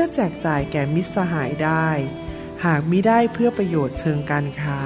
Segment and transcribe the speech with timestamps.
[0.00, 1.88] พื่อแจกจ่ายแก่มิตรสหายได้
[2.64, 4.80] หากมิได้เพื่อประโยชน์เชิงการค้า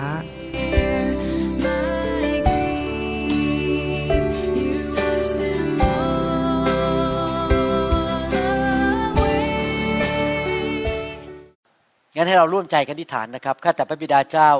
[12.17, 14.51] งั้นให้เราร่วมใจกันที่ฐานนะครับ ข้าแต่พระบิดาเจ้า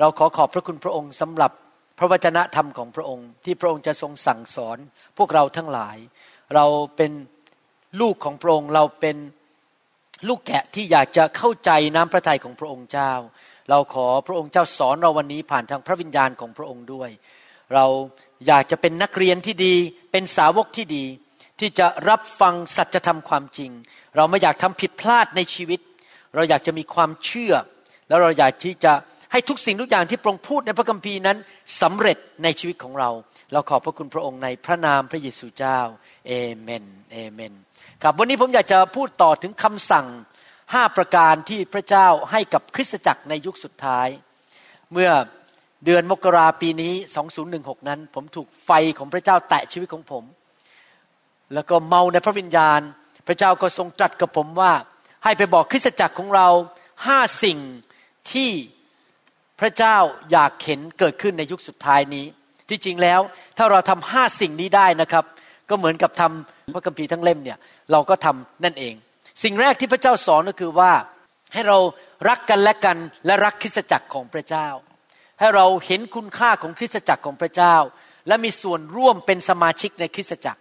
[0.00, 1.52] เราขอขอบพระคุณพระองค์สำหรับ
[1.98, 4.78] พระวจนะธรรมของพระองค์ ที่พระองค์จะทรงสั่งสอน
[5.18, 5.96] พวกเราทั้งหลาย
[6.54, 7.12] เราเป็น
[8.00, 9.16] ลูกของพระองค์เราเป็น
[10.28, 13.12] ลูกแกะที่อยากจะเข้าใจน้ำพระทัยของพระองค์เจ้า
[13.70, 17.10] เราขอพระองค์เจ้าสอนเราวันนี้ผ่านทางพระวิญญาณของพระองค์ด้วย
[17.74, 17.86] เรา
[18.46, 19.74] อยากจะเป็นนักเรียนที่ดี
[20.12, 21.04] เป็นสาวกที่ดี
[21.60, 23.70] ที่จะรับฟังสัจธรรมความจริง
[24.16, 25.80] เราไม่อยากทำผิดพลาดในชีวิต
[26.34, 27.54] เราอยากจะมีความเชื่อ
[28.08, 28.92] แล้วเราอยากที่จะ
[29.36, 31.36] ให้ทุกสิ่งทุกอย่างที่พระองค์พูดในพระคัมภีร์นั้น
[31.82, 33.10] สำเร็จในชีวิตของเรา
[33.52, 35.80] เราขอบพระคุณพระองค์ในพระนามพระเยซูเจ้า
[36.28, 37.52] เอเมนเอเมน
[38.02, 40.06] ครับวันนี้ผมอยากจะพูดต่อถึงคำสั่ง
[40.72, 44.08] ห้าประการที่พระเจ้าให้กับคริสตจักรในยุคสุดท้าย
[44.92, 45.10] เมื่อ
[45.84, 46.92] เดือนมกราปีนี้
[47.40, 50.24] 2016 นั้น ผมถูกไฟของพระเจ้าแตะชีวิตของผม
[51.54, 52.80] แล้วก็เมาในพระวิญญาณ
[53.26, 54.72] พระเจ้าก็ทรงตรัสกับผมว่า
[55.24, 56.48] ให้ไปบอกคริสตจักรของเรา
[57.06, 57.58] ห้าสิ่ง
[58.32, 58.50] ที่
[59.64, 59.96] ระเจ้า
[60.32, 62.24] อยากเห็นเกิดขึ้นในยุคสุดท้ายนี้
[62.68, 63.20] ที่จริงแล้ว
[63.58, 65.24] ถ้าเราทำห้าสิ่งนี้ได้นะครับ
[65.70, 67.58] ก็เหมือนกับทำพระคัมภีร์ทั้งเล่มเนี่ย
[67.92, 68.94] เราก็ทำนั่นเอง
[69.42, 70.92] สิ่งแรกที่พระเจ้าสอนก็คือว่า
[71.52, 71.78] ให้เรา
[72.28, 72.96] รักกันและกัน
[73.26, 74.68] และรักคริสตจักรของพระเจ้า
[75.40, 77.76] ให้เราเห็นคุณค่าของคริสตจักรของพระเจ้า
[78.28, 80.60] และมีส่วนร่วมเป็นสมาชิกในคริสตจักร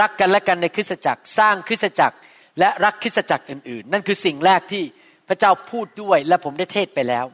[0.00, 2.16] รักกันและกันในคริสตจักร สร้างคริสตจักร
[2.58, 4.84] และรักคริสตจักรอื่นๆ นั่นคือสิ่งแรกที่
[5.28, 7.26] พระเจ้าพูดด้วยและผมได้เทศไปแล้ว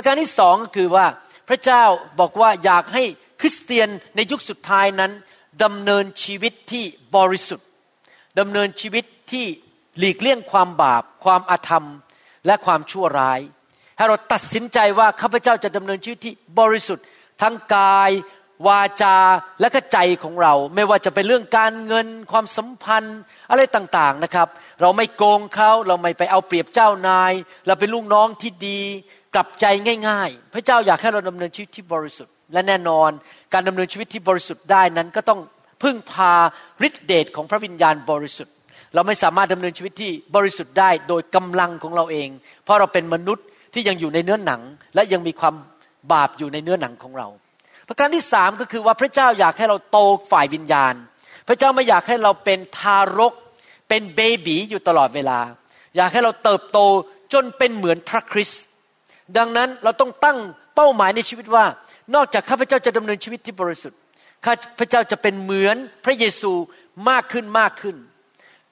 [0.00, 1.06] ประการที่สองก็คือว่า
[1.48, 1.82] พระเจ้า
[2.20, 3.04] บอกว่าอยากให้
[3.40, 5.12] คริสเตียนในยุคสุดท้ายนั้น
[5.64, 6.84] ดำเนินชีวิตที่
[7.16, 7.66] บริสุทธิ์
[8.38, 9.46] ดำเนินชีวิตที่
[9.98, 11.86] หลีกเลี่ยงความบาป ความอาธรรม
[12.46, 13.40] และความชั่วร้าย
[13.96, 17.06] ให้เราตัดสินใจว่าข้าพเจ้าจะดำเนินชีวิตที่บริสุทธิ์
[17.42, 18.10] ทั้งกาย
[18.66, 19.16] วาจา
[19.60, 23.18] และก็ใจของเรา ไม่ว่าจะเป็นเรื่องการเงินความสัมพันธ์
[23.50, 24.48] อะไรต่างๆนะครับ
[24.80, 27.32] เราไม่โกงเขาเราไม่ไปเอาเปรียบเจ้านาย
[27.66, 28.80] เราเป็นลูกน้องที่ดี
[29.34, 29.66] กลับใจ
[30.08, 33.10] ง่าย ๆ พระเจ้าอยากให้เราดำเนินชีวิตที่บริสุทธิ์ และแน่นอน
[33.52, 35.40] การดำเนินชีวิตที่บริสุทธิ์ได้นั้นก็ต้อง
[35.82, 36.32] พึ่งพา
[36.86, 38.54] ฤทธิเดชของพระวิญญาณบริสุทธิ์
[38.94, 42.28] เราไม่สามารถดำเนินชีวิตที่บริสุทธิ์ได้โดยกำลังของเราเอง
[42.64, 44.60] เพราะเราเป็นมนุษย์ที่ยังอยู่ในเนื้อหนัง
[44.94, 45.54] และยังมีความ
[46.12, 47.28] บาปอยู่ในเนื้อหนังของเรา
[47.88, 49.98] ประการที่สามก็คือว่าพระเจ้าอยากให้เราโต
[50.30, 50.94] ฝ่ายวิญญาณ
[51.48, 53.34] พระเจ้าไม่อยากให้เราเป็นทารก
[53.88, 55.40] เป็นเบบีอยู่ตลอดเวลา
[55.96, 56.78] อยากให้เราเติบโต
[57.32, 58.62] จนเป็นเหมือนพระคริสต์
[59.36, 60.38] ดังนั้นเราต้องตั้ง
[60.76, 61.64] เป้าหมายในชีวิตว่า
[62.14, 63.98] นอกจากข้าพเจ้าจะดำเนินชีวิตที่บริสุทธิ์
[64.44, 66.52] ข้าพเจ้าจะเป็นเหมือนพระเยซู
[67.10, 67.96] มากขึ้นมากขึ้น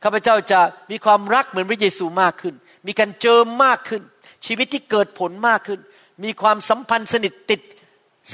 [0.03, 2.55] ข้าพเจ้าจะมีความรักเหมือนพระเยซูมากขึ้น
[2.87, 4.03] มีการเจิมมากขึ้น
[4.47, 5.81] ชีวิตที่เกิดผลมากขึ้น
[6.25, 7.61] มีความสัมพันธ์สนิทติด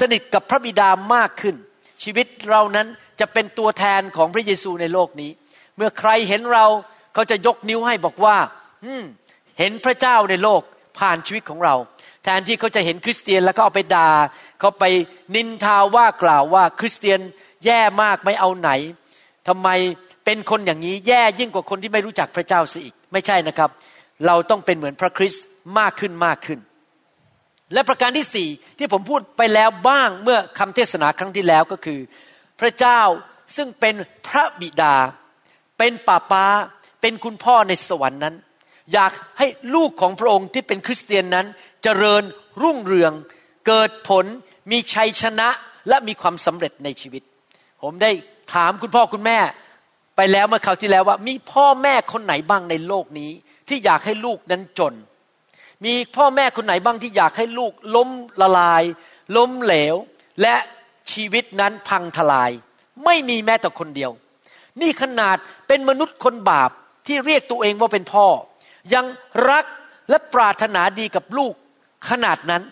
[0.01, 1.57] สนิทกับพระบิดามากขึ้น
[2.03, 2.87] ชีวิตเรานั้น
[3.21, 5.31] จะเป็นตัวแทนของพระเยซูในโลกนี้
[5.77, 6.67] เมื่อใครเห็นเรา
[7.15, 8.37] เขาจะยกนิ้วให้บอกว่า
[9.59, 10.63] เห็นพระเจ้าในโลก
[10.99, 11.75] ผ่านชีวิตของเรา
[12.25, 14.09] แทนที่เขาจะเห็นคริสเตียนแล้วก็เอาไปดา่า
[14.61, 14.85] เขาไป
[15.35, 17.21] นินทาว่ากล่าวว่าคริสเตียน
[17.65, 18.71] แย่มากไม่เอาไหน
[19.49, 19.69] ทำไม
[20.25, 23.71] เป็นคนอย่างนี้แย่ยิ่งกว่าคนที่ไม่รู้จักพระเจ้าซะอีก ไม่ใช่นะครับ
[24.27, 25.45] เราต้องเป็นเหมือนพระคริสต์
[25.79, 26.59] มากขึ้นมากขึ้น
[27.73, 28.49] และประการที่สี่
[28.79, 32.01] ที่ผมพูดไปแล้วบ้างเมื่อคำเทศนาครั้งที่แล้วก็คือ
[32.61, 33.01] พระเจ้า
[33.57, 33.95] ซึ่งเป็น
[34.27, 34.95] พระบิดา
[35.79, 36.47] เป็นป้าป้า
[37.01, 38.35] เป็นคุณพ่อในสวรรค์นั้น
[38.93, 41.47] อยากให้ลูกของพระองค์ที่เป็นคริสเตียนนั้น
[41.83, 42.23] เจริญ
[42.63, 43.13] รุ่งเรือง
[43.67, 44.25] เกิดผล
[44.71, 45.49] มีชัยชนะ
[45.89, 47.23] และมีความสำเร็จในชีวิต
[47.83, 48.11] ผมได้
[48.55, 49.39] ถามคุณพ่อคุณแม่
[50.17, 53.31] ไปแล้วเมื่อคราวที่แล้วว่า มีพ่อแม่คนไหนบ้างในโลกนี้
[53.69, 54.95] ที่อยากให้ลูกนั้นจน
[55.85, 58.09] มีพ่อแม่คนไหนบ้างที่อยากให้ลูกล้ม
[58.41, 58.83] ละลาย
[59.37, 59.97] ล้มเหลว
[60.43, 60.55] และ
[61.13, 62.51] ชีวิตนั้นพังทลาย
[63.05, 64.11] ไม่มีแม้แต่คนเดียว
[64.81, 65.37] นี่ขนาด
[65.69, 66.71] เป็นมนุษย์คนบาป
[67.07, 68.27] ที่เรียกตัวเองว่าเป็นพ่อ
[68.95, 69.05] ยัง
[69.51, 69.65] รัก
[70.11, 71.55] และปรารถนาดีกับลูก
[72.09, 72.63] ขนาดนั้น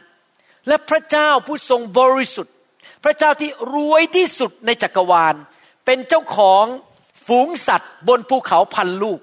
[0.68, 2.54] และพระเจ้าผู้ทรงบริสุทธิ์
[3.04, 5.34] พระเจ้าที่รวยที่สุดในจักรวาล
[5.86, 6.64] เป็นเจ้าของ
[7.26, 9.20] ฝูงสัตว์บนภูเขาพันลูก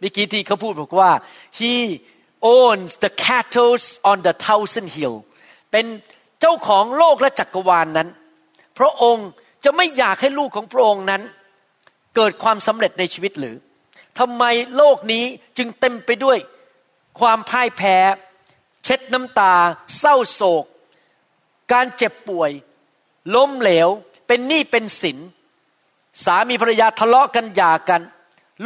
[0.00, 1.10] เมื่อกี้ที่เขาพูดบอกว่า
[1.58, 1.74] he
[2.56, 3.76] owns the cattle
[4.10, 5.14] on the thousand hill
[5.70, 5.86] เป็น
[6.40, 8.08] เจ้าของโลกและจักรวาลนนั้น
[8.78, 9.28] พระองค์
[9.64, 11.22] จะไม่อยากให้ลูกของพระองค์นั้น
[12.16, 13.56] เกิดความสำเร็จในชีวิตหรือ
[14.18, 14.44] ทำไม
[14.76, 15.24] โลกนี้
[15.58, 16.38] จึงเต็มไปด้วย
[17.20, 17.96] ความพ่ายแพ้
[18.84, 19.54] เช็ดน้ำตา
[19.98, 20.64] เศร้าโศก
[21.72, 22.50] การเจ็บป่วย
[23.34, 23.88] ล้มเหลว
[24.26, 25.18] เป็นหนี้เป็นสิน
[26.24, 28.02] สามีภรรยาทะเลาะกันหย่ากัน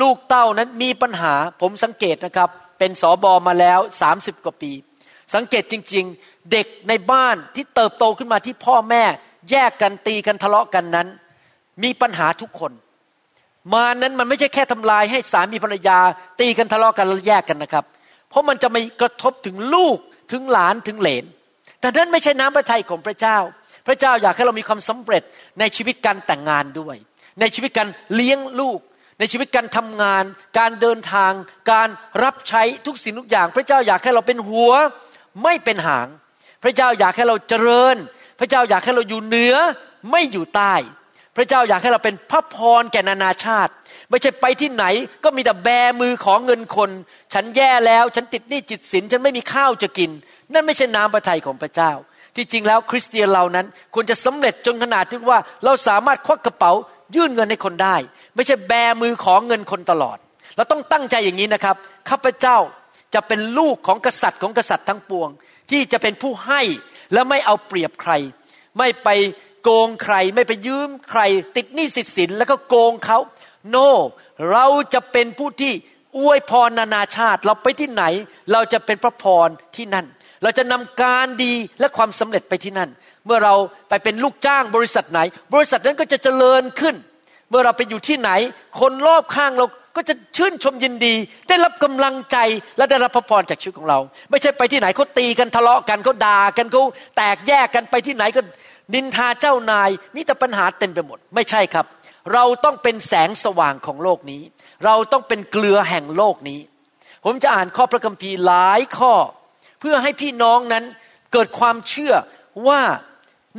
[0.00, 4.72] ลูกเต้านั้นมีปัญหา ผมสังเกตนะครับ เป็นสอบอมาแล้วสามสิบกว่าปี
[5.34, 9.04] สังเกตจริง ๆ เด็กในบ้านที่เติบโตขึ้นมาที่พ่อแม่
[9.50, 11.08] แยกกันตีกันทะเลาะกันนั้น
[11.82, 12.72] มีปัญหาทุกคน
[13.74, 15.98] มานั้นมันไม่ใช่แค่ทำลายให้สามีภรรยา
[16.40, 17.84] ตีกันทะเลาะกันแล้วแยกกันนะครับ
[18.34, 19.98] เพราะมันจะไม่กระทบถึงลูก
[20.32, 21.24] ถึงหลานถึงเหลน
[21.80, 23.38] แต่นั้นไม่ใช่น้ำพระทัยของพระเจ้า
[23.86, 25.22] พระเจ้าอยากให้เรามีความสำเร็จ
[25.60, 26.96] ในชีวิตการแต่งงานด้วย
[27.40, 28.78] ในชีวิตการเลี้ยงลูก
[29.18, 30.24] ในชีวิตการทำงาน
[30.58, 31.32] การเดินทาง
[31.72, 31.88] การ
[32.24, 34.72] รับใช้ทุกสิ่งทุกอย่าง พระเจ้าอยากให้เราเป็นหัว
[35.42, 36.08] ไม่เป็นหาง
[36.62, 37.96] พระเจ้าอยากให้เราเจริญ
[38.38, 39.56] พระเจ้าอยากให้เราอยู่เหนือ
[40.10, 40.74] ไม่อยู่ใต้
[41.36, 43.72] พระเจ้าอยากให้เราเป็นพระพรแก่นานาชาติ
[44.10, 44.84] ไม่ใช่ไปที่ไหน
[45.24, 45.68] ก็มีแต่แบ
[46.00, 46.90] มือของเงินคน
[47.34, 50.10] ฉันแย่แล้ว ฉันติดหนี้จิตสินฉันไม่มีข้าวจะกิน
[50.52, 51.92] นั่นไม่ใช่น้ำพระทัยของพระเจ้า
[52.36, 56.72] ที่จริงแล้วคริสเตียนเรานั้นควรจะสำเร็จจนขนาดที่ว่า เราสามารถควักกระเป๋า
[57.14, 57.96] ยื่นเงินให้คนได้
[58.34, 58.72] ไม่ใช่แบ
[59.02, 60.18] มือของเงินคนตลอด
[60.56, 61.76] เราต้องตั้งใจอย่างนี้นะครับ
[62.10, 62.58] ข้าพเจ้า
[63.14, 65.28] จะเป็นลูกของกษัตริย์ของกษัตริย์ทั้งปวง
[65.70, 66.62] ที่จะเป็นผู้ให้
[67.12, 68.12] และไม่เอาเปรียบใคร
[68.78, 69.08] ไม่ไป
[69.62, 71.20] โกงใคร ไม่ไปยืมใคร
[71.56, 73.18] ติดหนี้สินสินแล้วก็โกงเขา
[73.74, 73.88] no,
[74.52, 75.72] เราจะเป็นผู้ที่
[76.18, 78.04] อวยพรนานาชาติ เราไปที่ไหน
[78.52, 80.06] เราจะเป็นพระพรที่นั่น
[80.42, 82.90] เราจะนำการดีและความสำเร็จไปที่นั่น
[83.26, 83.54] เมื่อเรา
[83.88, 85.20] ไปเป็นลูกจ้างบริษัทไหน
[85.54, 86.94] บริษัทนั้นก็จะเจริญขึ้น
[87.50, 88.30] เมื่อเราไปอยู่ที่ไหน
[88.80, 89.66] คนรอบข้างเรา
[89.96, 91.14] ก็จะชื่นชมยินดี
[91.48, 92.36] ได้รับกำลังใจ
[92.76, 93.98] และได้รับพระพรจากชีวิตของเรา
[94.30, 96.82] ไม่ใช่ไปที่ไหนเขาตีกันทะเลาะกันเขาด่ากันเขา
[97.16, 98.40] แตกแยกกันไปที่ไหนก็
[98.94, 101.86] นินทาเจ้านายมีแต่ปัญหาเต็มไปหมด ไม่ใช่ครับ
[102.32, 104.42] เราต้องเป็นแสงสว่างของโลกนี้
[104.84, 106.60] เราต้องเป็นเกลือแห่งโลกนี้
[107.24, 109.14] ผมจะอ่านข้อพระคัมภีร์หลายข้อ
[109.80, 110.84] เพื่อให้พี่น้องนั้น
[111.32, 112.14] เกิดความเชื่อ
[112.68, 112.80] ว่า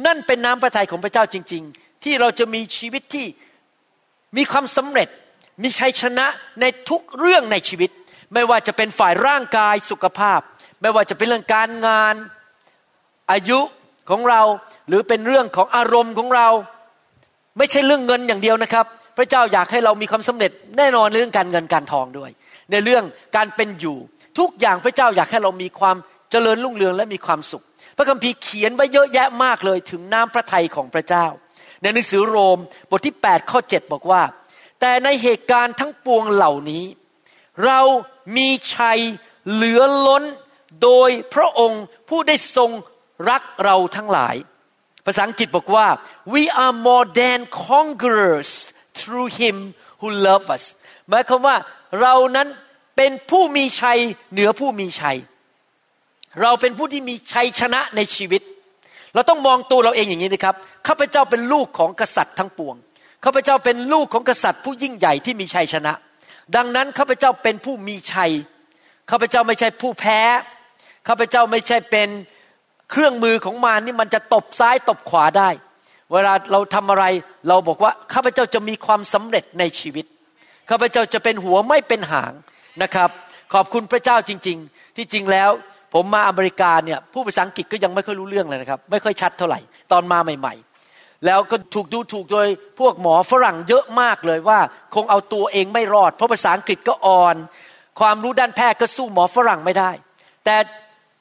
[0.05, 3.25] นั่นเป็นน้ำพระทัยของพระเจ้าจริง ๆ ที่เราจะมีชีวิตที่
[4.37, 5.09] มีความสำเร็จ
[5.63, 6.25] มีชัยชนะ
[6.61, 7.89] ในทุกเรื่องในชีวิต
[8.33, 10.39] ไม่ว่าจะเป็นฝ่ายร่างกายสุขภาพ
[10.81, 12.15] ไม่ว่าจะเป็นเรื่องการงาน
[13.31, 13.59] อายุ
[14.09, 14.41] ของเรา
[14.87, 16.49] หรือเป็นเรื่องของอารมณ์ของเรา
[17.57, 18.85] ไม่ใช่เรื่องเงินอย่างเดียวนะครับ
[19.17, 22.31] พระเจ้าอยากให้เรามีความสำเร็จแน่นอนเรื่องการเงินการทองด้วย
[22.71, 23.03] ในเรื่อง
[23.35, 23.97] การเป็นอยู่
[24.39, 25.95] ทุกอย่างพระเจ้าอยากให้เรามีความ
[26.31, 27.63] เจริญรุ่งเรืองและมีความสุข
[27.97, 31.25] พระคัมภีร์เขียนไว้เยอะแยะมากเลยถึงน้ำพระทัยของพระเจ้า
[31.81, 32.59] ในหนังสือโรม
[32.89, 34.21] บทที่ 8 ข้อ 7 บอกว่า
[34.79, 36.83] แต่ในเหตุการณ์ทั้งปวงเหล่านี้
[37.65, 37.79] เรา
[38.37, 38.99] มีชัย
[39.51, 40.23] เหลือล้น
[40.83, 42.71] โดยพระองค์ผู้ได้ทรง
[43.29, 44.35] รักเราทั้งหลาย
[45.05, 45.87] ภาษาอังกฤษบอกว่า
[46.33, 48.51] we are more than conquerors
[48.99, 49.55] through him
[49.99, 50.63] who love us
[51.09, 51.55] หมายความว่า
[52.01, 52.47] เรานั้น
[52.97, 53.99] เป็นผู้มีชัย
[54.31, 55.17] เหนือผู้มีชัย
[56.41, 58.41] เราเป็นผู้ที่มีชัยชนะในชีวิต
[59.13, 60.55] เราต้องมองตัวเราเองอย่างนี้นะครับ
[60.87, 62.75] ข้าพเจ้าเป็นลูกของกษัตริย์ทั้งปวง
[63.23, 65.93] ข้าพเจ้าเป็นลูกของกษัตริย์ผู้ยิ่งใหญ่ที่มีชัยชนะ
[66.55, 68.31] ดังนั้นข้าพเจ้าเป็นผู้มีชัย
[69.09, 70.19] ข้าพเจ้าไม่ใช่ผู้แพ้
[71.07, 72.07] ข้าพเจ้าไม่ใช่เป็น
[72.91, 75.49] เครื่องมือของมารนี่มันจะตบซ้ายตบขวาได้
[76.11, 77.05] เวลาเราทำอะไร
[77.47, 80.05] เราบอกว่าข้าพเจ้าจะมีความสำเร็จในชีวิต
[80.69, 82.33] ข้าพเจ้าจะเป็นหัวไม่เป็นหาง
[82.83, 83.09] นะครับ
[83.53, 85.49] ขอบคุณพระเจ้าจริง ๆ ที่จริงแล้ว
[85.93, 89.59] ผมมาอเมริกาเนี่ยผู้ภาษาอังกฤษก็ยังไม่ค่อยรู้เรื่องเลยนะครับ ไม่ค่อยชัดเท่าไหร่
[89.91, 90.53] ตอนมาใหม่
[90.89, 92.47] ๆ แล้วก็ถูกดูถูกโดย
[92.79, 94.59] พวกหมอฝรั่งเยอะมากเลยว่า
[94.95, 97.35] คงเอาตัวเองไม่รอด เพราะภาษาอังกฤษก็อ่อน
[97.99, 99.91] ความรู้ด้านแพทย์ก็สู้หมอฝรั่งไม่ได้
[100.45, 100.55] แต่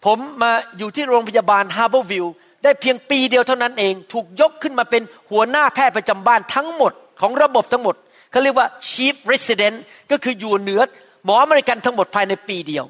[0.05, 2.26] ผมมาอยู่ที่โรงพยาบาลฮาร์เบอร์วิว
[2.65, 7.95] ได้เพียงปีเดียวเท่านั้นเอง ถูกยกขึ้นมาเป็นหัวหน้าแพทย์ประจำบ้านทั้งหมดของระบบทั้งหมด
[8.31, 9.77] เขาเรียกว่า chief resident
[10.11, 10.81] ก็คืออยู่เหนือ
[11.25, 12.85] หมออเมริกันทั้งหมดภายในปีเดียว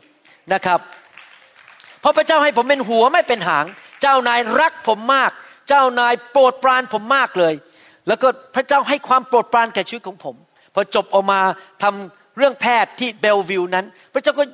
[0.52, 0.80] นะครับ
[2.00, 3.64] เพราะพระเจ้าให้ผมเป็นหัวไม่เป็นหาง
[4.02, 5.30] เจ้านายรักผมมาก
[5.68, 7.54] เจ้านายโปรดปรานผมมากเลย
[8.08, 10.36] แล้วก็พระเจ้าให้ความโปรดปรานแก่ชีวิตของผม
[10.74, 11.40] พอจบออกมา
[11.82, 14.44] ทำเรื่องแพทย์ที่เบลวิลนั้น พระเจ้าก็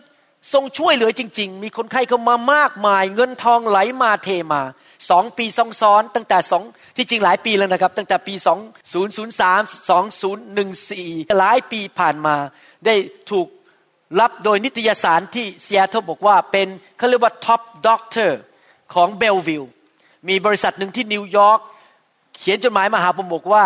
[0.52, 4.62] ทรงช่วยเหลือจริง ๆ มีคนไข้เข้ามามากมาย เงินทองไหลมาเทมา
[5.10, 6.62] สองปีสองซ้อนตั้งแต่สอง
[6.96, 8.58] ที่จริงหลายปีแล้วนะครับ ตั้งแต่ปีสอง
[8.92, 12.36] ศูนย์ศูนย์สามสองศูนย์หนึ่งสี่หลายปีผ่านมา
[12.86, 12.94] ได้
[13.30, 13.46] ถูก
[14.20, 18.40] รับโดยนิตยสารที่เซียโตบอกว่าเป็นเขาเรียกว่า top doctor
[18.94, 19.64] ของ Bellevue
[20.28, 21.60] มีบริษัทหนึ่งที่นิวยอร์ก
[22.36, 23.64] เขียนจดหมายมาหาผมบอกว่า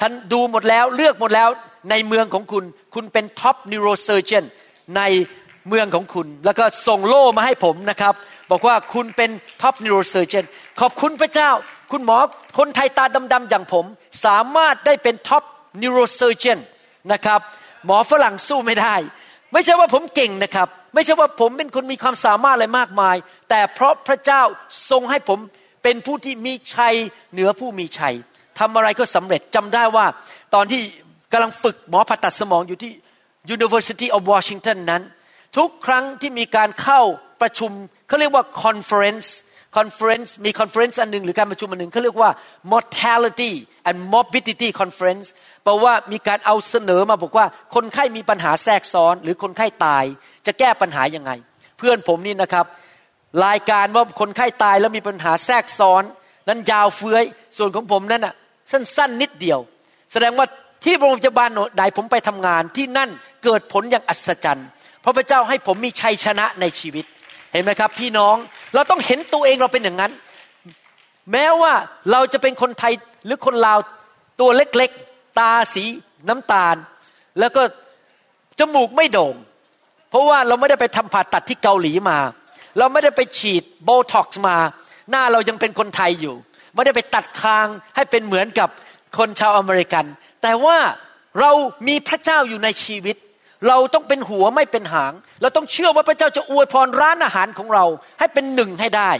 [0.00, 1.48] ฉันดูหมดแล้วเลือกหมดแล้ว
[1.90, 4.44] ในเมืองของคุณ คุณเป็น top neurosurgeon
[4.96, 5.02] ใน
[5.68, 8.14] เมืองของคุณ แล้วก็ส่งโล่มาให้ผมนะครับ
[8.50, 9.30] บอกว่าคุณเป็น
[9.62, 10.44] top neurosurgeon
[10.80, 11.50] ขอบคุณพระเจ้า
[11.92, 12.16] คุณหมอ
[12.58, 13.84] คนไทยตาดำๆอย่างผม
[14.24, 15.42] สามารถได้เป็น top
[15.82, 16.58] neurosurgeon
[17.12, 17.40] นะครับ
[17.86, 18.94] หมอฝรั่งสู้ไม่ได้
[19.52, 23.16] ไม่ใช่ว่าผมเก่งนะครับ ไม่ใช่ว่าผมเป็นคนมีความสามารถอะไรมากมาย
[23.50, 24.42] แต่เพราะพระเจ้า
[24.90, 25.38] ทรงให้ผม
[25.82, 26.94] เป็นผู้ที่มีชัย
[27.32, 28.14] เหนือผู้มีชัย
[28.58, 30.06] ทำอะไรก็สำเร็จจำได้ว่า
[30.54, 30.80] ตอนที่
[31.32, 32.92] กำลังฝึกหมอผ่าตัดสมองอยู่ที่
[33.56, 35.02] University of Washington นั้น
[35.56, 37.00] ทุกครั้งที่มีการเข้า
[37.42, 37.70] ประชุม
[38.08, 39.28] เขาเรียกว่า conference
[39.78, 42.30] conference มี conference อันหนึ่งหรือการประชุมอันหนึ่งเขาเรียกว่า
[42.72, 43.52] mortality
[43.88, 45.26] and morbidity conference
[45.64, 50.04] แปลว่ามีการเอาเสนอมาบอกว่าคนไข้มีปัญหาแทรกซ้อน หรือคนไข้ตาย
[50.46, 51.30] จะแก้ปัญหายังไง
[51.78, 52.66] เพื่อนผมนี่นะครับ
[53.46, 56.02] รายการว่าคนไข้ตายแล้วมีปัญหาแทรกซ้อน
[56.48, 57.24] นั้นยาวเฟื้อย
[57.56, 58.34] ส่วนของผมนั้นอะ
[58.72, 59.60] สั้นๆนิดเดียว
[60.12, 60.46] แสดงว่า
[60.84, 63.10] ที่โรงพยาบาลใดผมไปทำงานที่นั่น
[63.44, 64.68] เกิดผลอย่างอัศจรรย์
[65.04, 67.04] เพราะพระเจ้าให้ผมมีชัยชนะในชีวิต
[67.52, 68.36] เห็นไหมครับ พี่น้อง
[68.74, 70.12] เราต้องเห็นตัวเองเราเป็นอย่างนั้น
[71.32, 71.72] แม้ว่า
[72.10, 72.92] เราจะเป็นคนไทย
[73.24, 73.78] หรือคนลาว
[74.40, 75.84] ตัวเล็กๆ ตาสี
[76.28, 76.76] น้ำตาล
[77.40, 77.62] แล้วก็
[78.58, 79.34] จมูกไม่โด่ง
[80.10, 82.18] เพราะว่าเราไม่ได้ไปทำผ่าตัดที่เกาหลีมา
[82.78, 84.56] เราไม่ได้ไปฉีดโบท็อกซ์มา
[85.10, 86.34] หน้าเรายังเป็นคนไทยอยู่
[86.74, 88.68] ไม่ได้ไปตัดคางให้เป็นเหมือนกับ
[89.18, 90.04] คนชาวอเมริกัน
[90.42, 90.78] แต่ว่า
[91.40, 91.50] เรา
[91.88, 93.16] มีพระเจ้าอยู่ในชีวิต
[93.68, 97.84] เราต้องเป็นหัวไม่เป็นหาง เราต้องเชื่อว่าพระเจ้าจะอวยพรร้านอาหารของเรา
[98.18, 99.10] ให้เป็นหนึ่งให้ได้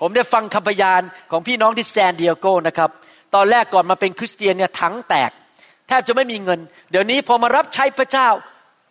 [0.00, 2.90] ผมได้ฟังคำพยานของพี่น้องที่แซนดิเอโกนะครับ
[3.34, 5.30] ตอนแรกก่อนมาเป็นคริสเตียนเนี่ยถังแตก
[5.88, 8.28] แทบจะไม่มีเงิน เดี๋ยวนี้พอมารับใช้พระเจ้า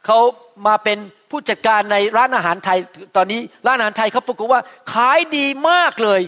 [0.05, 0.19] เขา
[0.67, 0.97] มาเป็น
[1.29, 2.79] ผู้จัดการในร้านอาหารไทย
[3.15, 4.61] ตอนนี้ร้านอาหารไทยเขาปรากฏว่า
[4.93, 6.21] ขายดีมากเลย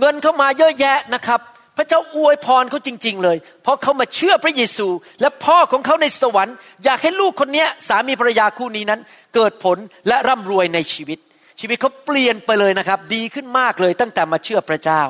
[0.00, 1.40] เงินเข้ามาเยอะแยะนะครับ
[1.76, 4.88] พระเจ้าอวยพรเขาจริง ๆ เลย เพราะเขามาเชื่อพระเยซู
[5.20, 9.00] และพ่อของเขาในสวรรค์ อยากให้ลูกคนนี้สามีภรรยาคู่นี้นั้น
[9.34, 9.78] เกิดผล
[10.08, 11.18] และร่ำรวยในชีวิต
[11.60, 15.02] ชีวิตเขาเปลี่ยนไปเลยนะครับ ดีขึ้นมากเลยตั้งแต่มาเชื่อพระเจ้า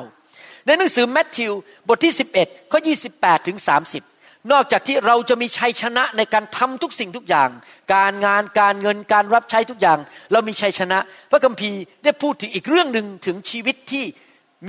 [0.65, 1.51] ในหนังสือแมทธิว
[1.87, 2.79] บทที่ 11ข้อ
[3.13, 3.57] 28ถึง
[4.03, 7.49] 30 นอกจากที่เราจะมีชัยชนะในการทำทุกสิ่งทุกอย่าง
[7.93, 9.99] การงานการเงินการรับใช้ทุกอย่าง
[10.31, 10.99] เรามีชัยชนะ
[11.31, 14.05] พระคัมภีร์ได้พูดถึงอีกเรื่องหนึ่งถึงชีวิตที่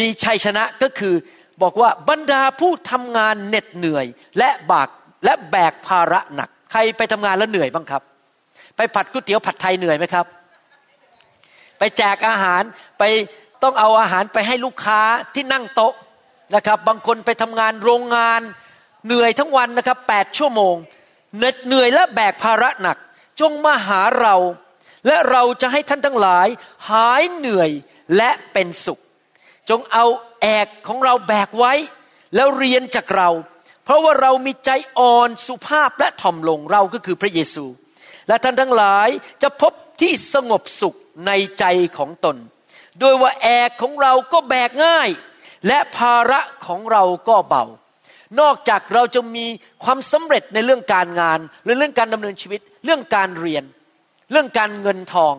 [0.01, 1.15] มีชัยชนะก็คือ
[1.63, 4.07] บอกว่าบรรดาผู้ทำงานเหน็ดเหนื่อย
[4.39, 4.89] และบาก
[5.25, 8.03] และแบกภาระหนัก ใครไปทำงานแล้วเหนื่อยบ้างครับ
[8.77, 10.27] ไปผัดก๋วยเตี๋ยวผัดไทยเหนื่อยไหมครับ
[11.79, 12.63] ไปแจกอาหาร
[12.99, 13.03] ไป
[13.63, 15.01] ต้องเอาอาหารไปให้ลูกค้า
[15.35, 15.95] ที่นั่งโต๊ะ
[16.55, 18.41] นะครับ บางคนไปทำงานโรงงาน
[19.07, 20.75] เหนื่อยทั้งวันนะครับแปดชั่วโมง
[21.37, 22.97] เหน็ดเหนื่อยและแบกภาระหนัก
[23.41, 24.37] จงมาหาเรา
[25.07, 26.49] และเราจะให้ท่านทั้งหลาย
[26.91, 27.71] หายเหนื่อย
[28.17, 29.01] และเป็นสุข
[29.71, 30.07] จงเอา
[30.43, 31.73] แอกของเราแบกไว้
[32.35, 33.31] แล้วเรียนจากเรา
[33.85, 37.65] เพราะว่าเรามีใจอ่อนสุภาพและถ่อมลงเราก็คือพระเยซู
[38.29, 39.09] และท่านทั้งหลาย
[39.43, 41.65] จะพบที่สงบสุขในใจ
[41.99, 42.37] ของตน
[43.01, 45.09] โดยว่าแอกของเราก็แบกง่าย
[45.67, 47.65] และภาระของเราก็เบา
[48.41, 49.47] นอกจากเราจะมี
[49.85, 53.65] ความสำเร็จในเรื่องการงานหรือเรื่องการดำเนินชีวิต เรื่องการเรียน
[54.31, 55.35] เรื่องการเงินทอง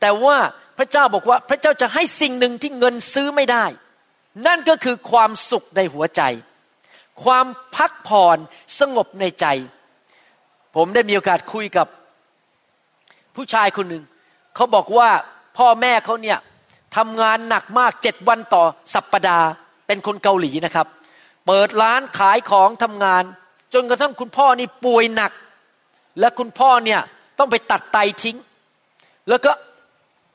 [0.00, 0.36] แต่ว่า
[0.82, 3.64] ระเจ้าบอกว่าพระเจ้าจะให้สิ่งหนึ่งที่เงินซื้อไม่ได้
[4.46, 6.22] นั่นก็คือความสุขในหัวใจ
[7.22, 7.46] ความ
[7.76, 8.38] พักผ่อน
[8.78, 9.46] สงบในใจ
[10.74, 11.86] ผมได้มีโอกาสคุยกับ
[13.34, 14.02] ผู้ชายคนหนึ่ง
[14.54, 15.08] เขาบอกว่า
[15.58, 16.38] พ่อแม่เขาเนี่ย
[16.96, 19.48] ทำงานหนักมากเจ็ดวันต่อสัปปดาห์
[19.86, 20.86] เป็นคนเกาหลีนะครับ
[21.46, 23.24] เปิดร้านขายของทำงาน
[23.74, 25.32] จนกระทั่งคุณพ่อนี่ป่วยหนัก
[26.20, 27.00] และคุณพ่อเนี่ย
[27.38, 28.36] ต้องไปตัดไตทิ้ง
[29.28, 29.52] แล้วก็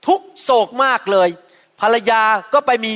[0.07, 1.29] ทุกโศกมากเลย
[1.81, 2.21] ภรรยา
[2.53, 2.91] ก็ไปมี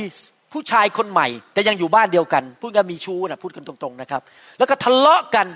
[0.52, 4.22] ผู้ชายคนใหม่ แต่ยังอยู่บ้านเดียวกัน พูดกันมีชู้นะพูดกันตรงๆนะครับ
[4.58, 5.46] แล้วก็ทะเลาะกัน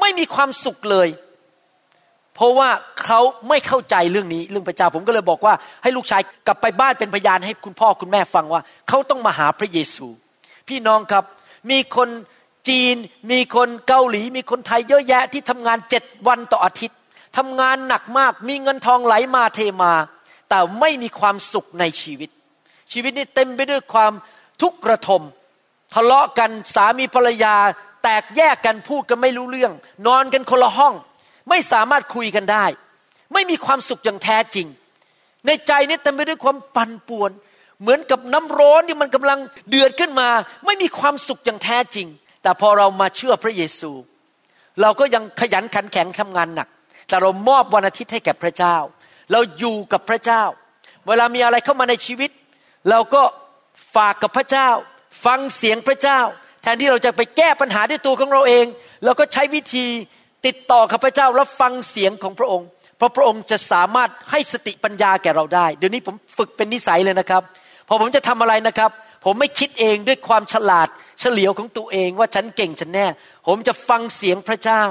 [0.00, 1.08] ไม่มีความสุขเลย
[2.34, 2.68] เพราะว่า
[3.04, 10.06] เขาไม่เข้าใจเรื่องนี้เรื่องพระเจ้าผมก็เลยบอกว่า ให้ลูกชายกลับไปบ้านเป็นพยานให้คุณพ่อคุณแม่ฟังว่า เขาต้องมาหาพระเยซู
[10.68, 11.24] พี่น้องครับ
[11.70, 12.08] มีคน
[12.68, 12.96] จีน
[13.30, 16.98] มีคนเกาหลี มีคนไทยเยอะแยะที่ทำงานเจ็ดวันต่ออาทิตย์
[17.36, 19.92] ทำงานหนักมาก มีเงินทองไหลมาเทมา
[20.48, 22.30] แต่ไม่มีความสุขในชีวิต
[22.92, 24.12] ชีวิตนี้เต็มไปด้วยความ
[24.62, 25.22] ทุกข์ระทม
[25.94, 27.54] ทะเลาะกันสามีภรรยา
[28.02, 29.72] แตกแยกกันพูดกันไม่รู้เรื่อง
[30.06, 30.94] นอนกันคนละห้อง
[31.48, 32.64] ไม่สามารถคุยกันได้
[33.32, 34.66] ไม่มีความสุขอย่างแท้จริง
[35.46, 37.30] ในใจนี่เต็มไปด้วยความปั่นป่วน
[37.80, 39.38] เหมือนกับน้ำร้อนที่มันกำลัง
[39.68, 40.28] เดือดขึ้นมา
[40.66, 42.06] ไม่มีความสุขอย่างแท้จริง
[42.42, 43.90] แต่พอเรามาเชื่อพระเยซู
[44.80, 46.68] เราก็ยังขยันขันแข็งทำงานหนัก
[47.08, 48.76] แต่เรามอบวันอาทิตย์ให้แก่พระเจ้า
[49.32, 50.42] เราอยู่กับพระเจ้า
[51.06, 52.30] เวลามีอะไรเข้ามาในชีวิต
[52.90, 53.22] เราก็
[53.94, 54.68] ฝากกับพระเจ้า
[55.24, 56.20] ฟังเสียงพระเจ้า
[56.62, 58.66] แทนที่เราจะไปแก้ปัญหาด้วยตัวของเราเอง
[59.04, 59.86] เราก็ใช้วิธี
[60.46, 67.42] ติดต่อกับพระเจ้าแล้วฟังเสียงของพระองค์ เพราะพระองค์จะสามารถให้สติปัญญาแก่เราได้ เดี๋ยวนี้ผมฝึกเป็นนิสัยเลยนะครับ
[67.88, 68.90] พอผมจะทำอะไรนะครับ
[69.24, 70.88] ผมไม่คิดเองด้วยความฉลาด
[71.20, 73.06] เฉลียวของตัวเองว่าฉันเก่งฉันแน่
[73.46, 74.82] ผมจะฟังเสียงพระเจ้า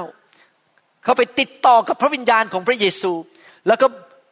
[1.04, 3.12] เขาไปติดต่อกับพระวิญญาณของพระเยซู
[3.66, 3.86] แล้วก็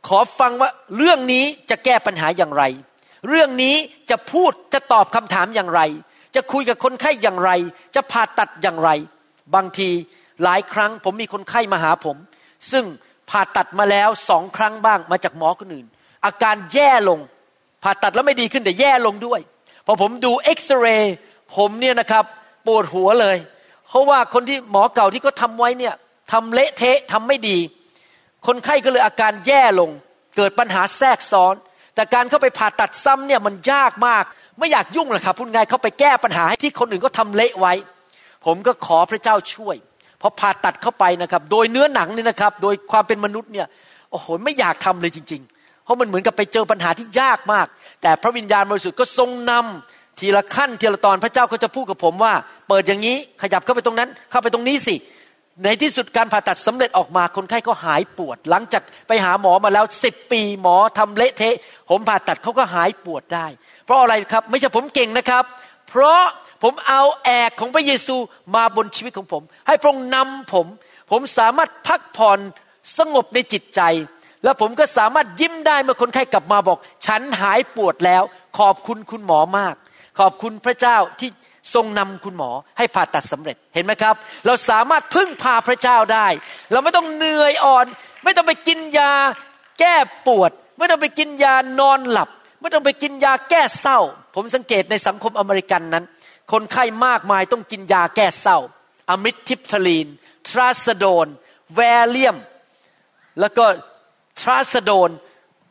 [0.09, 2.65] ขอฟังว่าเรื่องนี้จะแก้ปัญหาอย่างไร
[3.29, 3.77] เรื่องนี้
[4.11, 5.81] จะพูดจะตอบคำถามอย่างไร
[6.35, 7.51] จะคุยกับคนไข้อย่างไร
[7.95, 8.91] จะผ่าตัดอย่างไร
[9.55, 9.91] บางที
[10.45, 12.17] หลายครั้งผมมีคนไข้มาหาผม
[12.73, 12.85] ซึ่ง
[13.31, 15.87] ผ่าตัดมาแล้วสองครั้งบ้างมาจากหมอคนอื่น
[16.25, 17.19] อาการแย่ลง
[17.83, 19.41] ผ่าตัดแล้วไม่ดีขึ้นแต่แย่ลงด้วย
[19.87, 21.15] พอผมดูเอ็กซเรย์
[21.57, 22.25] ผมเนี่ยนะครับ
[22.67, 23.37] ปวดหัวเลย
[23.89, 25.95] เพราะว่าคนที่หมอเก่าที่เขาทาไว้เนี่ย
[26.33, 27.59] ทำเละเทะทำไม่ดี
[28.47, 29.91] คนไข้ก็เลยอาการแย่ลง
[30.37, 31.55] เกิดปัญหาแทรกซ้อน
[31.95, 34.25] แต่การเข้าไปผ่าตัดซ้ำเนี่ยมันยากมาก
[34.59, 37.73] ไม่อยากยุ่งเลยครับพูดง่ายเข้าไปแก้ปัญหาให้ที่คนอื่นก็ทำเละไว้
[38.45, 39.77] ผมก็ขอพระเจ้าช่วย
[40.21, 43.67] พอผ่าตัดเข้าไปนะครับ โดยเนื้อหนังเนี่ยนะครับ โดยความเป็นมนุษย์เนี่ย
[44.11, 47.67] โอ้โหไม่อยากทำเลยจริง ๆ เพราะมันเหมือนกับไปเจอปัญหาที่ยากมาก
[48.03, 52.33] แต่พระวิญญาณบริสุทธิ์ก็ทรงนำทีละขั้นทีละตอนพระเจ้าก็จะพูดกับผมว่า
[52.69, 54.95] เปิดอย่างนี้ขยับเข้าไปตรงนั้น เข้าไปตรงนี้สิ
[55.63, 61.57] ในที่สุดการผ่าตัดสำเร็จออกมาคนไข้ก็หายปวด หลังจากไปหาหมอมาแล้วสิบปีหมอทำเละเทะ
[61.91, 63.47] ผมผ่าตัดเขาก็หายปวดได้
[63.85, 65.45] เพราะอะไรครับ ไม่ใช่ผมเก่งนะครับ
[65.89, 66.23] เพราะ
[66.63, 68.17] ผมเอาแอกของพระเยซู
[68.55, 70.67] มาบนชีวิตของผม ให้พระองค์นำผม
[71.11, 72.39] ผมสามารถพักผ่อน
[72.99, 73.81] สงบในจิตใจ
[74.45, 78.23] แล้วผมก็สามารถยิ้มได้เมื่อคนไข้กลับมาบอก ฉันหายปวดแล้ว
[78.59, 79.75] ขอบคุณคุณหมอมาก
[80.19, 81.31] ขอบคุณพระเจ้าที่
[81.75, 84.15] ทรงนำคุณหมอให้ผ่าตัดสำเร็จเห็นไหมครับ
[84.47, 86.27] เราสามารถพึ่งพาพระเจ้าได้
[86.73, 87.87] เราไม่ต้องเหนื่อยอ่อน
[88.25, 89.13] ไม่ต้องไปกินยา
[89.81, 89.95] แก้
[90.27, 92.29] ปวด ไม่ต้องไปกินยานอนหลับ
[92.61, 93.99] ไม่ต้องไปกินยาแก้เศร้า
[94.35, 96.05] ผมสังเกตในสังคมอเมริกันนั้น
[96.53, 98.59] คนไข้มากมายต้องกินยาแก้เศร้า
[99.11, 100.07] อะมิทิปทลีน
[100.49, 101.27] ทราสโดน
[101.75, 102.37] แวเลียม
[103.41, 103.65] แล้วก็
[104.41, 105.11] ทราสโดน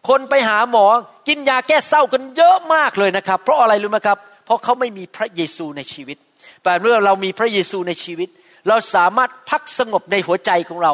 [0.07, 0.85] คนไปหาหมอ
[1.27, 6.17] กินยาแก้เศร้ากันเยอะมากเลยนะครับ เพราะอะไรรู้ไหมครับ เพราะเขาไม่มีพระเยซูในชีวิต
[6.63, 8.29] แต่เมื่อเรามีพระเยซูในชีวิต
[8.69, 10.93] เราสามารถพักสงบในหัวใจของเรา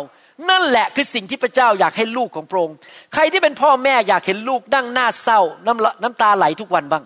[0.49, 2.77] นั่นแหละคือสิ่งที่พระเจ้าอยากให้ลูกของพระองค์
[3.13, 7.03] ใครที่เป็นพ่อแม่อยากเห็นลูกนั่งหน้าเศร้าน้ำน้ำตาไหลทุกวันบ้าง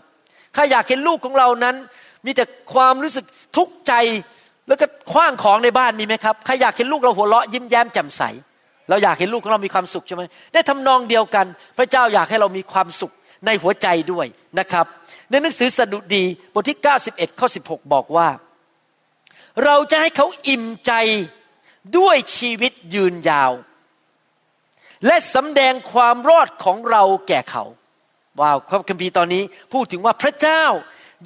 [0.54, 1.76] ใครอยากเห็นลูกของเรานั้น
[2.26, 3.26] มีแต่ความรู้สึก
[3.58, 3.94] ทุกข์ใจ
[4.68, 8.22] แล้วก็คว้างของในบ้านมีไหมครับ ใครอยากเห็นลูกเราหัวเราะยิ้มแย้มแจ่มใส
[8.90, 11.46] เราอยากเห็นลูกของเรามีความสุขใช่ไหม ได้ทำนองเดียวกัน
[11.78, 13.12] พระเจ้าอยากให้เรามีความสุข
[13.46, 14.26] ในหัวใจด้วย
[14.60, 14.86] นะครับ
[15.34, 18.30] ในหนังสือสดุดีบทที่ 91 ข้อ 16 บอกว่า
[19.64, 20.94] เราจะให้เขาอิ่มใจ
[21.98, 23.52] ด้วยชีวิตยืนยาว
[25.06, 27.64] และสำแดงความรอดของเราแก่เขา
[28.40, 29.44] ว้าวพระคัมภีร์ตอนนี้
[29.74, 30.64] พูดถึงว่าพระเจ้า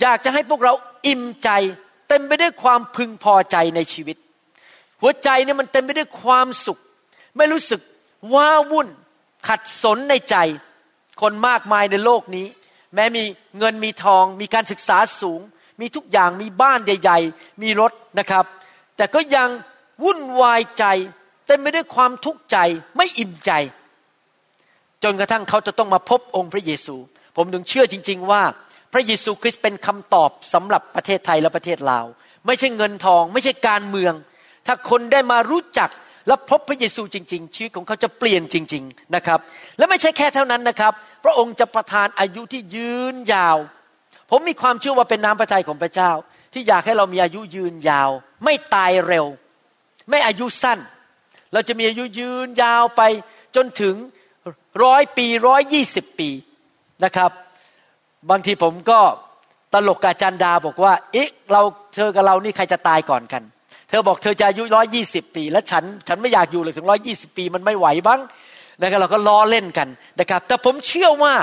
[0.01, 0.73] อยากจะให้พวกเรา
[1.07, 1.49] อิ่มใจ
[2.07, 4.17] เต็มไปด้วยความพึงพอใจในชีวิต
[5.01, 6.79] หัวใจเนี่ยมันเต็มไปด้วยความสุข
[7.37, 7.81] ไม่รู้สึก
[8.33, 8.87] ว้าวุ่น
[9.47, 10.35] ขัดสนในใจ
[11.21, 12.47] คนมากมายในโลกนี้
[12.97, 13.23] แม้มี
[13.59, 15.41] เงินมีทอง มีการศึกษาสูง
[15.81, 18.45] มีทุกอย่างมีบ้านใหญ่ๆ มีรถนะครับ
[18.97, 19.49] แต่ก็ยัง
[20.03, 20.85] วุ่นวายใจ
[21.47, 22.57] เต็มไปด้วยความทุกข์ใจ
[22.97, 23.51] ไม่อิ่มใจ
[25.03, 26.95] จนกระทั่งเขาจะต้องมาพบองค์พระเยซู
[27.35, 28.41] ผมถึงเชื่อจริง ๆ ว่า
[28.93, 32.05] พระเยซูคริสต์เป็นคำตอบสำหรับประเทศไทยและประเทศลาว
[32.45, 34.13] ไม่ใช่เงินทอง ไม่ใช่การเมือง
[34.67, 35.89] ถ้าคนได้มารู้จัก
[36.27, 39.39] และพบพระเยซูจริง ๆ ชีวิตของเขาจะเปลี่ยนจริง ๆนะครับ
[39.77, 43.57] และไม่ใช่แค่เท่านั้นนะครับ พระองค์จะประทานอายุที่ยืนยาว
[44.29, 46.11] ผมมีความเชื่อว่าเป็นน้ำพระทัยของพระเจ้า
[46.53, 48.09] ที่อยากให้เรามีอายุยืนยาว
[48.43, 49.25] ไม่ตายเร็ว
[50.09, 50.79] ไม่อายุสั้น
[51.53, 53.01] เราจะมีอายุยืนยาวไป
[53.55, 53.95] จนถึง
[54.83, 56.29] ร้อยปีร้อยยี่สิบปี
[57.03, 57.31] นะครับ
[58.29, 58.99] บางทีผมก็
[59.73, 61.61] ตลกกาจันดาบอกว่าเอ๊ะเรา
[61.95, 63.43] เธอกับเรานี่ใครจะตายก่อนกัน
[63.89, 68.19] เธอบอกเธอจะอายุร้อยยี่สิบปี แล้วฉันฉันไม่อยากอยู่เลยถึงร้อยยี่สิบปี มันไม่ไหวบ้าง
[68.81, 69.87] นะครับเราก็ล้อเล่นกัน
[70.19, 71.33] นะครับ แต่ผมเชื่อว่า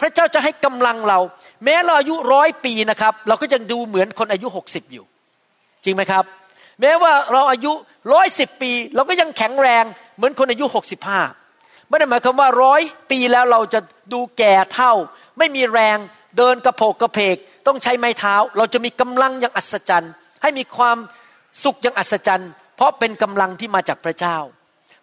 [0.00, 1.18] พระเจ้าจะให้กำลังเรา
[1.64, 5.04] แม้เราอายุร้อยปีนะครับ เราก็ยังดูเหมือนคนอายุหกสิบอยู่
[5.84, 6.24] จริงไหมครับ
[6.80, 7.72] แม้ว่าเราอายุ
[8.12, 9.84] ร้อยสิบปี เราก็ยังแข็งแรง
[10.16, 11.20] เหมือนคนอายุหกสิบห้า
[11.88, 13.80] ไม่ได้หมายความว่าร้อยปีแล้วเราจะ
[14.12, 14.92] ดูแก่เท่า
[15.38, 15.98] ไม่มีแรง
[16.38, 20.96] เดินกระโผกกระเพก ต้องใช้ไม้เท้า เราจะมีกำลังอย่างอัศจรรย์ ให้มีความ
[21.64, 24.36] สุขอย่างอัศจรรย์ เพราะเป็นกำลังที่มาจากพระเจ้า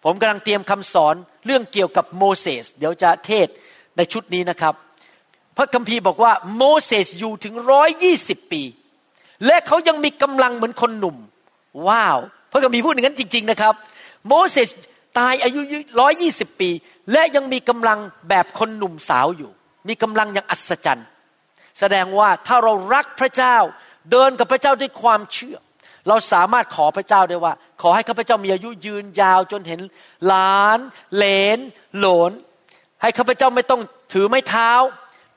[0.04, 1.14] ผมกำลังเตรียมคำสอน
[1.46, 3.48] เรื่องเกี่ยวกับโมเสสเดี๋ยวจะเทศ
[3.96, 4.74] ในชุดนี้นะครับ
[5.56, 8.62] พระคัมภีร์บอกว่าโมเสสอยู่ถึงร้อยยี่สิบปี
[9.46, 11.16] และเขายังมีกำลังเหมือนคนหนุ่ม
[11.86, 12.18] ว้าว
[12.52, 13.74] พระคัมภีร์พูดอย่างนั้นจริง ๆนะครับ
[14.28, 14.68] โมเสส
[15.18, 15.60] ตายอายุ
[16.00, 16.70] ร้อยยี่สิบปี
[17.12, 19.50] และยังมีกำลังแบบคนหนุ่มสาวอยู่
[19.88, 21.06] มีกำลังอย่างอัศจรรย์
[21.78, 23.56] แสดงว่าถ้าเรารักพระเจ้า
[24.10, 25.56] เดินกับพระเจ้าด้วยความเชื่อ
[26.08, 29.80] เราสามารถขอพระเจ้าได้ว่า ขอให้ข้าพเจ้ามีอายุยืนยาวจนเห็น
[30.26, 30.78] หลาน
[31.14, 31.24] เหล
[31.56, 31.58] น
[31.98, 32.30] หลน
[33.02, 33.80] ให้ข้าพเจ้าไม่ต้อง
[34.12, 34.72] ถือไม้เท้า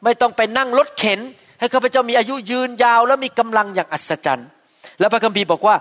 [0.03, 1.19] ไม่ต้องไปนั่งรถเข็น
[1.59, 4.47] ให้ข้าพเจ้ามีอายุยืนยาว และมีกำลังอย่างอัศจรรย์
[4.99, 5.75] และพระคัมภีร์บอกว่า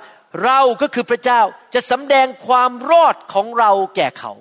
[0.44, 1.40] เราก็คือพระเจ้า
[1.74, 4.32] จะสำแดงความรอดของเราแก่เขา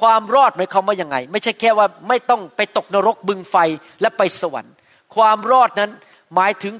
[0.00, 3.56] ความรอดหมายความว่ายังไง ไม่ใช่แค่ว่าไม่ต้องไปตกนรกบึงไฟ
[4.00, 4.74] และไปสวรรค์
[5.16, 5.90] ความรอดนั้น
[6.34, 6.74] หมายถึง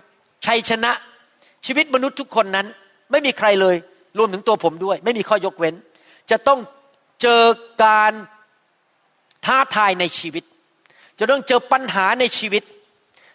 [0.46, 0.92] ชัยชนะ
[1.66, 2.66] ชีวิตมนุษย์ทุกคนนั้น
[3.10, 3.76] ไม่มีใครเลย
[4.18, 5.74] รวมถึงตัวผมด้วย ไม่มีข้อยกเว้น
[6.30, 6.58] จะต้อง
[7.22, 7.42] เจอ
[7.84, 8.12] การ
[9.46, 10.44] ท้าทายในชีวิต
[11.18, 12.62] จะต้องเจอปัญหาในชีวิต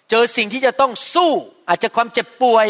[0.09, 1.31] เจอสิ่งที่จะต้องสู้
[1.69, 2.67] อาจจะความเจ็บป่วย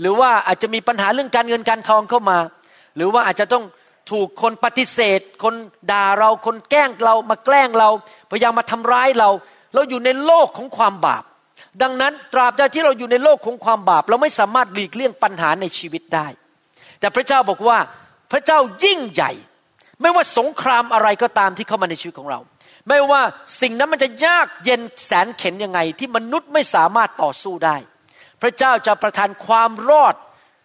[0.00, 2.38] หรือว่าอาจจะมีปัญหาเรื่องการเงินการทองเข้ามา
[2.96, 3.64] หรือว่าอาจจะต้อง
[4.10, 5.54] ถูกคนปฏิเสธ คน
[5.92, 7.90] ด่าเราคนแกล้งเรามาแกล้งเรา
[8.30, 9.30] พยายามมาทำร้ายเรา
[9.74, 11.24] เราอยู่ในโลกของความบาป
[11.82, 16.26] ดังนั้นตราบใดที่เราอยู่ในโลกของความบาป เราไม่สามารถหลีกเลี่ยงปัญหาในชีวิตได้
[17.00, 17.78] แต่พระเจ้าบอกว่า
[18.32, 19.32] พระเจ้ายิ่งใหญ่
[20.00, 22.38] ไม่ว่าสงครามอะไรก็ตามที่เข้ามาในชีวิตของเรา
[22.88, 23.22] ไม่ว่า
[23.60, 27.76] สิ่งนั้นมันจะยากเย็นแสนเข็นยังไง ที่มนุษย์ไม่สามารถต่อสู้ได้
[28.42, 30.14] พระเจ้าจะประทานความรอด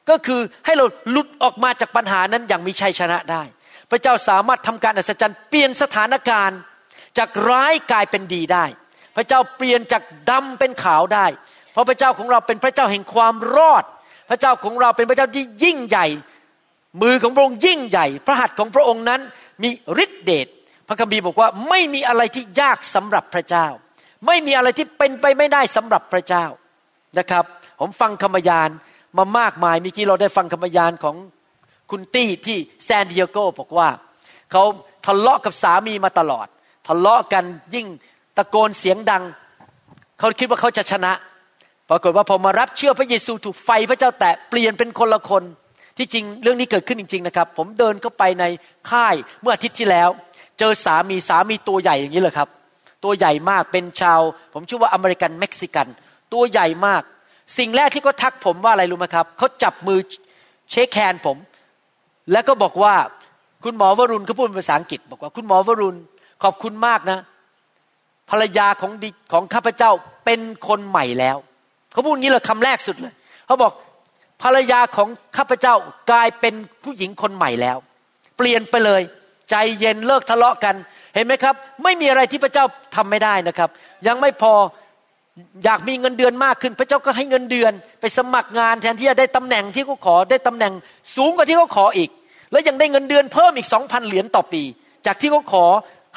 [0.09, 3.43] ก็คือให้เราหลุดออกมาจากปัญหานั้นอย่างมีชัยชนะได้
[3.91, 6.59] พระเจ้าสามารถทำการอัศจรรย์เปลี่ยนสถานการณ์
[7.17, 8.65] จากร้ายกลายเป็นดีได้
[9.15, 11.25] พระเจ้าเปลี่ยนจากดำเป็นขาวได้
[11.71, 13.83] เพราะพระเจ้าของเราเป็นพระเจ้าแห่งความรอด
[14.29, 16.07] พระเจ้าของเราเป็นพระเจ้าที่ยิ่งใหญ่
[17.01, 19.21] มือของพระองค์ยิ่งใหญ่ พระหัตถ์ของพระองค์นั้น
[19.63, 19.69] มี
[20.03, 20.47] ฤทธิเดช
[20.87, 23.67] พระคัมภีร์บอกว่าไม่มีอะไรที่ยากสำหรับพระเจ้า
[24.27, 26.45] ไม่มีอะไรที่เป็นไปไม่ได้สำหรับพระเจ้า
[27.19, 27.45] นะครับ
[27.79, 28.69] ผมฟังคำยาน
[29.17, 31.15] มามากมายเมื่อกี้เราได้ฟังคำยานของ
[31.91, 33.89] คุณตี้ที่แซนดิเอโกบอกว่า
[34.51, 34.63] เขา
[35.05, 36.47] ทะเลาะกับสามีมาตลอด
[36.87, 37.43] ทะเลาะกัน
[37.75, 37.87] ยิ่ง
[38.37, 39.23] ตะโกนเสียงดัง
[40.19, 41.13] เขาคิดว่าเขาจะชนะ
[41.89, 45.43] ปรากฏว่าพอมารับเชื่อพระเยซูถูกไฟพระเจ้าแตะเปลี่ยนเป็นคนละคน
[45.97, 48.43] ที่จริงเรื่องนี้เกิดขึ้นจริง ๆ นะครับ ผมเดินเข้าไปใน
[48.89, 50.09] ค่ายเมื่ออาทิตย์ที่แล้ว
[50.59, 52.49] เจอสามีสามีตัวใหญ่อย่างนี้เลยครับ
[53.03, 54.21] ตัวใหญ่มากเป็นชาว
[54.53, 55.87] ผมเชื่อว่าอเมริกันเม็กซิกัน
[56.33, 57.01] ตัวใหญ่มาก
[57.57, 59.99] สิ่งแรกที่เขาทักผมว่าอะไรรู้ไหมครับเขาจับมือ
[60.69, 61.37] shake hand ผม
[62.31, 62.95] แล้วก็บอกว่า
[63.63, 65.97] คุณหมอวรุณเขาพูดเป็นภาษาอังกฤษ บอกว่าคุณหมอวรุณ
[66.43, 67.19] ขอบคุณมากนะ
[68.31, 68.91] ภรรยาของ
[69.31, 69.91] ของข้าพเจ้า
[70.25, 71.37] เป็นคนใหม่แล้ว
[71.91, 73.13] เขาพูดงี้เลยคำแรกสุดเลย
[73.45, 73.73] เขาบอก
[74.43, 75.73] ภรรยาของข้าพเจ้า
[76.11, 77.77] กลายเป็นผู้หญิงคนใหม่แล้ว
[78.37, 79.01] เปลี่ยนไปเลย
[79.49, 80.75] ใจเย็นเลิกทะเลาะกัน
[81.15, 82.65] เห็นไหมครับ ไม่มีอะไรที่พระเจ้า
[82.95, 83.69] ทำไม่ได้นะครับ
[84.07, 84.53] ยังไม่พอ
[85.65, 90.73] อยากมีเงินเดือนมากขึ้น พระเจ้าก็ให้เงินเดือน ไปสมัครงานแทนที่จะได้ตำแหน่งที่เขาขอได้ตำแหน่ง
[91.15, 92.09] สูงกว่าที่เขาขออีก
[92.51, 94.63] แล้วยังได้เงินเดือนเพิ่มอีกสองพันเหรียญต่อปี
[95.05, 95.65] จากที่เขาขอ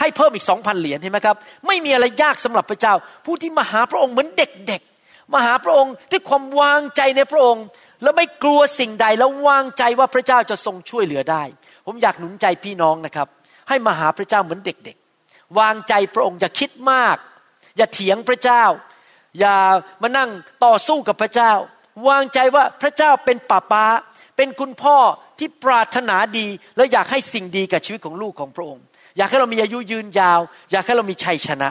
[0.00, 2.94] ให้เพิ่มอีกสองพันเหรียญเห็นไหมครับ ไม่มีอะไรยากสำหรับพระเจ้า
[3.26, 7.64] ผู้ที่มาหาพระองค์เหมือนเด็กๆมาหาพระองค์ด้วยความวางใจในพระองค์
[8.02, 11.42] แล้วไม่กลัวสิ่งใดแล้ววางใจว่าพระเจ้าจะทรงช่วยเหลือได้
[11.86, 13.28] ผมอยากหนุนใจพี่น้องนะครับ
[13.68, 17.16] ให้มาหาพระเจ้าเหมือนเด็กๆ วางใจพระองค์อย่าคิดมาก
[17.76, 18.64] อย่าเถียงพระเจ้า
[19.40, 19.56] อย่า
[20.02, 20.30] มานั่ง
[20.64, 21.52] ต่อสู้กับพระเจ้า
[22.08, 23.84] วางใจว่าพระเจ้าเป็นป่าป้า
[24.36, 24.96] เป็นคุณพ่อ
[25.38, 28.84] ที่ปรารถนาดีและอยากให้สิ่งดีกับชีวิตของลูกของพระองค์
[29.16, 30.40] อยากให้เรามีอายุยืนยาว
[30.72, 31.68] อยากให้เรามีชัยชนะ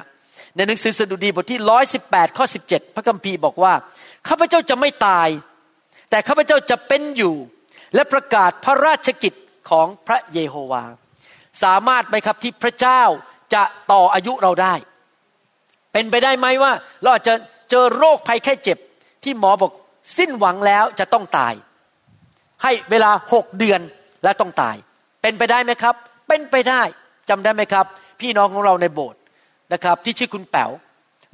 [0.55, 3.73] ในหนังสือสดุดีบทที่ร้อยสิบแปดข้อสิบเจ็ดพระคัมภีร์บอกว่า
[4.27, 5.29] ข้าพเจ้าจะไม่ตาย
[6.09, 7.35] แต่ข้าพเจ้าจะเป็นอยู่
[7.95, 9.33] และประกาศพระราชกิจ
[9.69, 10.83] ของพระเยโฮวา
[11.63, 13.01] สามารถไหมครับที่พระเจ้า
[13.53, 14.73] จะต่ออายุเราได้
[15.93, 17.33] เป็นไปได้ไหมว่า เราอาจจะ
[17.69, 18.77] เจอโรคภัยแค่เจ็บ
[19.23, 19.71] ที่หมอบอก
[20.17, 21.53] สิ้นหวังแล้วจะต้องตาย
[22.63, 23.81] ให้เวลาหกเดือน
[24.23, 24.75] และต้องตาย
[25.21, 25.95] เป็นไปได้ไหมครับ
[26.27, 26.81] เป็นไปได้
[27.29, 27.85] จำได้ไหมครับ
[28.21, 29.19] พี่น้องของเราในโบสถ์
[29.73, 30.71] นะครับ ที่ชื่อคุณแป๋ว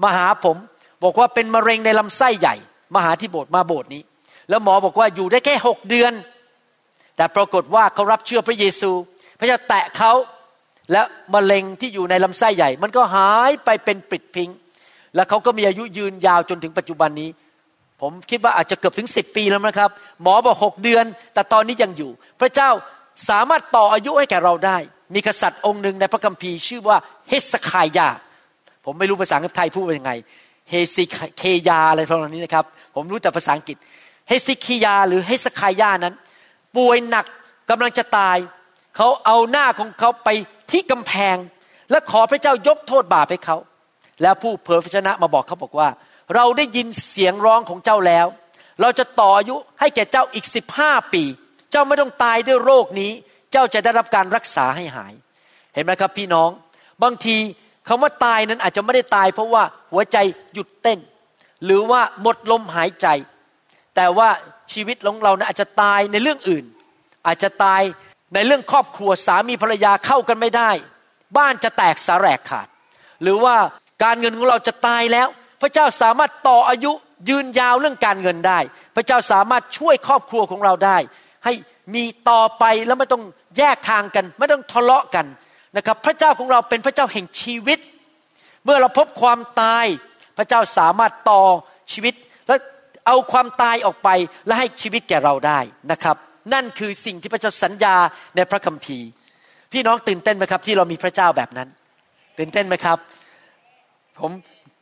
[0.04, 0.58] มาหาผม
[1.04, 2.56] บอกว่าเป็นมะเร็งในลำไส้ใหญ่
[2.94, 4.02] มาหาที่โบสถ์มาโบสถ์นี้
[4.50, 6.14] แล้วหมอบอกว่าอยู่ได้แค่หกเดือน
[7.16, 8.92] แต่ปรากฏว่าเขารับเชื่อพระเยซู
[9.40, 10.12] พระเจ้าแตะเขา
[10.92, 11.02] และ
[11.34, 14.50] มะเร็งที่อยู่ในลำไส้ใหญ่ มันก็หายไปเป็นปิดพิง
[15.16, 17.30] แล้วเขาก็มีอายุยืนยาวจนถึงปัจจุบันนี้
[18.02, 19.90] ผมคิดว่าอาจจะเกือบถึงสิบปีแล้วนะครับ
[20.22, 22.70] หมอบอกหกเดือน แต่ตอนนี้ยังอยู่ พระเจ้า
[23.30, 24.78] สามารถต่ออายุให้แก่เราได้
[25.14, 26.98] มีกษัตริย์องค์หนึ่งในพระคัมภีร์ชื่อว่า
[27.30, 28.08] เฮสคายา
[28.86, 30.12] ผมไม่รู้ภาษาไทยพูดว่ายังไง
[30.70, 31.04] เฮซิ
[31.40, 33.78] เคยาอะไรทำนองนี้นะครับ ผมรู้แต่ภาษาอังกฤษ
[34.28, 36.14] เฮซิคียา หรือเฮสคายานั้น
[36.76, 37.26] ป่วยหนัก
[37.70, 38.38] กำลังจะตาย
[38.96, 40.30] เขาเอาหน้าของเขาไป
[40.72, 41.38] ที่กำแพง
[41.92, 43.58] และขอพระเจ้ายกโทษบาปให้เขา
[44.22, 45.90] แล้วผู้เผยพระชนะมาบอกเขาบอกว่า
[46.36, 48.28] เราได้ยินเสียงร้องของเจ้าแล้ว
[48.82, 51.24] เราจะต่ออายุให้แก่เจ้าอีกสิบห้าปี
[51.72, 53.12] เจ้าไม่ต้องตายด้วยโรคนี้
[53.52, 55.14] เจ้าจะได้รับการรักษาให้หาย
[55.74, 56.50] เห็นไหมครับพี่น้อง
[57.04, 57.38] บางที
[57.88, 60.18] คำว่าตายนั้นอาจจะไม่ได้ตาย เพราะว่าหัวใจ
[60.54, 61.00] หยุดเต้น
[61.66, 63.08] หรือว่าหมดลมหายใจ
[63.96, 64.30] แต่ว่า
[64.72, 66.66] ชีวิตของเรานะอาจจะตายในเรื่องอื่น
[67.28, 67.82] อาจจะตาย
[68.34, 70.72] ในเรื่องครอบครัวสามีภรรยาเข้ากันไม่ได้
[71.38, 72.68] บ้านจะแตกสาแหรกขาด
[73.22, 73.56] หรือว่า
[74.04, 75.28] การเงินของเราจะตายแล้ว
[75.62, 76.92] พระเจ้าสามารถต่ออายุ
[77.30, 78.60] ยืนยาวเรื่องการเงินได้
[78.96, 80.98] พระเจ้าสามารถช่วยครอบครัวของเราได้
[81.46, 81.54] ให้
[81.96, 83.24] มีต่อไปแล้วไม่ต้อง
[83.58, 85.26] แยกทางกัน ไม่ต้องทะเลาะกัน
[85.78, 87.80] นะครับ พระเจ้าของเราเป็นพระเจ้าแห่งชีวิต
[88.64, 89.86] เมื่อเราพบความตาย
[90.38, 91.44] พระเจ้าสามารถต่อ
[91.94, 92.14] ชีวิต
[92.48, 92.56] และ
[93.08, 94.10] เอาความตายออกไป
[94.48, 95.60] และให้ชีวิตแก่เราได้
[95.92, 96.16] นะครับ
[96.54, 97.96] นั่นคือสิ่งที่พระเจ้าสัญญา
[98.36, 99.08] ในพระคัมภีร์
[99.72, 101.68] พี่น้องตื่นเต้นไหมครับ ที่เรามีพระเจ้าแบบนั้น
[102.38, 102.98] ตื่นเต้นไหมครับ
[104.20, 104.32] ผม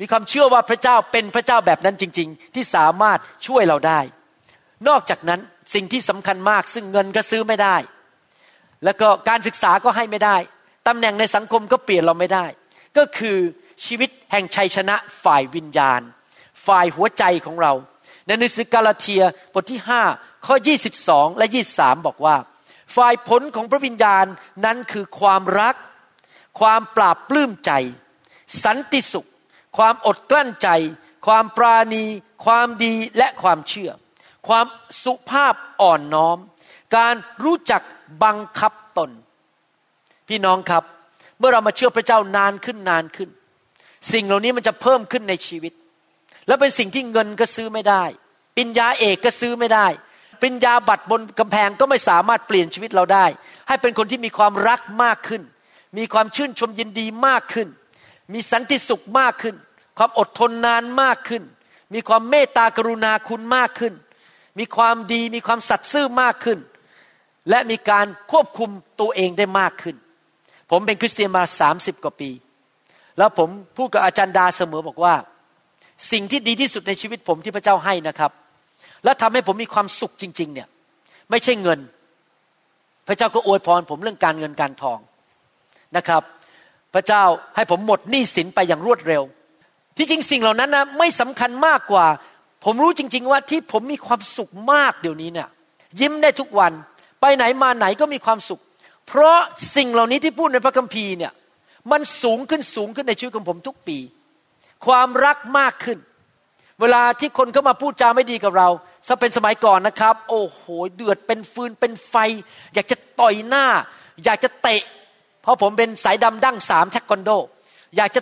[0.02, 4.00] มีความเชื่อว่าพระเจ้าเป็นพระเจ้าแบบนั้นจริง ๆ ที่สามารถช่วยเราได้
[4.88, 5.40] นอกจากนั้น
[5.74, 7.76] สิ่งที่สำคัญมาก ซึ่งเงินก็ซื้อไม่ได้
[8.84, 10.38] แล้วก็การศึกษาก็ให้ไม่ได้
[10.88, 12.46] ตำแหน่งในสังคมก็เปลี่ยนเราไม่ได้
[12.98, 13.38] ก็คือ
[13.86, 16.02] ชีวิตแห่งชัยชนะฝ่ายวิญญาณ
[16.68, 17.74] ฝ่ายหัวใจของเรา
[18.26, 19.80] ในหนังสือกาลาเทียบทที่
[20.14, 20.56] 5ข้อ
[20.98, 22.36] 22 และ 23 บอกว่า
[22.96, 24.26] ฝ่ายผลของพระวิญญาณ
[24.66, 25.76] นั้นคือความรัก
[26.60, 27.72] ความปราบปลื้มใจ
[28.64, 29.30] สันติสุข
[29.78, 30.70] ความอดกลั้นใจ
[31.28, 32.06] ความปราณี
[32.46, 33.92] ความดีและความเชื่อ
[34.48, 34.66] ความ
[35.04, 36.38] สุภาพอ่อนน้อม
[36.98, 37.82] การรู้จัก
[38.24, 39.10] บังคับตน
[40.28, 40.84] พี่น้องครับ
[41.40, 43.30] เมื่อเรามาเชื่อพระเจ้านานขึ้นนานขึ้น
[44.12, 45.74] สิ่งเหล่านี้มันจะเพิ่มขึ้นในชีวิต
[46.48, 48.04] และเป็นสิ่งที่เงินก็ซื้อไม่ได้
[48.58, 49.88] ปิญญาเอกก็ซื้อไม่ได้
[50.42, 53.26] ปริญญาบัตรบนกำแพงก็ไม่สามารถเปลี่ยนชีวิตเราได้
[53.68, 55.42] ให้เป็นคนที่มีความรักมากขึ้น
[55.98, 57.68] มีความชื่นชมยินดีมากขึ้น
[58.34, 59.56] มีสันติสุขมากขึ้น
[59.98, 61.44] ความอดทนนานมากขึ้น
[61.94, 63.94] มีความเมตตากรุณาคุณมากขึ้น
[64.60, 66.60] มีความดีมีความสัตย์ซื่อมากขึ้น
[67.50, 68.70] และมีการควบคุม
[69.02, 69.96] ตัวเองได้มากขึ้น
[70.72, 72.30] ผมเป็นคริสเตียนมาสามสิบกว่าปี
[73.18, 75.14] แล้วผมพูดกับอาจารย์ดาเสมอบอกว่า
[76.12, 78.32] สิ่งที่ดีที่สุดในชีวิตผมที่พระเจ้าให้นะครับ
[79.04, 80.68] และทำให้ผมมีความสุขจริง ๆ เนี่ย
[81.30, 81.80] ไม่ใช่เงิน
[83.08, 85.00] พระเจ้าก็อวยพรผมเรื่องการเงินการทอง
[85.98, 86.24] นะครับ
[86.94, 87.24] พระเจ้า
[87.56, 89.24] ให้ผมหมดหนี้สินไปอย่างรวดเร็ว
[89.98, 92.06] ที่จริงสิ่งเหล่านั้นนะไม่สำคัญมากกว่า
[92.64, 95.48] ผมรู้จริง ๆ ว่าที่ผมมีความสุขมากเดี๋ยวนี้เนี่ย
[96.00, 96.72] ยิ้มได้ทุกวัน
[97.22, 98.62] ไปไหนมาไหนก็มีความสุข
[99.08, 99.38] เพราะ
[99.76, 101.32] สิ่งเหล่านี้ที่พูดในพระคัมภีร์เนี่ย
[101.92, 103.98] มันสูงขึ้นสูงขึ้นในชีวิตของผมทุกปี
[104.86, 105.98] ความรักมากขึ้น
[106.82, 108.70] เวลาที่คนเข้ามาพูดจาไม่ดีกับเรา
[109.08, 110.62] ถ้าเป็นสมัยก่อนนะครับ โอ้โห
[110.96, 112.16] เดือดเป็นฟืนเป็นไฟ
[112.74, 113.66] อยากจะต่อยหน้า
[114.24, 114.82] อยากจะเตะ
[115.42, 117.30] เพราะผมเป็นสายดำดั้งสามแทควันโด
[117.98, 118.22] อยากจะ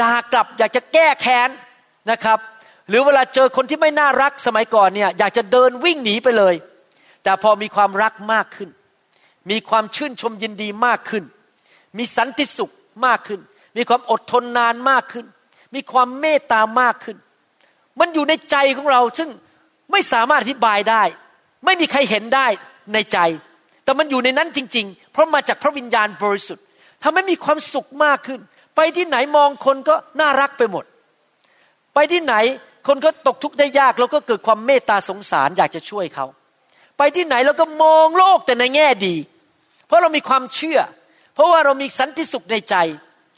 [0.00, 1.50] ด่ากลับ อยากจะแก้แค้น
[2.10, 2.38] นะครับ
[2.90, 6.54] หรือเวลาเจอคนที่ไม่น่ารักสมัยก่อนเนี่ยอยากจะเดินวิ่งหนีไปเลย
[7.22, 8.68] แต่พอมีความรักมากขึ้น
[9.50, 11.24] มีความชื่นชมยินดีมากขึ้น
[11.98, 12.70] มีสันติสุข
[13.06, 13.40] มากขึ้น
[13.76, 15.26] มีความอดทนนานมากขึ้น
[15.74, 17.16] มีความเมตตามากขึ้น
[18.00, 19.30] มันอยู่ในใจของเราซึ่ง
[19.92, 21.02] ไม่สามารถอธิบายได้
[21.64, 22.46] ไม่มีใครเห็นได้
[22.94, 23.18] ในใจ
[23.84, 26.64] แต่มันอยู่ในนั้นจริง ๆ เพราะมาจากพระวิญญาณบริสุทธิ์
[27.02, 28.40] ทำให้มีความสุขมากขึ้น
[28.76, 30.84] ไปที่ไหนมองคนก็น่ารักไปหมด
[31.94, 32.34] ไปที่ไหน
[32.90, 36.26] คนก็ตกทุกข์ได้ยากเราก็เกิดความเมตตาสงสารอยากจะช่วยเขา
[36.98, 39.16] ไปที่ไหนเราก็มองโลกแต่ในแง่ดี
[39.86, 40.78] เพราะเรามีความเชื่อ
[41.34, 42.76] เพราะว่าเรามีสันติสุขในใจ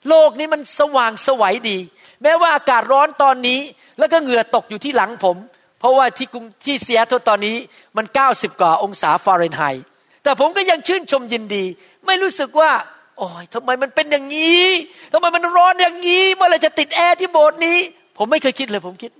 [0.08, 1.78] โลกนี้มันสว่างสวัยดี
[2.22, 3.60] แม้ว่าอากาศร้อนตอนนี้
[3.98, 5.36] แล้วก็เหงื่อตกอยู่ที่หลังผม
[5.80, 7.56] เพราะว่าที่กรุงที่เซียโตตอนนี้
[7.96, 9.84] มัน 90 กว่าองศาฟาเรนไฮต์
[10.22, 11.64] แต่ผมก็ยังชื่นชมยินดี
[12.06, 12.70] ไม่รู้สึกว่า
[13.18, 14.66] โอ้ยทำไมมันเป็นอย่างนี้
[15.12, 17.78] ทำไมมันร้อนอย่างนี้เมื่อไรจะติดแอร์ที่โบสถ์นี้
[18.18, 19.10] ผมไม่เคยคิดเลยผมคิด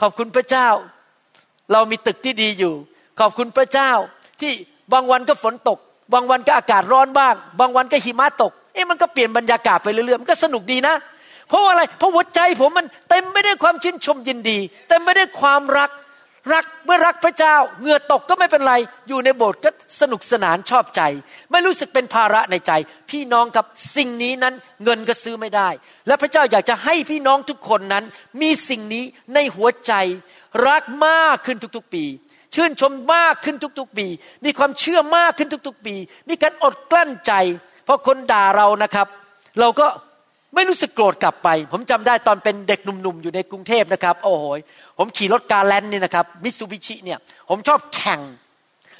[0.00, 0.68] ขอบคุณพระเจ้า
[1.72, 2.74] เรามีตึกที่ดีอยู่
[3.20, 3.90] ขอบคุณพระเจ้า
[4.40, 4.52] ที่
[4.92, 5.78] บางวันก็ฝนตก
[6.12, 10.94] บางวันก็อากาศร้อนบ้าง บางวันก็หิมะตก เอ๊ะมันก็เปลี่ยนบรรยากาศไปเรื่อยๆมันก็สนุกดีนะ
[11.48, 14.58] เพราะอะไรเพราะหัวใจผมมันเต็มไม่ได้ความชื่นชมยินดี
[14.88, 15.90] เต็มไม่ได้ความรัก
[16.52, 18.74] รักเมื่อรักพระเจ้าเหงื่อตกก็ไม่เป็นไร
[19.08, 21.02] อยู่ในโบสถ์ก็สนุกสนานชอบใจ
[21.50, 22.72] ไม่รู้สึกเป็นภาระในใจ
[23.10, 23.64] พี่น้องกับ
[23.96, 25.68] สิ่งนี้นั้นเงินก็ซื้อไม่ได้
[26.06, 28.04] และพระเจ้าอยากจะให้พี่น้องทุกคนนั้น
[28.40, 29.92] มีสิ่งนี้ในหัวใจ
[30.68, 32.04] รักมากขึ้นทุกๆปี
[32.54, 34.06] ชื่นชมมากขึ้นทุกๆปี
[34.44, 35.94] มีความเชื่อมากขึ้นทุกๆปี
[36.28, 37.32] มีการอดกลั้นใจ
[37.84, 39.06] เพราะคนด่าเรานะครับ
[39.60, 39.86] เราก็
[40.54, 44.44] ไม่รู้สึกโกรธกลับไป ผมจำได้ตอนเป็นเด็กหนุ่มๆ อยู่ในกรุงเทพนะครับ โอ้โห
[44.98, 48.20] ผมขี่รถกาแลนนี่นะครับมิตซูบิชิเนี่ย ผมชอบแข่ง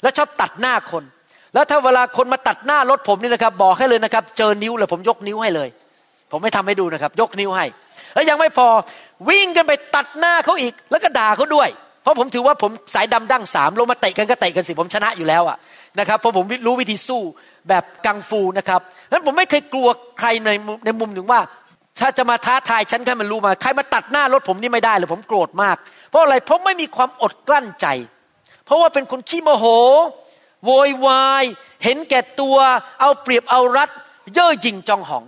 [0.01, 1.03] และชอบตัดหน้าคน
[1.53, 5.69] แล้วถ้าเวลาคนมาตัดหน้ารถผมนี่นะครับ บอกให้เลยนะครับ เจอนิ้วเลยผมยกนิ้วให้เลย
[6.31, 7.65] ผมไม่ทำให้ดูนะครับ ยกนิ้วให้
[8.13, 8.67] แล้วยังไม่พอ
[9.29, 11.69] วิ่งกันไปตัดหน้าเขาอีก แล้วก็ด่าเขาด้วย
[12.03, 15.57] เพราะผมถือว่าผมสายดำดั้งสามลงมาเตะกันก็เตะกันสิผมชนะอยู่แล้วอะ
[15.99, 17.21] นะครับเพราะผมรู้วิธีสู้
[17.69, 19.87] แบบกังฟูนะครับนั้นผมไม่เคยกลัว
[20.19, 20.49] ใครใน
[20.85, 21.41] ในมุมหนึ่งว่า
[21.99, 25.77] ถ้าจะมาท้าทายฉันแค่มันรู้มาใครมาตัดหน้ารถผมนี่ไม่ได้เลยผมโกรธมาก
[26.09, 27.87] เพราะอะไรเพราะไม่มีความอดกลั้นใจ
[28.65, 29.65] เพราะว่าเป็นคนขี้โมโห
[30.65, 31.43] โวยวาย
[31.83, 32.57] เห็นแก่ตัว
[32.99, 33.89] เอาเปรียบเอารัด
[34.33, 35.23] เย่อหยิ่งจองหอง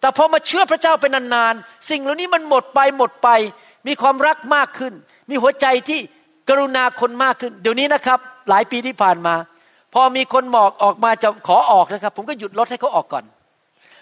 [0.00, 3.28] แต่พอมาเชื่อพระเจ้าเป็นนานๆสิ่งเหล่านี้มันหมดไปหมดไป
[3.86, 4.92] มีความรักมากขึ้น
[5.30, 6.00] มีหัวใจที่
[6.48, 8.18] กรุณาคนมากขึ้น เดี๋ยวนี้นะครับ
[8.48, 9.34] หลายปีที่ผ่านมา
[9.94, 13.24] พอมีคนหมอกออกมาจะขอออกนะครับ ผมก็หยุดรถให้เขาออกก่อน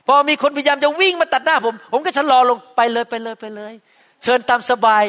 [0.07, 3.73] พอมีคนพยายามจะวิ่งมาตัดหน้าผม ผมก็ชะลอลงไปเลยไปเลยไปเลย
[4.23, 5.05] เชิญตามสบาย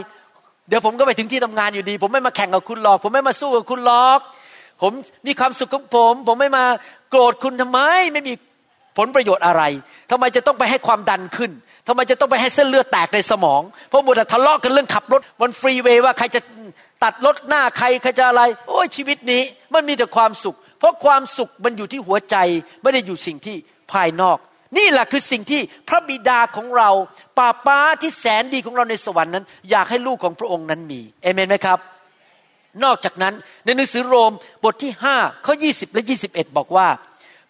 [0.67, 4.19] เดี๋ยวผมก็ไปถึงที่ทำงานอยู่ดี ผมไม่มาแข่งกับคุณหรอก ผมไม่มาสู้กับคุณหรอก
[4.81, 4.91] ผม
[5.27, 6.65] มีความสุขของผม ผมไม่มา
[7.09, 7.79] โกรธคุณทำไม
[8.13, 8.33] ไม่มี
[8.97, 9.63] ผลประโยชน์อะไร
[10.11, 11.51] ทำไมจะต้องไปให้ความดันขึ้น
[11.87, 16.41] ทำไมจะต้องไปให้เส้นเลือดแตกในสมอง เพราะมัวแต่ทะเลาะกันเรื่องขับรถบนฟรีเวย์ว่าใครจะ
[17.03, 19.41] ตัดรถหน้าใครใครจะอะไร โอ้ยชีวิตนี้
[19.73, 22.35] มันมีแต่ความสุข ราะความสุขมันอยู่ที่หัวใจ
[22.81, 23.55] ไม่ได้อยู่สิ่งที่
[23.91, 24.37] ภายนอก
[24.77, 26.89] นี่แหละคือสิ่งที่พระบิดาของเรา
[27.37, 31.79] ป้าป้าที่แสนดีของเราในสวรรค์นั้น อยากให้ลูกของพระองค์นั้นมีเอเมนไหมครับ
[32.83, 33.33] นอกจากนั้น
[33.65, 34.31] ในหนังสือโรม
[34.63, 36.87] บทที่5ข้อ20 และ 21 บอกว่า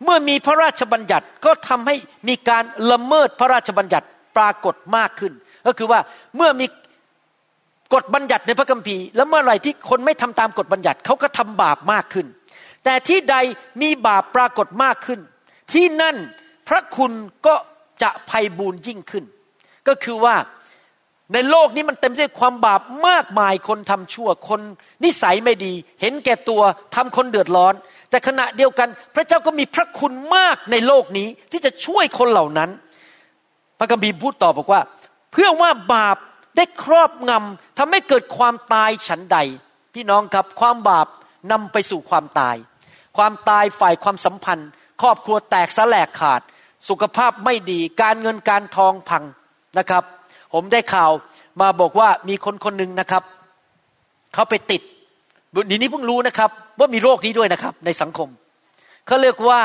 [0.04, 1.96] เมื่อมีพระราชบัญญัติก็ทำให้
[2.28, 4.06] มีการละเมิดพระราชบัญญัติ
[4.38, 5.34] ปรากฏมากขึ้น
[5.68, 6.00] ก็คือว่า
[6.36, 6.66] เมื่อมี
[7.94, 12.26] กฎบัญญัติในพระคัมภีร์ แล้วเมื่อไหร่ที่คนไม่ทำตามกฎบัญญัติเขาก็ทำบาปมากขึ้น
[12.86, 13.36] แต่ที่ใด
[13.82, 15.20] มีบาปปรากฏมากขึ้น
[15.74, 16.16] ที่นั่น
[16.68, 17.12] พระคุณ
[17.48, 17.56] ก็
[18.02, 19.24] จะภัยบูนยิ่งขึ้น
[19.88, 20.36] ก็คือว่า
[21.34, 24.62] ในโลกนี้มันเต็มด้วยความบาปมากมายคนทำชั่วคน
[25.04, 26.62] นิสัยไม่ดี เห็นแก่ตัว
[26.96, 27.74] ทำคนเดือดร้อน
[28.10, 32.70] แต่ขณะเดียวกันพระเจ้าก็มีพระคุณมากในโลกนี้ที่จะช่วยคนเหล่านั้น
[33.80, 34.82] พระคัมภีพูดต่อบอกว่า
[35.32, 36.18] เพื่อว่าบาป
[36.56, 39.38] ได้ครอบงำทำให้เกิดความตายฉันใด
[39.94, 41.08] พี่น้องครับความบาป
[41.52, 42.56] นำไปสู่ความตาย
[43.18, 44.70] ความตายฝ่ายความสัมพันธ์
[45.02, 46.42] ครอบครัวแตกสลายขาด
[46.90, 49.24] สุขภาพไม่ดี การเงินการทองพัง
[49.78, 50.04] นะครับ
[50.54, 51.12] ผมได้ข่าว
[51.62, 53.24] มาบอกว่ามีคนคนหนึ่งนะครับ
[54.34, 54.82] เขาไปติด
[55.72, 56.50] ดีนี้เพิ่งรู้นะครับ
[56.80, 58.30] ว่ามีโรคนี้ด้วยนะครับ ในสังคม
[59.08, 59.62] เขาเรียกว่า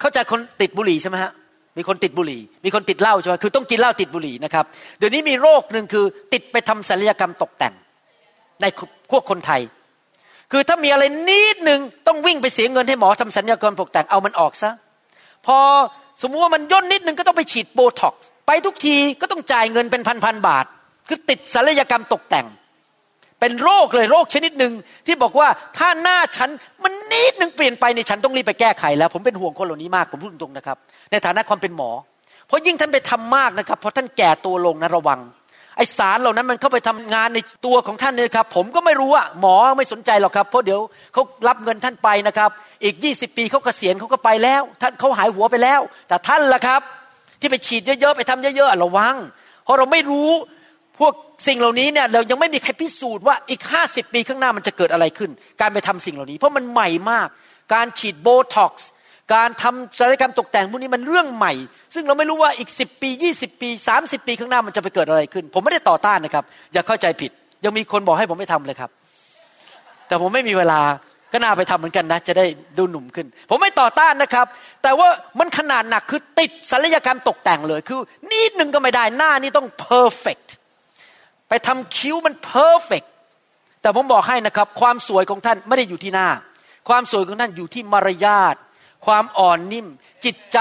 [0.00, 1.32] เข้าใจคนติดบุหรี่ใช่ไหมฮะ
[1.76, 4.64] มีคนติดบุหรี่ มีคนติดเหล้าใช่ไหมคือต้องกินเหล้าติดบุหรี่นะครับ
[4.98, 7.74] เดี๋ยวนี้มีโรคหนึ่งคือติดไปทำศัลยกรรมตกแต่ง
[8.60, 8.66] ใน
[9.10, 9.60] พวกคนไทย
[10.52, 14.70] คือถ้ามีอะไรนิดหนึ่งต้องวิ่งไปเสียเงินให้หมอทำศัลยกรรมตกแต่งเอามันออกซะ
[15.46, 15.58] พอ
[16.22, 20.64] สมมุติว่ามันย่นนิดหนึ่งก็ต้องไปฉีดโบท็อกซ์ไปทุกทีก็ต้องจ่ายเงินเป็นพันพันบาท
[21.08, 22.46] คือติดศัลยกรรมตกแต่ง
[23.40, 24.72] เป็นโรคเลยโรคชนิดหนึ่ง
[25.06, 26.50] ที่บอกว่าถ้าหน้าฉัน
[26.84, 30.76] มันนิดหนึ่งเปลี่ยนไปในฉันต้องรีบไปแก้ไขแล้ว ผมเป็นห่วงคนเหล่านี้มากผมพูดตรงๆนะครับ
[31.10, 31.90] ในฐานะความเป็นหมอ
[32.46, 35.20] เพราะยิ่งท่านไปทำมากนะครับ เพราะท่านแก่ตัวลงนะระวัง
[35.76, 40.80] ไอสารเหล่านั้นมันเข้าไปทำงานในตัวของท่านเนี่ยครับ ผมก็ไม่รู้อะหมอไม่สนใจหรอกครับ เพราะเดี๋ยว
[41.12, 42.50] เขารับเงินท่านไปนะครับ
[42.82, 46.80] อีกยี่สิบปีเขากเกษียณเขาก็ไปแล้ว ท่านเขาหายหัวไปแล้ว แต่ท่านล่ะครับ
[47.40, 49.16] ที่ไปฉีดเยอะๆไปทำเยอะๆระวัง
[49.64, 50.30] เพราะเราไม่รู้
[50.98, 51.12] พวก
[51.46, 55.30] สิ่งเหล่านี้เนี่ยเรายังไม่มีใครพิสูจน์ว่าอีกห้าสิบปีข้างหน้ามันจะเกิดอะไรขึ้น
[55.60, 57.28] การไปทำสิ่งเหล่านี้ เพราะมันใหม่มาก
[57.74, 58.88] การฉีดโบท็อกซ์
[59.34, 61.52] การทำศัลยกรรมตกแต่งพวกนี้มันเรื่องใหม่
[61.94, 67.30] ซึ่งเราไม่รู้ว่าอีกสิบปียี่สิบปีสามสิบปีข้างหน้ามันจะไปเกิดอะไรขึ้น ผมไม่ได้ต่อต้านนะครับ อย่าเข้าใจผิด
[67.64, 68.90] ยังมีคนบอกให้ผมไปทำเลยครับ
[70.06, 70.80] แต่ผมไม่มีเวลา
[71.32, 72.46] ก็น่าไปทำเหมือนกันนะ จะได้
[72.78, 74.46] ดูหนุ่มขึ้น ผมไม่ต่อต้านนะครับ
[74.82, 77.98] แต่ว่ามันขนาดหนักคือติดศัลยกรรมตกแต่งเลยคือ
[78.30, 80.38] นิดนึงก็ไม่ได้หน้านี่ต้อง perfect
[81.48, 83.02] ไปทำคิ้วมัน perfect
[83.82, 86.28] แต่ผมบอกให้นะครับ ความสวยของท่านไม่ได้อยู่ที่หน้า
[86.88, 88.54] ความสวยของท่านอยู่ที่มารยาท
[89.06, 89.86] ความอ่อนนุ่ม
[90.24, 90.58] จิตใจ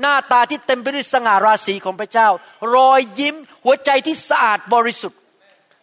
[0.00, 2.28] หน้าตาที่เต็มไปด้วยสง่าราศีของพระเจ้า
[2.74, 5.20] รอยยิ้มหัวใจที่สะอาดบริสุทธิ์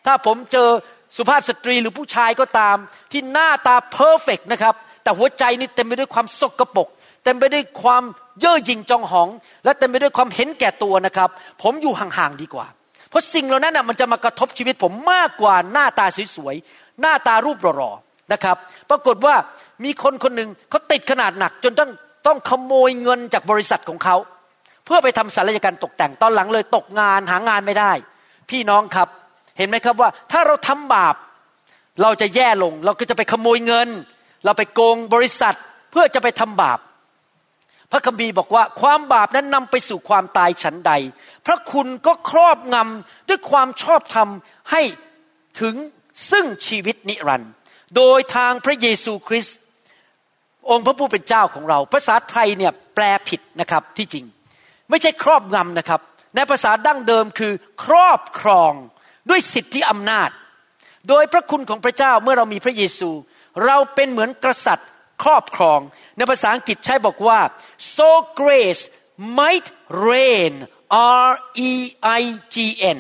[0.06, 0.70] ถ้าผมเจอ
[1.18, 2.78] สุภาพสตรีหรือผู้ชายก็ตาม
[3.12, 6.88] ที่หน้าตาเพอร์เฟกนะครับ แต่หัวใจนี่เต็มไปด้วยความสกปรก
[7.24, 8.04] เต็มไปด้วยความ
[8.39, 9.30] เย่อหยิ่งจองหอง
[9.63, 11.30] และเต็มไปด้วยความเห็นแก่ตัวนะครับ
[11.62, 12.68] ผมอยู่ห่างๆดีกว่า
[13.10, 18.58] เพราะสิ่งเหล่านั้นมันจะมากระทบชีวิตผมมากกว่าหน้าตาสวยๆหน้าตารูปหล่อๆ นะครับ
[18.90, 19.36] ปรากฏว่า
[19.84, 21.92] มีคนคนหนึ่งเขาติดขนาดหนัก จนต้อง
[22.28, 24.16] ต้องขโมยเงินจากบริษัทของเขา
[24.86, 27.91] เพื่อไปทำศัลยกรรมตกแต่งตอนหลังเลยตกงานหางานไม่ได้
[28.49, 29.10] พี่น้องครับ
[29.58, 31.16] เห็นไหมครับว่าถ้าเราทำบาป
[32.02, 33.89] เราจะแย่ลง เราก็จะไปขโมยเงิน
[34.45, 35.56] เราไปโกงบริษัท
[35.91, 36.80] เพื่อจะไปทำบาป
[37.91, 40.91] พระคัมภีร์บอกว่าความบาปนั้นนำไปสู่ความตายฉันใด
[41.45, 44.30] พระคุณก็ครอบงำด้วยความชอบธรรม
[44.72, 44.82] ให้
[45.62, 45.76] ถึง
[46.32, 47.52] ซึ่งชีวิตนิรันดร์
[47.96, 49.58] โดยทางพระเยซูคริสต์
[50.70, 54.26] องค์พระผู้เป็นเจ้าของเรา ภาษาไทยเนี่ยแปลผิดนะครับที่จริง
[54.90, 56.02] ไม่ใช่ครอบงำนะครับ
[56.36, 58.74] ในภาษาดั้งเดิมคือ ครอบครอง
[59.30, 60.30] ด้วยสิทธิอำนาจ
[61.10, 63.10] โดยพระคุณของพระเจ้าเมื่อเรามีพระเยซู
[63.66, 64.90] เราเป็นเหมือนกษัตริย์
[65.24, 65.80] ครอบครอง
[66.18, 67.40] ในภาษาอังกฤษใช้บอกว่า
[67.96, 68.10] so
[68.42, 68.84] grace
[69.40, 69.68] might
[70.10, 70.54] reign
[71.28, 71.32] R
[71.70, 71.72] E
[72.20, 72.22] I
[72.54, 72.56] G
[72.96, 73.00] N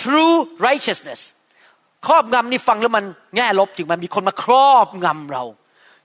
[0.00, 0.36] true
[0.66, 1.20] righteousness
[2.06, 3.04] ครอบงำนี่ฟังแล้วมัน
[3.36, 5.44] แง่ลบจริงมันมีคนมาครอบงำเรา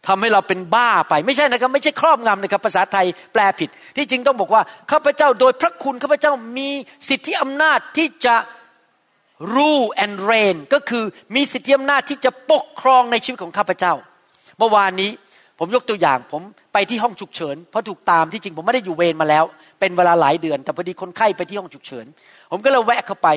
[0.08, 6.70] ทำให้เราเป็นบ้าไปไม่ใช่นะครับ ไม่ใช่ครอบงำนะครับ ภาษาไทยแปลผิด ที่จริงต้องบอกว่าข้าพเจ้าโดยพระคุณข้าพเจ้ามี
[7.10, 8.36] สิทธิอำนาจที่จะ
[9.56, 11.04] rule and reign ก็คือ
[11.36, 13.94] มีสิทธิอำนาจที่จะปกครองในชีวิตของข้าพเจ้า
[14.58, 15.12] เมื่อวานนี้
[15.60, 16.42] ผมยกตัวอย่าง ผม
[16.74, 19.46] ไปที่ห้องฉุกเฉินเพราะถูกตามที่จริงผมไม่ได้อยู่เวรมาแล้ว
[19.80, 22.06] เป็นเวลาหลายเดือน แต่พอดีคนไข้ไปที่ห้องฉุกเฉิน
[22.52, 23.28] ผมก็เลยแวะเข้าไป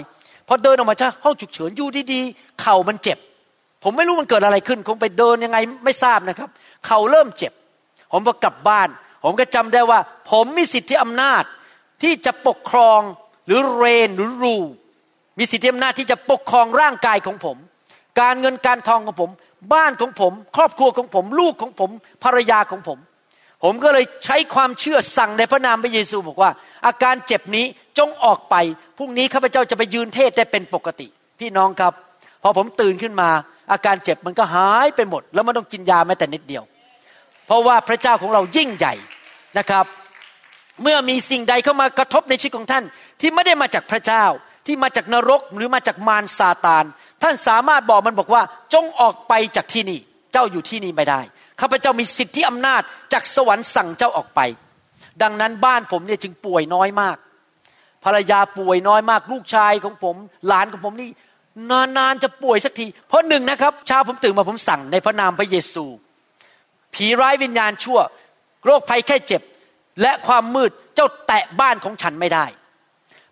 [0.49, 3.19] พอเดินออกมาจากห้องฉุกเฉินอยู่ดีๆเข่ามันเจ็บ
[3.83, 6.51] ผมไม่รู้มันเกิดอะไรขึ้น คงไปเดินยังไงไม่ทราบนะครับ
[6.87, 7.53] เข่าเริ่มเจ็บ
[8.13, 8.89] ผมพอกลับบ้าน
[9.25, 9.99] ผมก็จำได้ว่า
[10.31, 11.45] ผมมีสิทธิอำนาจ
[12.03, 13.01] ที่จะปกครอง
[13.47, 14.57] หรือเรนหรือรู
[15.39, 17.57] มีสิทธิอำนาจที่จะปกครองร่างกายของผม
[18.21, 19.31] การเงินการทองของผม
[19.75, 21.91] บ้านของผม ครอบครัวของผม ลูกของผม
[22.25, 22.99] ภรรยาของผม
[23.65, 26.51] ผมก็เลยใช้ความเชื่อสั่งในพระนามพระเยซูบอกว่า
[26.87, 27.67] อาการเจ็บนี้
[27.99, 28.55] จงออกไป
[28.99, 31.07] พรุ่งนี้ข้าพเจ้าจะไปยืนเทศได้เป็นปกติ
[31.41, 31.93] พี่น้องครับ
[32.43, 33.31] พอผมตื่นขึ้นมา
[33.73, 36.65] อาการเจ็บมันก็หายไปหมด แล้วมันต้องกินยาแม้แต่นิดเดียว
[37.47, 38.95] เพราะว่าพระเจ้าของเรายิ่งใหญ่
[39.59, 39.85] นะครับ
[40.83, 42.85] เมื่อมีสิ่งใดเข้ามากระทบในชีวิตของท่าน
[43.21, 44.25] ที่ไม่ได้มาจากพระเจ้า
[44.67, 46.85] ที่มาจากนรกหรือมาจากมารซาตาน
[47.23, 48.43] ท่านสามารถบอกมันบอกว่า
[48.75, 50.01] จงออกไปจากที่นี่
[50.33, 51.21] เจ้าอยู่ที่นี่ไม่ได้
[51.61, 52.83] ข้าพเจ้ามีสิทธิอำนาจ
[53.13, 54.41] จากสวรรค์สั่งเจ้าออกไป
[55.23, 57.17] ดังนั้นบ้านผมเนี่ยจึงป่วยน้อยมาก
[58.05, 61.11] ภรรยาป่วยน้อยมากลูกชายของผม หลานของผมนี่
[61.99, 65.85] นานๆจะป่วยสักที เพราะหนึ่งนะครับเช้าผมตื่นมาผมสั่งในพระนามพระเยซู
[66.95, 67.99] ผีร้ายวิญญาณชั่ว
[68.65, 69.43] โรคภัยแค่เจ็บ
[70.03, 72.47] และความมืดเจ้าแตะบ้านของฉันไม่ได้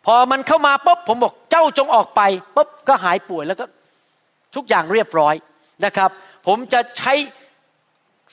[0.06, 2.20] พอมันเข้ามาปุ๊บผมบอกเจ้าจงออกไป
[2.56, 3.64] ปุ๊บก็หายป่วยแล้วก็
[4.54, 5.34] ทุกอย่างเรียบร้อย
[5.84, 6.10] นะครับ
[6.46, 7.14] ผมจะใช้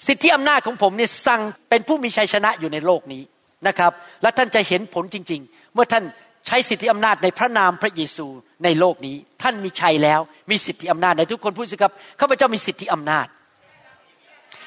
[0.08, 3.24] สิทธิอำนาจของผมเนี่ยสั่งเป็นผู้มีชัยชนะอยู่ในโลกนี้
[3.68, 6.04] นะครับ และท่านจะเห็นผลจริง ๆ เมื่อท่าน
[6.48, 8.28] ใช้สิทธิอำนาจในพระนามพระเยซู
[8.64, 10.20] ในโลกนี้ ท่านมีชัยแล้ว
[10.52, 13.28] มีสิทธิอำนาจในทุกคนพูดสิครับข้าพเจ้ามีสิทธิอำนาจ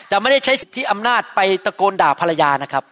[0.09, 2.85] แต่ไม่ได้ใช้สิทธิอำนาจไปตะโกนด่าภรรยานะครับ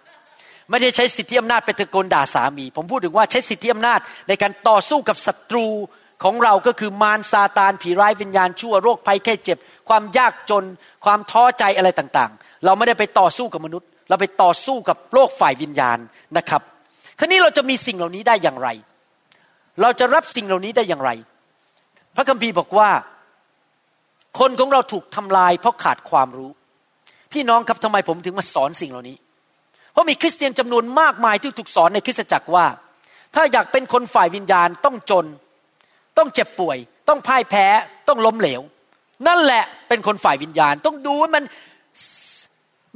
[0.70, 5.66] ไม่ได้ใช้สิทธิอำนาจไปตะโกนด่าสามี ผมพูดถึงว่าใช้สิทธิอำนาจในการต่อสู้กับศัตรู
[6.24, 9.59] ของเราก็คือมารซาตานผีร้ายวิญญาณชั่วโรคภัยแค่เจ็บ
[9.89, 10.64] ความยากจน
[11.05, 15.99] ความท้อใจอะไรต่างๆ เราไม่ได้ไปต่อสู้กับมนุษย์ เราไปต่อสู้กับโลกฝ่ายวิญญาณ
[16.37, 16.62] นะครับ
[17.21, 18.68] คราวนี้เราจะมีสิ่งเหล่านี้ได้อย่างไร
[19.83, 21.11] เราจะรับสิ่งเหล่านี้ได้อย่างไร
[22.16, 22.91] พระคัมภีร์บอกว่า
[24.39, 26.51] คนของเราถูกทำลายเพราะขาดความรู้
[27.33, 29.16] พี่น้องครับทำไมผมถึงมาสอนสิ่งเหล่านี้
[29.93, 32.66] เพราะมีคริสเตียนจำนวนมากมายที่ถูกสอนในคริสตจักรว่า
[33.35, 35.27] ถ้าอยากเป็นคนฝ่ายวิญญาณต้องจน
[36.18, 37.66] ต้องเจ็บป่วย ต้องพ่ายแพ้
[38.09, 38.61] ต้องล้มเหลว
[39.27, 41.45] นั่นแหละเป็นคนฝ่ายวิญญาณ ต้องดูว่ามัน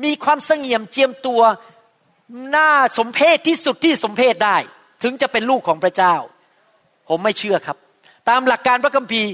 [0.05, 1.41] มีความเสงี่ยมเจียมตัว
[2.57, 4.57] น่าสมเพศที่สุดที่สมเพศได้
[5.03, 6.15] ถึงจะเป็นลูกของพระเจ้า
[7.09, 7.77] ผมไม่เชื่อครับ
[8.29, 9.31] ตามหลักการพระคัมภีร์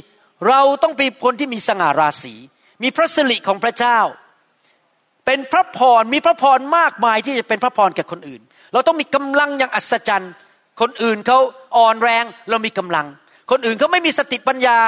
[0.49, 2.35] เราต้องเป็นคนที่มีสง่าราศี
[2.83, 3.99] มีพระสิริของพระเจ้า
[5.27, 8.41] เป็นพระพรมีพระพรมากมายที่จะเป็นพระพรแก่คนอื่น
[8.73, 10.33] เราต้องมีกำลังอย่างอัศจรรย์
[10.81, 11.39] คนอื่นเขา
[11.77, 13.07] อ่อนแรงเรามีกำลัง
[13.51, 14.79] คนอื่นเขาไม่มีสติปัญญา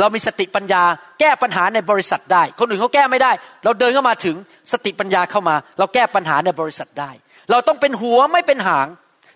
[0.00, 0.82] เรามีสติปัญญา
[1.20, 3.32] แก้ปัญหาในบริษัทได้ คนอื่นเขาแก้ไม่ได้
[3.64, 4.36] เราเดินเข้ามาถึง
[4.72, 7.10] สติปัญญาเข้ามา เราแก้ปัญหาในบริษัทได้
[7.50, 8.88] เราต้องเป็นหัวไม่เป็นหาง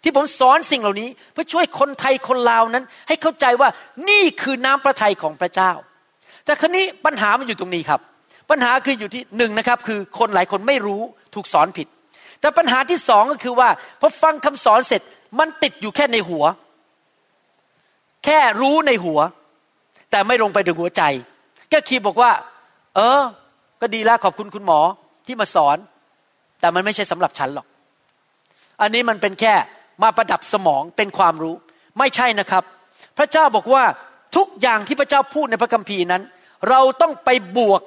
[0.02, 3.68] ที่ผมสอนสิ่งเหล่านี้ เพื่อช่วยคนไทยคนลาวนั้น ให้เข้าใจว่า
[4.08, 5.72] นี่คือน้ำพระทัยของพระเจ้า
[6.44, 8.00] แต่ครนี้ปัญหามันอยู่ตรงนี้ครับ
[8.50, 11.02] ปัญหาคืออยู่ที่หนึ่งนะครับ คือคนหลายคนไม่รู้
[11.34, 11.86] ถูกสอนผิด
[12.40, 13.68] แต่ปัญหาที่สองก็คือว่า
[14.00, 15.02] พอฟังคำสอนเสร็จ
[15.38, 16.44] มันติดอยู่แค่ในหัว
[18.24, 19.20] แค่รู้ในหัว
[20.10, 21.02] แต่ไม่ลงไปถึงหัวใจ
[21.72, 22.30] ก็คีบอกว่า
[22.96, 23.22] เออ
[23.80, 24.80] ก็ดีแล้วขอบคุณคุณหมอ
[25.26, 25.76] ที่มาสอน
[26.60, 27.66] แต่มันไม่ใช่สำหรับฉันหรอก
[28.80, 29.54] อันนี้มันเป็นแค่
[30.02, 31.54] มาประดับสมองเป็นความรู้
[31.98, 32.64] ไม่ใช่นะครับ
[33.18, 33.84] พระเจ้าบอกว่า
[34.36, 36.22] ทุกอย่างที่พระเจ้าพูดในพระคัมภีร์นั้น
[36.70, 37.82] เราต้องไปบวก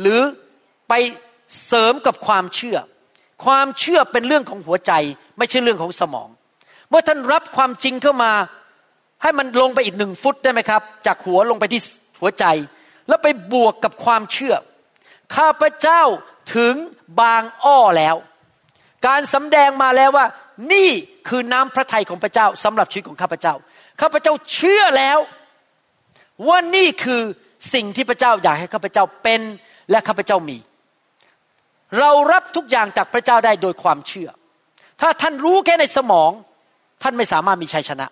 [0.00, 0.20] หรือ
[0.88, 0.94] ไป
[1.66, 2.78] เสริมกับความเชื่อ
[3.44, 4.92] ความเชื่อเป็นเรื่องของหัวใจ
[5.38, 6.28] ไม่ใช่เรื่องของสมอง
[6.88, 8.32] เมื่อท่านรับความจริงเข้ามา
[9.22, 11.80] ให้มันลงไปอีกหนึ่งฟุตได้ไหมครับ จากหัวลงไปที่
[12.20, 12.44] หัวใจ
[13.08, 14.54] แล้วไปบวกกับความเชื่อ
[15.36, 16.02] ข้าพเจ้า
[16.56, 16.74] ถึง
[17.20, 18.16] บางอ้อแล้ว
[19.06, 20.26] การสำแดงมาแล้วว่า
[20.72, 20.88] นี่
[21.28, 23.54] คือน้ำพระทัยของพระเจ้าสำหรับชีวิตของข้าพเจ้า
[24.00, 25.18] ข้าพเจ้าเชื่อแล้ว
[26.48, 27.22] ว่านี่คือ
[27.74, 29.40] สิ่งที่พระเจ้าอยากให้ข้าพเจ้าเป็น
[29.90, 30.58] และข้าพเจ้ามี
[31.98, 34.28] เรารับทุกอย่างจากพระเจ้าได้โดยความเชื่อ
[35.00, 36.30] ถ้าท่านรู้แค่ในสมอง
[37.02, 38.06] ท่านไม่สามารถมีชัยชนะ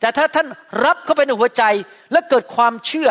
[0.00, 0.46] แต่ถ้าท่าน
[0.84, 1.62] รับเข้าไปในหัวใจ
[2.12, 3.10] และเกิดความเชื่อ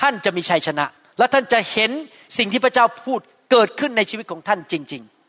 [0.00, 0.86] ท่านจะมีชัยชนะ
[1.18, 1.90] และท่านจะเห็น
[2.38, 5.19] สิ่งที่พระเจ้าพูดเกิดขึ้นในชีวิตของท่านจริง ๆ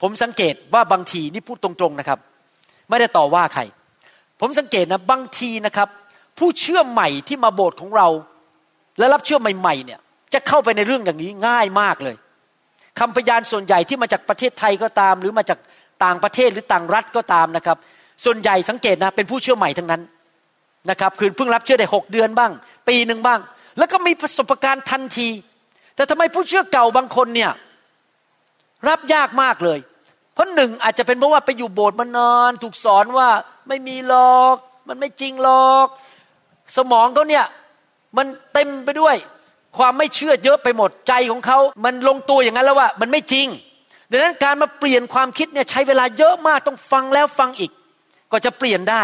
[0.00, 2.18] ผมสังเกตว่าบางทีนี่พูดตรงๆนะครับ
[2.88, 3.62] ไม่ได้ต่อว่าใคร
[4.40, 5.88] ผมสังเกตนะบางทีนะครับ
[6.38, 8.08] ผู้เชื่อใหม่ที่มาโบสถ์ของเรา
[8.98, 10.00] และรับเชื่อใหม่ ๆ เนี่ย
[10.34, 12.16] จะเข้าไปในเรื่องอย่างนี้ง่ายมากเลย
[12.98, 15.58] คำพยานส่วนใหญ่ที่มาจากประเทศไทยก็ตาม หรือมาจาก
[16.04, 17.76] ต่างประเทศหรือต่างรัฐก็ตามนะครับ
[18.24, 20.02] ส่วนใหญ่สังเกตนะเป็นผู้เชื่อใหม่ทั้งนั้น
[20.90, 22.52] นะครับคือเพิ่งรับเชื่อได้หกเดือนบ้าง
[22.88, 23.40] ปีหนึ่งบ้าง
[23.78, 25.28] แล้วก็มีประสบการณ์ทันที
[25.96, 27.50] แต่ทำไมผู้เชื่อเก่าบางคนเนี่ย
[28.88, 29.78] รับยากมากเลย
[30.40, 33.28] ราะหนึ่งอาจจะเป็นเพราะว่าไปอยู่โบสถ์มานานถูกสอนว่า
[33.68, 34.56] ไม่มีหรอก
[34.88, 35.86] มันไม่จริงหรอก
[36.76, 37.44] สมองเขาเนี่ย
[38.16, 39.16] มันเต็มไปด้วย
[39.78, 43.46] ความไม่เชื่อเยอะไปหมดใจของเขา มันลงตัวอย่างนั้นแล้วว่า มันไม่จริง
[44.10, 47.70] ดังนั้นการมาเปลี่ยนความคิดเนี่ยใช้เวลาเยอะมากต้องฟังแล้วฟังอีก
[48.32, 49.02] ก็จะเปลี่ยนได้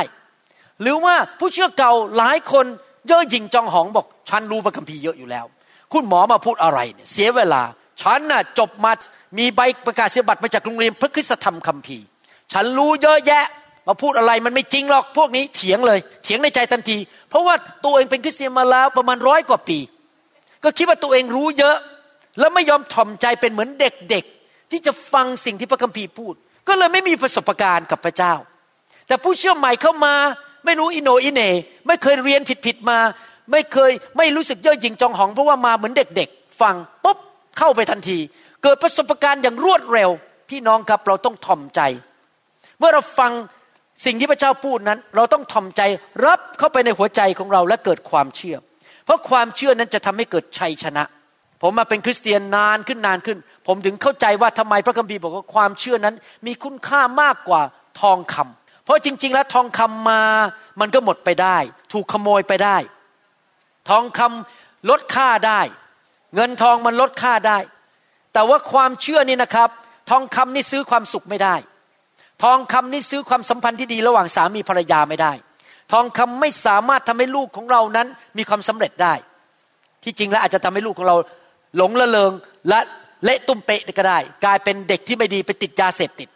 [0.81, 2.67] หรือว่าผู้เชื่อเก่าหลายคน
[3.07, 5.47] เย่อหยิ่งจองหองบอกฉันรู้พระคัมภีร์เยอะอยู่แล้ว
[5.93, 7.63] คุณหมอมาพูดอะไรเนี่ยเสียเวลา
[8.03, 8.93] ฉันน่ะจบมา
[9.39, 12.07] มีใบประกาศเสียบัตรมาจากโรงเรียนพระคุณธรรมคัมภีร์
[12.53, 13.45] ฉันรู้เยอะแยะ
[13.89, 16.99] มาพูดอะไรมันไม่จริงหรอกพวกนี้เถียงเลย เถียงในใจทันที
[17.31, 19.79] เพราะว่าตัวเองเป็นคริสเตียนมาแล้วประมาณร้อยกว่าปี
[20.65, 21.77] ก็คิดว่าตัวเองรู้เยอะ
[22.39, 26.35] แล้วไม่ยอมถ่อมใจเป็นเหมือนเด็กๆ ที่จะฟังสิ่งที่พระคัมภีร์พูด
[26.69, 28.33] ก็เลยไม่มีประสบการณ์กับพระเจ้า
[29.07, 30.15] แต่ผู้เชื่อใหม่เข้ามา
[30.65, 31.43] ไม่รู้อิโนอิเน
[31.87, 32.99] ไม่เคยเรียนผิดๆมา
[33.53, 36.75] ไม่เคยไม่รู้สึกเย่อหยิ่งจองหองเพราะว่ามาเหมือนเด็กๆ ฟัง
[37.05, 37.19] ปุ๊บ
[37.59, 38.19] เข้าไปทันที
[38.63, 40.11] เกิดประสบการณ์อย่างรวดเร็ว
[40.51, 41.81] พี่น้องครับเราต้องถ่อมใจ
[42.79, 43.33] เมื่อเราฟัง
[44.05, 45.83] สิ่งที่พระเจ้าพูดนั้น เราต้องถ่อมใจ
[46.27, 48.57] รับเข้าไปในหัวใจของเราและเกิดความเชื่อ
[49.05, 51.05] เพราะความเชื่อนั้นจะทำให้เกิดชัยชนะ
[51.63, 56.15] ผมมาเป็นคริสเตียนนานขึ้นนานขึ้น ผมถึงเข้าใจว่าทำไมพระคัมภีร์บอกว่าความเชื่อนั้น
[56.47, 57.63] มีคุณค่ามากกว่า
[58.01, 60.23] ทองคำเพราะจริง ๆ แล้วทองคำมา
[60.81, 61.59] มันก็หมดไปได้
[61.93, 62.77] ถูกขโมยไปได้
[63.89, 65.61] ทองคำลดค่าได้
[66.37, 67.59] เงินทองมันลดค่าได้
[68.33, 69.71] แต่ว่าความเชื่อนี่นะครับ
[70.11, 71.57] ทองคำนี่ซื้อความสุขไม่ได้
[72.43, 75.33] ทองคำนี่ซื้อความสัมพันธ์ที่ดีระหว่างสามีภรรยาไม่ได้
[75.93, 78.07] ทองคำไม่สามารถทำให้ลูกของเรานั้น
[78.39, 79.15] มีความสำเร็จได้
[80.05, 81.17] ที่จริงแล้วอาจจะทำให้ลูกของเรา
[81.77, 82.33] หลงละเลง
[82.69, 82.81] และ
[83.25, 86.29] เละตุ้มเปะก็ได้ กลายเป็นเด็กที่ไม่ดีไปติดยาเสพติด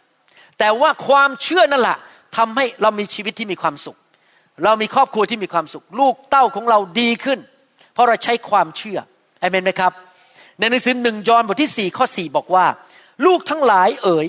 [0.59, 1.97] แต่ว่าความเชื่อนั่นแหละ
[2.37, 3.97] ทำให้เรามีชีวิตที่มีความสุข
[4.63, 7.39] เรามีครอบครัวที่มีความสุข ลูกเต้าของเราดีขึ้น
[7.93, 8.99] เพราะเราใช้ความเชื่อ
[9.41, 9.93] อเมนไหมครับ
[10.59, 12.65] ในหนังสือหนึ่งยอห์นบทที่สี่ข้อสี่บอกว่า
[13.25, 14.27] ลูกทั้งหลายเอ๋ย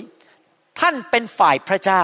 [0.79, 2.01] ท่านเป็นฝ่ายพระเจ้า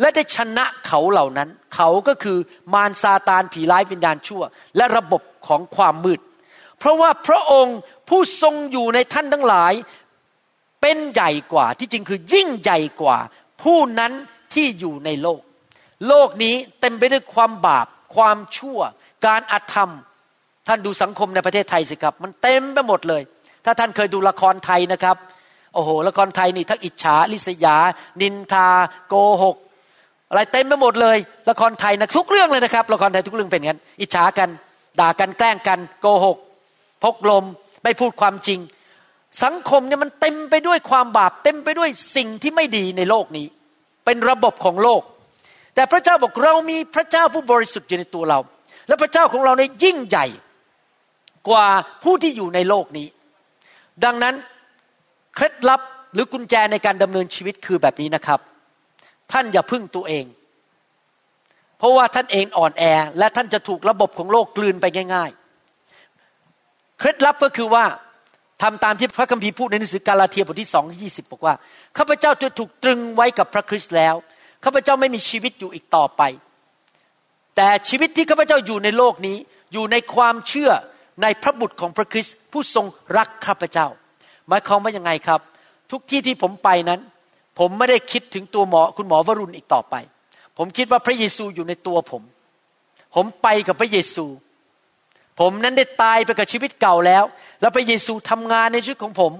[0.00, 2.38] และได้ชนะเขาเหล่านั้น เขาก็คือ
[2.74, 4.42] มารซาตานผีร้ายวิญญาณชั่ว
[4.76, 6.20] และระบบของความมืด
[6.78, 7.78] เพราะว่าพระองค์
[8.08, 9.72] ผู้ทรงอยู่ในท่านทั้งหลาย
[10.80, 13.18] เป็นใหญ่กว่าที่จริงคือยิ่งใหญ่กว่า
[13.62, 14.12] ผู้นั้น
[14.54, 15.40] ที่อยู่ในโลก
[16.08, 18.78] โลกนี้เต็มไปด้วยความบาป ความชั่ว
[19.26, 19.90] การอธรรม
[20.68, 23.22] ท่านดูสังคมในประเทศไทยสิครับ มันเต็มไปหมดเลย
[23.64, 25.16] ถ้าท่านเคยดูละครไทยนะครับ
[25.74, 27.76] โอ้โห ละครไทยนี่ทั้งอิจฉาลิษยา
[28.20, 28.68] นินทา
[29.08, 29.56] โกหก
[30.28, 31.18] อะไรเต็มไปหมดเลย
[31.50, 34.48] ละครไทยนะทุกเรื่องเลยนะครับ ละครไทยทุกเรื่องเป็นงั้น อิจฉากัน
[35.00, 36.36] ด่ากันแกล้งกันโกหก
[37.02, 37.44] พกลม
[37.82, 38.58] ไม่พูดความจริง
[39.44, 43.46] สังคมเนี่ยมันเต็มไปด้วยความบาป เต็มไปด้วยสิ่งที่ไม่ดีในโลกนี้
[44.04, 45.02] เป็นระบบของโลก
[45.74, 48.38] แต่พระเจ้าบอกเรามีพระเจ้าผู้บริสุทธิ์อยู่ในตัวเรา
[48.88, 50.26] และพระเจ้าของเราในยิ่งใหญ่
[51.48, 51.66] กว่า
[52.04, 53.08] ผู้ที่อยู่ในโลกนี้
[54.04, 54.34] ดังนั้น
[55.34, 55.80] เคล็ดลับ
[56.14, 58.40] หรือกุญแจในการดำเนินชีวิตคือแบบนี้นะครับ
[59.32, 60.24] ท่านอย่าพึ่งตัวเอง
[61.78, 62.82] เพราะว่าท่านเองอ่อนแอ
[63.18, 67.84] และท่านจะถูกระบบของโลกกลืนไปง่าย ๆ เคล็ดลับก็คือว่า
[68.62, 71.54] ทำตามที่พระคัมภีร์พูดในหนังสือกาลาเทียบทที่สองที่ยี่สิบบอกว่า
[71.98, 74.14] ข้าพเจ้าจะถูกตรึงไว้กับพระคริสต์แล้ว
[74.64, 76.22] ข้าพเจ้าไม่มีชีวิตอยู่อีกต่อไป
[77.56, 79.36] แต่ชีวิตที่ข้าพเจ้าอยู่ในโลกนี้
[79.72, 80.70] อยู่ในความเชื่อ
[81.22, 82.86] ในพระบุตรของพระคริสต์ผู้ทรง
[83.18, 83.86] รักข้าพเจ้า
[84.48, 85.40] หมายความว่ายังไงครับ
[85.90, 87.00] ทุกที่ที่ผมไปนั้น
[87.58, 89.94] ผมไม่ได้คิดถึงตัวหมอคุณหมอวรุณอีกต่อไป
[90.58, 92.22] ผมคิดว่าพระเยซูอยู่ในตัวผม
[93.14, 94.26] ผมไปกับพระเยซู
[95.40, 97.24] ผมนั้นได้ตายไปกับชีวิตเก่าแล้ว
[97.60, 99.32] แล้วพระเยซูทำงานในชีวิตของผม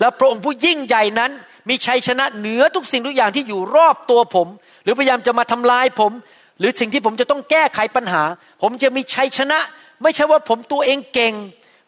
[0.00, 1.30] แล้วพระองค์ผู้ยิ่งใหญ่นั้น
[1.68, 4.48] มีชัยชนะเหนือทุกสิ่งทุกอย่างที่อยู่รอบตัวผม
[4.84, 6.12] หรือพยายามจะมาทำลายผม
[6.58, 8.22] หรือสิ่งที่ผมจะต้องแก้ไขปัญหา
[8.62, 9.58] ผมจะมีชัยชนะ
[10.02, 11.34] ไม่ใช่ว่าผมตัวเองเก่ง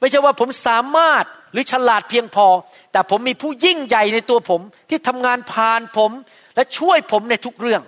[0.00, 2.46] ไม่ใช่ว่าผมสามารถหรือฉลาดเพียงพอ
[2.92, 6.10] แต่ผมมีผู้ยิ่งใหญ่ในตัวผมที่ทำงานผ่านผม
[6.56, 7.82] และช่วยผมในทุกเรื่อง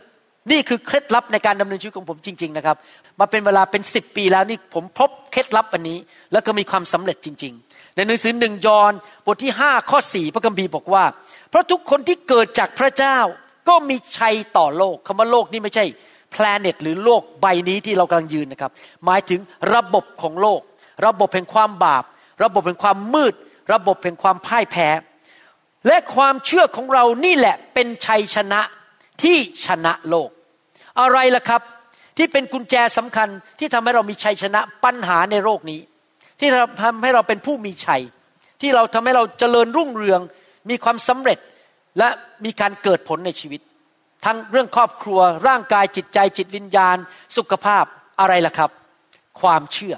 [0.51, 2.77] นี่คือเคล็ดลับในการดำเนินชีวิตของผมจริง ๆ นะครับ
[3.21, 5.99] มาเป็นเวลาเป็นสิบปีแล้วนี่ผมพบเคล็ดลับอันนี้
[6.33, 8.93] แล้วก็มีความสำเร็จจริง ๆ ในหนังสือหนึ่งยอห์น
[9.27, 11.05] บทที่ห้าข้อสี่พระคัมภีร์บอกว่า
[11.51, 13.19] เพราะทุกคนที่เกิดจากพระเจ้า
[13.69, 15.85] ก็มีชัยต่อโลกคำว่าโลกนี่ไม่ใช่
[16.33, 18.73] แพลเน็ตหรือโลกใบนี้ที่เรากำลังยืนนะครับ
[19.05, 19.41] หมายถึง
[19.75, 20.61] ระบบของโลก
[21.07, 22.05] ระบบแห่งความบาป
[22.43, 23.35] ระบบแห่งความมืด
[23.73, 24.89] ระบบแห่งความพ่ายแพ้
[25.87, 28.61] และความเชื่อของเรานี่แหละเป็นชัยชนะ
[29.23, 30.31] ที่ชนะโลก
[31.01, 31.63] อะไรล่ะครับ
[32.17, 35.81] ที่เป็นกุญแจสำคัญที่ทำให้เรามีชัยชนะปัญหาในโลกนี้
[36.39, 36.49] ที่
[36.83, 38.03] ทำให้เราเป็นผู้มีชัย
[38.61, 40.21] ที่เราทำให้เราเจริญรุ่งเรือง
[40.71, 41.39] มีความสำเร็จ
[41.99, 42.09] และ
[42.45, 43.61] มีการเกิดผลในชีวิต
[44.25, 46.97] ทั้งเรื่องครอบครัวร่างกายจิตใจจิตวิญญาณ
[47.37, 47.85] สุขภาพ
[48.21, 48.71] อะไรล่ะครับ
[49.41, 49.95] ความเชื่อ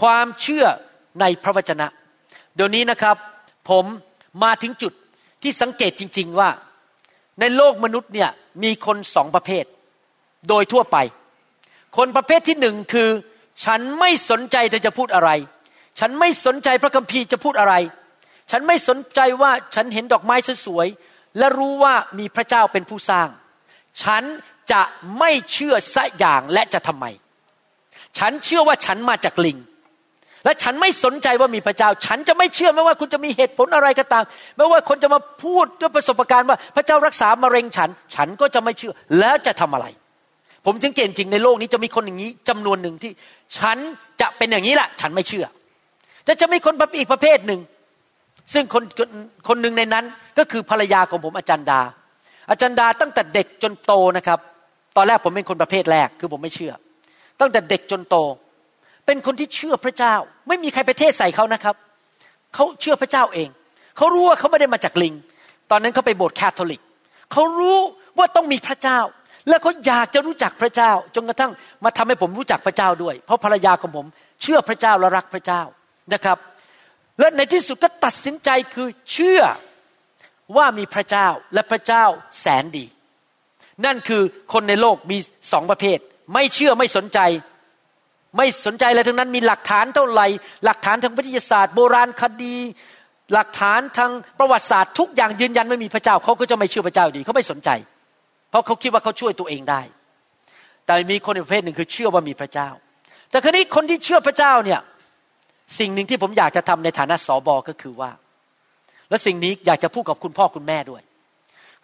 [0.00, 0.64] ความเชื่อ
[1.20, 1.86] ในพระวจนะ
[2.54, 3.16] เดี๋ยวนี้นะครับ
[3.70, 3.84] ผม
[4.44, 4.92] มาถึงจุด
[5.42, 6.50] ที่สังเกตจริง ๆว่า
[7.40, 8.30] ในโลกมนุษย์เนี่ย
[8.62, 9.64] มีคนสองประเภท
[10.48, 10.96] โดยทั่วไป
[11.96, 13.08] คนประเภทที่หนึ่งคือ
[13.64, 15.30] ฉันไม่สนใจเธอจะพูดอะไร
[16.00, 17.74] ฉันไม่สนใจพระคัมภีร์จะพูดอะไร
[18.50, 20.86] ฉันไม่สนใจว่าฉันเห็นดอกไม้สวย
[21.38, 23.28] และรู้ว่ามีพระเจ้าเป็นผู้สร้าง
[24.02, 24.22] ฉัน
[24.72, 24.82] จะ
[25.18, 27.06] ไม่เชื่อสักอย่างและจะทำไม
[28.18, 29.58] ฉันเชื่อว่าฉันมาจากลิง
[30.44, 34.24] และฉันไม่สนใจว่ามีพระเจ้า ฉันจะไม่เชื่อไม่ว่าคุณจะมีเหตุผลอะไรก็ตาม
[34.56, 39.86] ไม่ว่าคนจะมาพูดด้วยประสบการณ์ว่าพระเจ้ารักษามะเร็งฉัน ฉันก็จะไม่เชื่อแล้วจะทำอะไร
[40.64, 43.12] ผมสังเกตจริงในโลกนี้จะมีคนอย่างนี้จำนวนหนึ่งที่
[43.58, 43.78] ฉัน
[44.20, 45.46] จะเป็นอย่างนี้แหละ ฉันไม่เชื่อ
[46.24, 47.60] แต่จะมีคนประอีกประเภทหนึ่ง
[48.52, 48.82] ซึ่งคน
[49.48, 50.04] คนหนึ่งในนั้น
[50.38, 51.80] ก็คือภรรยาของผมอาจารย์ดา
[52.50, 54.38] อาจารย์ดาตั้งแต่เด็กจนโตนะครับ
[54.96, 56.72] ตอนแรกผมเป็นคนประเภทแรกคือผมไม่เชื่อ
[57.40, 58.16] ตั้งแต่เด็กจนโต
[59.06, 60.14] เป็นคนที่เชื่อพระเจ้า
[60.48, 61.74] ไม่มีใครไปเทศใส่เขานะครับ
[62.54, 63.48] เขาเชื่อพระเจ้าเอง
[63.96, 65.14] เขารู้ว่าเขาไม่ได้มาจากลิง
[65.70, 66.82] ตอนนั้นเขาไปโบสถ์แคทอลิก
[67.32, 67.78] เขารู้
[68.18, 68.98] ว่าต้องมีพระเจ้า
[69.48, 71.52] และเขาอยากจะรู้จักพระเจ้า จนกระทั่ง
[71.84, 74.06] มาทำให้ผมรู้จักพระเจ้าด้วย เพราะภรรยาของผม
[74.42, 75.62] เชื่อพระเจ้าและรักพระเจ้า
[76.12, 76.38] นะครับ
[77.18, 79.42] และในที่สุดก็ตัดสินใจคือเชื่อ
[80.56, 82.04] ว่ามีพระเจ้าและพระเจ้า
[82.40, 82.86] แสนดี
[83.84, 85.18] นั่นคือคนในโลกมี
[85.52, 85.98] สองประเภท
[86.34, 87.18] ไม่เชื่อไม่สนใจ
[88.36, 90.26] ไม่สนใจอะไรทั้งนั้นมีหลักฐานเท่าไหร่
[90.64, 92.56] หลักฐานทางวิทยาศาสตร์ โบราณคดี
[93.32, 97.70] หลักฐานทางประวัติศาสตร์ทุกอย่างยืนยันไม่มีพระเจ้าเขาก็จะไม่เชื่อพระเจ้าดีเขาไม่สนใจ
[98.50, 99.80] เพราะเขาคิดว่าเขาช่วยตัวเองได้
[100.86, 102.68] แต่มีคนประเภทหนึ่งคือเชื่อว่ามีพระเจ้า
[103.30, 104.80] แต่ครนี้คนที่เชื่อพระเจ้าเนี่ย
[105.78, 108.10] สิ่งหนึ่งที่ผมอยากจะทำในฐานะสอบอก็คือว่า
[109.08, 111.02] และสิ่งนี้อยากจะพูดกับคุณพ่อคุณแม่ด้วย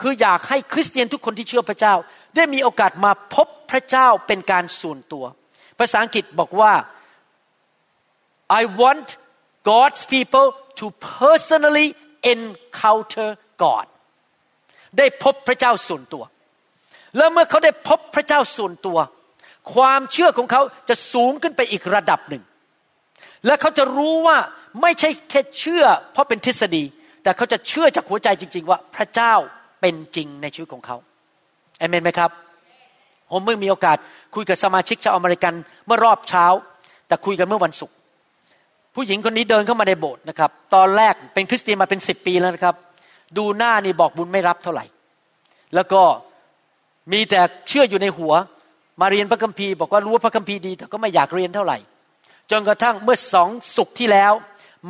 [0.01, 1.95] คืออยากให้คริสเตียนทุกคนที่เชื่อพระเจ้า
[2.37, 5.25] ได้มีโอกาสมาพบพระเจ้าเป็นการส่วนตัว
[5.79, 6.73] ภาษาอังกฤษบอกว่า
[8.61, 9.09] I want
[9.71, 10.47] God's people
[10.79, 10.87] to
[11.19, 11.89] personally
[12.35, 13.29] encounter
[13.63, 13.87] God
[14.99, 16.25] ได้พบพระเจ้าส่วนตัว
[17.17, 18.99] แล้วเมื่อเขาได้พบพระเจ้าส่วนตัว
[19.75, 22.43] ความเชื่อของเขาจะสูงขึ้นไปอีกระดับหนึ่ง
[23.47, 24.39] และเขาจะรู้ว่า
[24.83, 26.85] ไม่ใช่แค่เชื่อ เพราะเป็นทฤษฎี
[27.23, 29.35] แต่เขาจะเชื่อจากหัวใจจริง ๆ ว่าพระเจ้า
[29.81, 30.97] เป็นจริงในชีวิตของเขา
[31.79, 32.31] เอเมนไหมครับ
[33.31, 33.97] ผมเพิ่งมีโอกาส
[34.35, 35.55] คุยกับสมาชิกชาวอเมริกัน
[35.87, 36.47] เมื่อรอบเช้า
[37.09, 37.95] แต่คุยกันเมื่อวันศุกร์
[38.95, 42.77] ผู้หญิงคนนี้เดินเข้ามาในโบสถ์นะครับ ตอนแรกเป็นคริสเตียนมาเป็นสิบปีแล้วนะครับ
[43.39, 44.85] ดูหน้านี่บอกบุญไม่รับเท่าไหร่
[45.75, 46.03] แล้วก็
[47.13, 48.33] มีแต่เชื่ออยู่ในหัว
[49.01, 51.79] มาเรียนพระคัมภีร์บอกว่ารู้ว่าพระคัมภีร์ดีแต่ก็ไม่อยากเรียนเท่าไหร่
[52.53, 54.33] จนกระทั่งเมื่อสองศุกร์ที่แล้ว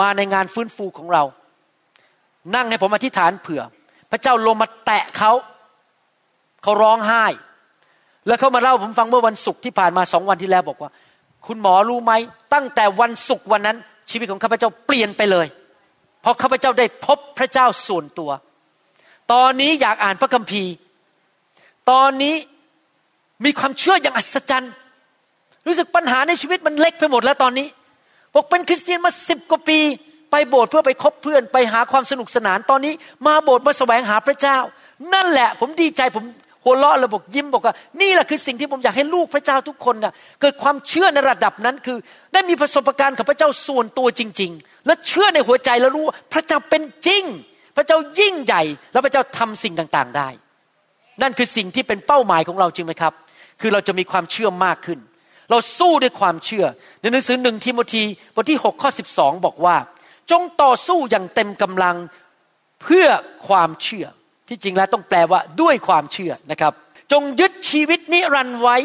[0.00, 1.24] มาในงานฟื้นฟูของเรา
[2.54, 3.62] นั่งให้ผมอธิษฐานเผื่อ
[4.10, 5.32] พระเจ้าลงมาแตะเขา
[6.62, 7.24] เขาร้องไห้
[8.26, 10.90] แล้วเขามาเล่าผมฟังเมื่อวันศุกร์ที่ผ่านมาสองวันที่แล้วบอกว่า
[11.46, 12.12] คุณหมอรู้ไหม
[12.54, 13.76] ตั้งแต่วันศุกร์วันนั้น
[14.10, 15.46] ชีวิตของข้าพเจ้าเปลี่ยนไปเลย
[16.20, 18.30] เพราะข้าพเจ้าได้พบพระเจ้าส่วนตัว
[19.32, 20.72] ตอนนี้อยากอ่านพระคัมภีร์
[21.90, 22.34] ตอนนี้
[23.44, 24.72] มีความเชื่ออย่างอัศจรรย์
[25.66, 27.66] รู้สึกปัญหาในชีวิตมันเล็กไปหมดแล้วตอนนี้
[28.34, 29.78] บอกเป็นคริสเตียนมาสิบกว่าปี
[30.30, 32.94] ไปโบสถ์เพื่อไปคบเพื่อนไปหาความสนุกสนานตอนนี้
[33.26, 34.58] มาโบสถ์มาแสวงหาพระเจ้า
[35.14, 36.24] นั่นแหละ ผมดีใจผม
[36.64, 41.98] หัวเราะระบบยิ้มบอกว่านี่แหละคือสิ่งที่ผมอยากให้ลูกพระเจ้าทุกคนนะเกิดความเชื่อในระดับนั้นคือ
[42.32, 47.24] ได้มีประสบการณ์กับพระเจ้าส่วนตัวจริง ๆ และเชื่อในหัวใจแล้วรู้ว่าพระเจ้าเป็นจริง
[47.76, 50.28] พระเจ้ายิ่งใหญ่ และพระเจ้าทำสิ่งต่างๆได้
[51.22, 53.12] นั่นคือสิ่งที่เป็นเป้าหมายของเราจริงไหมครับ
[53.60, 54.98] คือเราจะมีความเชื่อมากขึ้น
[55.50, 56.66] เราสู้ด้วยความเชื่อ
[57.00, 58.02] ในหนังสือหนึ่งทิโมธี
[58.34, 59.76] บทที่6ข้อ12 บอกว่า
[60.30, 61.96] จงต่อสู้อย่างเต็มกำลัง
[62.82, 63.06] เพื่อ
[63.48, 64.06] ความเชื่อ
[64.48, 66.72] ที่จริงแล้วต้องแปลว่าด้วยความเชื่อนะครับ
[67.12, 68.76] จงยึดชีวิตนิรันดร์ไว้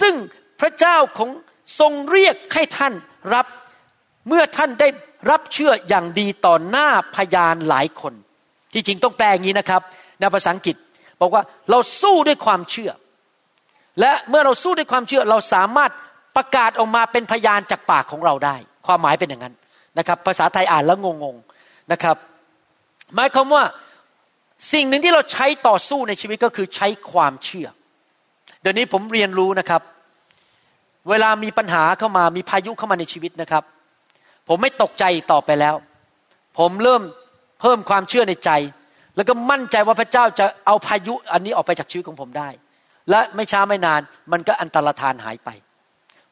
[0.00, 0.14] ซึ่ง
[0.60, 1.30] พระเจ้าของ
[1.78, 2.94] ทรงเรียกให้ท่าน
[3.34, 3.46] รับ
[4.28, 4.88] เมื่อท่านได้
[5.30, 8.14] รับเชื่ออย่างดีต่อหน้าพยานหลายคน
[8.72, 9.82] ที่จริงต้องแปลอย่างนี้นะครับ
[10.18, 10.76] ในภาษาอังกฤษ
[11.20, 12.90] บอกว่าเราสู้ด้วยความเชื่อ
[14.00, 15.90] และเมื่อเราสู้ด้วยความเชื่อเราสามารถ
[16.36, 19.54] ประกาศออกมาเป็นพยานจากปากของเราได้ ความหมายเป็นอย่างนั้น
[19.98, 22.16] นะครับ ภาษาไทยอ่านแล้วงงๆนะครับ
[23.14, 23.62] หมายความว่า
[24.72, 27.68] สิ่งหนึ่งที่เราใช้ต่อสู้ในชีวิตก็คือใช้ความเชื่อ
[28.60, 29.82] เดี๋ยวนี้ผมเรียนรู้นะครับ
[31.08, 33.64] เวลามีปัญหาเข้ามามีพายุเข้ามาในชีวิตนะครับ
[34.48, 35.74] ผมไม่ตกใจต่อไปแล้ว
[36.58, 37.02] ผมเริ่ม
[37.60, 38.50] เพิ่มความเชื่อในใจ
[39.16, 42.48] แล้วก็มั่นใจว่าพระเจ้าจะเอาพายุอันนี้ออกไปจากชีวิตของผมได้
[43.10, 44.00] และไม่ช้าไม่นาน
[44.32, 45.50] มันก็อันตรธานหายไป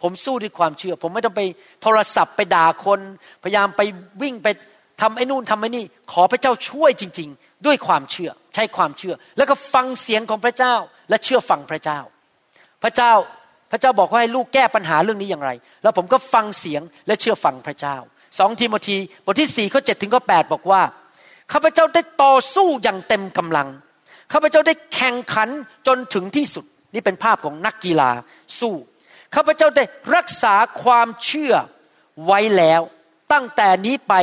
[0.02, 1.42] ผมสู้ด้วยความเชื่อ ผมไม่ต้องไป
[1.82, 3.00] โทรศัพท์ไปด่าคน
[3.42, 3.80] พยายามไป
[4.22, 4.48] วิ่งไป
[5.00, 10.74] ทำไอ้นู่นทำไอ้นี่ ขอพระเจ้าช่วยจริง ๆ ด้วยความเชื่อ ใช้ความเชื่อ แล้วก็ฟังเสียงของพระเจ้า
[11.08, 12.00] และเชื่อฟังพระเจ้า
[12.82, 13.12] พระเจ้า
[13.70, 15.50] พระเจ้าบอกว่าให้ลูกแก้ปัญหาเรื่องนี้อย่างไร
[15.82, 17.96] แล้วผมก็ฟังเสียงและเชื่อฟังพระเจ้า
[18.38, 20.82] สองทีโมธีบทที่สี่ข้อเจ็ดถึงข้อแปดบอกว่า
[21.52, 23.68] ข้าพเจ้าได้ต่อสู้อย่างเต็มกำลัง
[24.34, 25.48] ข้าพเจ้าได้แข่งขัน
[25.86, 26.64] จนถึงที่สุด
[26.94, 28.10] นี่เป็นภาพของนักกีฬา
[28.60, 28.74] สู้
[29.34, 31.54] ข้าพเจ้าได้รักษาความเชื่อ
[32.26, 32.80] ไว้แล้ว
[33.32, 34.14] ตั้งแต่นี้ไป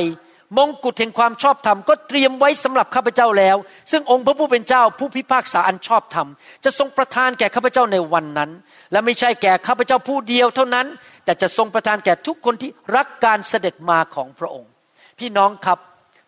[0.57, 3.57] มงกุฎแห่งความชอบธรรมก็เตรียมไว้สำหรับข้าพเจ้าแล้ว
[3.91, 6.27] ซึ่งองค์พระผู้เป็นเจ้าผู้พิพากษาอันชอบธรรม
[6.63, 8.51] จะทรงประทานแก่ข้าพเจ้าในวันนั้น
[8.91, 10.87] และไม่ใช่แก่ข้าพเจ้าผู้เดียวเท่านั้น
[11.25, 14.71] แต่จะทรงประทานแก่ทุกคนที่รักการเสด็จมาของพระองค์
[15.19, 15.79] พี่น้องครับ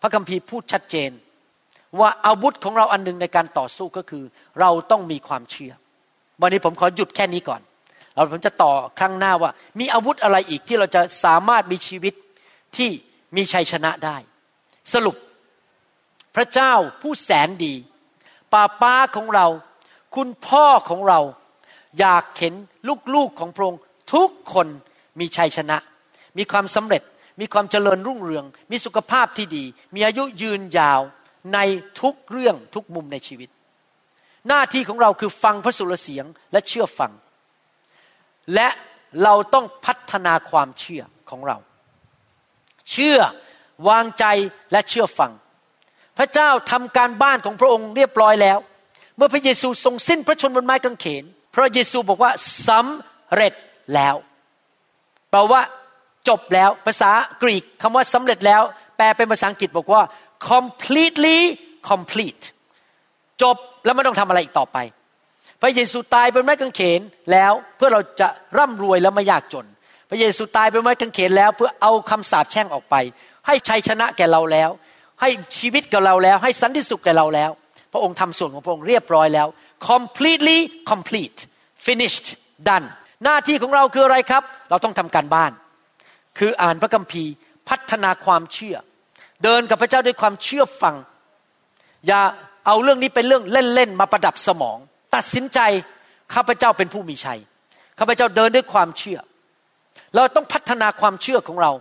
[0.01, 1.11] พระคัมภีร์พูดชัดเจน
[1.99, 4.23] ว่าอาวุธของเราอันหนึ่งในการต่อสู้ก็คือ
[4.59, 5.73] เราต้องมีความเชื่อ
[6.41, 7.61] วันนี้ผมขอหยุดแค่นี้ก่อน
[8.13, 12.13] เราผมจะต่อครั้งหน้าว่า มีอาวุธอะไรอีกที่เราจะสามารถมีชีวิต
[12.77, 12.89] ที่
[13.35, 14.17] มีชัยชนะได้
[14.93, 15.15] สรุป
[16.35, 17.73] พระเจ้าผู้แสนดี
[18.53, 19.47] ป้าป้าของเรา
[20.15, 21.19] คุณพ่อของเรา
[21.99, 22.53] อยากเห็น
[23.15, 23.81] ลูกๆของพระองค์
[24.13, 24.67] ทุกคน
[25.19, 25.77] มีชัยชนะ
[26.37, 27.03] มีความสำเร็จ
[27.39, 29.63] มีความเจริญรุ่งเรือง มีสุขภาพที่ดี
[29.95, 31.01] มีอายุยืนยาว
[31.53, 31.59] ใน
[32.01, 33.49] ทุกเรื่องทุกมุมในชีวิต
[34.47, 37.11] หน้าที่ของเราคือฟังพระสุรเสียงและเชื่อฟัง
[38.55, 38.67] และ
[39.23, 41.57] เราต้องพัฒนาความเชื่อของเรา
[42.91, 43.19] เชื่อ
[43.89, 44.25] วางใจ
[44.71, 45.31] และเชื่อฟัง
[46.17, 48.57] พระเจ้าทำการบ้านของพระองค์เรียบร้อยแล้ว
[49.17, 51.23] เมื่อพระเยซูทรงสิ้นพระชนบนไม้กางเขน
[51.55, 52.31] พระเยซูบอกว่า
[52.67, 53.53] สำเร็จ
[53.95, 54.15] แล้ว
[55.31, 55.61] แปลว่า
[56.27, 58.61] จบแล้วภาษากรีกคำว่าสำเร็จแล้ว
[58.97, 60.01] แปลเป็นภาษาอังกฤษบอกว่า
[60.51, 61.39] completely
[61.89, 62.43] complete
[63.41, 64.77] จบแล้วไม่ต้องทำอะไรอีกต่อไป
[65.61, 68.27] พระเยซูตายบนไม้กางเขนแล้วเพื่อเราจะ
[68.57, 69.65] ร่ำรวยและไม่ยากจน
[70.09, 72.95] พระเยซูตายไปไม้กางเขนแล้ว เพื่อเอาคำสาปแช่งออกไป
[73.47, 74.69] ให้ชัยชนะแก่เราแล้ว
[75.21, 75.29] ให้
[75.59, 77.51] ชีวิตกับเราแล้ว ให้สันติสุขแก่เราแล้ว
[77.91, 79.47] พระองค์ทำส่วนของพระองค์เรียบร้อยแล้ว
[79.89, 80.59] completely
[80.91, 81.39] complete
[81.85, 82.27] finished
[82.67, 82.87] done
[83.23, 85.51] หน้าที่ของเราคืออะไรครับ เราต้องทำการบ้าน
[86.37, 87.31] คืออ่านพระคัมภีร์
[87.69, 88.75] พัฒนาความเชื่อ
[89.43, 90.95] เดินกับพระเจ้าด้วยความเชื่อฟัง
[92.07, 92.21] อย่า
[92.65, 93.43] เอาเรื่องนี้เป็นเรื่อง
[93.75, 94.77] เล่นๆมาประดับสมอง
[95.15, 95.59] ตัดสินใจ
[96.33, 97.39] ข้าพเจ้าเป็นผู้มีชัย
[97.99, 99.19] ข้าพเจ้าเดินด้วยความเชื่อ
[100.15, 101.71] เราต้องพัฒนาความเชื่อของเรา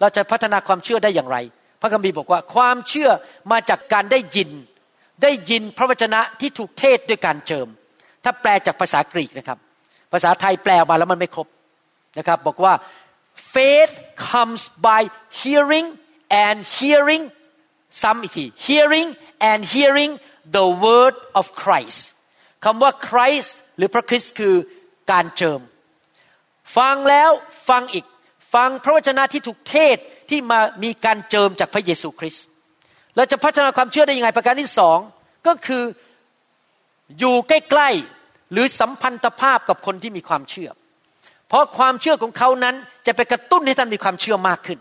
[0.00, 1.36] เราจะพัฒนาความเชื่อได้อย่างไร
[1.80, 3.10] พระคัมภีร์บอกว่าความเชื่อ
[3.52, 4.50] มาจากการได้ยิน
[5.22, 7.68] ได้ยินพระวจนะที่ถูกเทศด้วยการเจิม
[8.24, 9.58] ถ้าแปลจากภาษากรีกนะครับ
[10.12, 11.48] ภาษาไทยแปลมาแล้วมันไม่ครบ
[12.18, 12.72] นะครับ บอกว่า
[13.54, 13.94] faith
[14.30, 15.00] comes by
[15.42, 15.86] hearing
[16.44, 17.24] and hearing
[18.02, 19.08] ซ้ำอีกที hearing
[19.50, 20.12] and hearing
[20.56, 22.00] the word of Christ
[22.64, 24.54] คำว่า Christ หรือพระคริสต์คือ
[25.12, 25.60] การเจิม
[26.76, 27.30] ฟังแล้ว
[27.68, 28.04] ฟังอีก
[28.54, 29.96] ฟังพระวจนะที่ถูกเทศ
[30.30, 32.44] ที่มามีการเจิมจากพระเยซูคริสต์
[33.16, 34.98] เราจะพัฒนาความเชื่อได้ยังไงประการที่สอง
[35.46, 35.84] ก็คือ
[37.18, 40.70] อยู่ใกล้ๆหรือสัมพันธภาพกับคนที่มีความเชื่อ
[41.48, 42.74] เพราะความเชื่อของเขานั้น
[43.06, 44.78] จะไปกระตุ้นให้ท่านมีความเชื่อมากขึ้น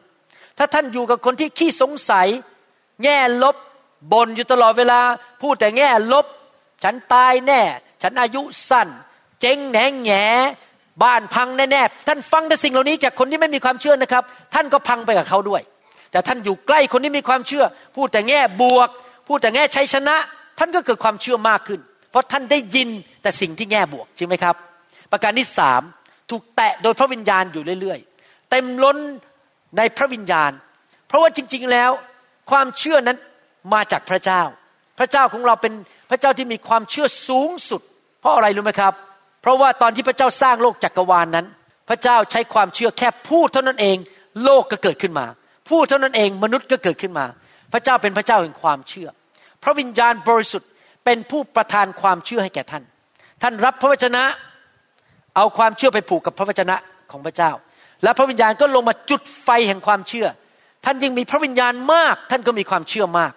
[0.64, 2.28] ถ้าท่านอยู่กับคนที่ขี้สงสัย
[3.04, 3.56] แง่ลบ
[4.12, 5.00] บ่นอยู่ตลอดเวลา
[5.42, 6.26] พูดแต่แง่ลบ
[6.84, 7.62] ฉันตายแน่
[8.02, 8.88] ฉันอายุสั้น
[9.42, 10.12] เจ๊งแหนงแง
[11.04, 15.62] บ้านพังแน่ๆท่านฟังแต่สิ่งเหล่านี้จากคนที่ไม่มีความเชื่อนะครับ ท่านก็พังไปกับเขาด้วย
[16.12, 18.90] แต่ท่านอยู่ใกล้คนที่มีความเชื่อ พูดแต่แง่บวก
[19.28, 20.16] พูดแต่แง่ชัยชนะ
[20.60, 21.80] ท่านก็เกิดความเชื่อมากขึ้น
[22.12, 22.90] เพราะท่านได้ยิน
[23.22, 24.56] แต่สิ่งที่แง่บวกจริงไหมครับ
[25.12, 25.82] ประการที่สาม
[26.30, 28.98] ถูกแตะโดยพระวิญญาณอยู่เรื่อยๆ เต็มล้น
[29.78, 30.52] ในพระวิญญาณ
[31.08, 31.92] เพราะว่าจริง ๆแล้ว
[32.52, 33.18] ความเชื่อนั้น
[33.74, 34.42] มาจากพระเจ้า
[35.00, 35.74] พระเจ้าของเราเป็น
[36.10, 37.82] พระเจ้าที่มีความเชื่อสูงสุด
[38.20, 38.94] เพราะอะไรรู้ไหมครับ
[39.42, 41.46] เพราะว่าตอนที่พระเจ้าสร้างโลกจักรวาลนนั้น
[41.90, 43.98] พระเจ้าใช้ความเชื่อแค่พูดเท่านั้นเอง
[44.44, 45.26] โลกก็เกิดขึ้นมา
[45.70, 47.26] พูดเท่านั้นเองมนุษย์ก็เกิดขึ้นมา
[47.74, 49.08] พระเจ้าเป็นพระเจ้าแห่งความเชื่อ
[49.64, 50.70] พระวิญญาณบริสุทธิ์
[51.06, 52.84] เป็นผู้ประทานความเชื่อให้แก่ท่าน
[53.42, 54.24] ท่านรับพระวจนะ
[55.36, 56.76] เอาความเชื่อไปผูกกับพระวจนะ
[57.12, 57.52] ของพระเจ้า
[58.04, 60.28] และพระวิญญาณก็ลงมาจุดไฟแห่งความเชื่อ
[60.86, 63.34] ท่านยิ่งมีพระวิญญาณมาก ท่านก็มีความเชื่อมาก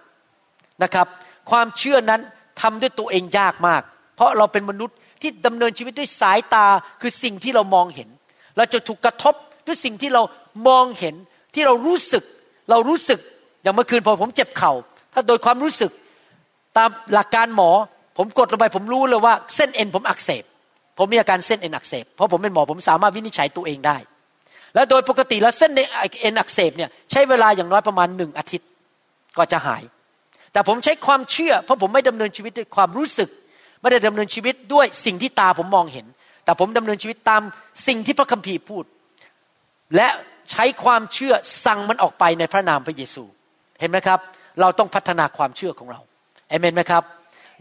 [0.83, 1.07] นะครับ
[1.51, 2.21] ความเชื่อนั้น
[2.61, 3.83] ทำด้วยตัวเองยากมาก
[4.17, 6.67] เพราะเราเป็นมนุษย์ที่ดำเนินชีวิตด้วยสายตา
[7.01, 8.09] คือสิ่งที่เรามองเห็น
[8.57, 9.35] เราจะถูกกระทบ
[9.67, 10.23] ด้วยสิ่งที่เรา
[10.69, 11.15] มองเห็น
[11.55, 12.25] ที่เรารู้สึก
[12.71, 13.21] เรารู้สึก
[13.63, 14.73] อย่างเมื่อคืนพอผมเจ็บเขา่า
[15.13, 15.91] ถ้าโดยความรู้สึก
[16.77, 17.71] ตามหลักการหมอ
[18.19, 20.45] ผมกดลงไปผมรู้เลยว่าเส้นเอ็นผมอักเสบ
[20.99, 23.97] ผมมีอาการเส้นเอ็นอักเสบเพราะผมเป็นหมอผมสามารถวินิจฉัยตัวเองได้
[24.75, 25.81] และโดยปกติแล้วเส้นใน
[26.21, 28.69] เอ็นอักเสบเนี่ยใช้เวลาอย่างน้อยประมาณหนึ่งอาทิตย์
[29.37, 29.83] ก็จะหาย
[30.53, 33.29] แต่ผมใช้ความเชื่อ เพราะผมไม่ดำเนินชีวิตด้วยความรู้สึก
[33.81, 36.07] ไม่ได้ดำเนินชีวิตด้วยสิ่งที่ตาผมมองเห็น
[36.45, 37.43] แต่ผมดำเนินชีวิตตาม
[37.87, 38.85] สิ่งที่พระคัมภีร์พูด
[39.97, 40.09] และ
[40.53, 43.25] ใช้ความเชื่อสั่งมันออกไปในพระนามพระเยซู
[43.81, 44.19] เห็นไหมครับ
[44.61, 46.01] เราต้องพัฒนาความเชื่อของเรา
[46.49, 47.03] เอเมนไหมครับ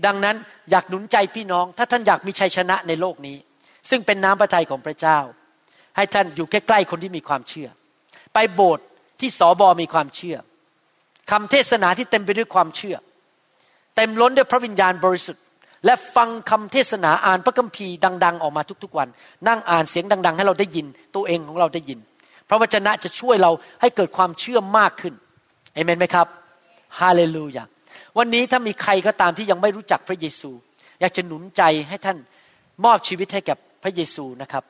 [0.05, 0.35] ดังนั้น
[0.71, 3.37] อยากหนุนใจพี่น้อง ถ้าท่านอยากมีชัยชนะในโลกนี้
[3.89, 5.19] ซึ่งเป็นน้ำพระทัยของพระเจ้า
[5.95, 7.67] ให้ท่านอยู่ใกล้ๆคนที่มีความเชื่อ
[8.33, 8.85] ไปโบสถ์
[9.19, 10.37] ที่สอบอมีความเชื่อ
[11.31, 12.95] คำเทศนาที่เต็มไปด้วยความเชื่อ
[13.95, 15.43] เต็มล้นด้วยพระวิญญาณบริสุทธิ์
[15.85, 19.07] และฟังคำเทศนาอ่านพระคัมภีร์ดัง ๆ ออกมาทุกๆวัน
[19.47, 20.85] นั่งอ่านเสียงดัง ๆ ให้เราได้ยิน
[21.15, 21.99] ตัวเองของเราได้ยิน
[22.49, 25.13] พระวจนะจะช่วยเราให้เกิดความเชื่อมากขึ้น
[25.73, 26.27] เอเมนไหมครับ
[26.99, 27.63] ฮาเลลูยา
[28.17, 30.51] วันนี้ถ้ามีใครก็ตามที่ยังไม่รู้จักพระเยซู
[31.01, 32.17] อยากจะหนุนใจให้ท่าน
[32.85, 34.63] มอบชีวิตให้กับพระเยซูนะครับ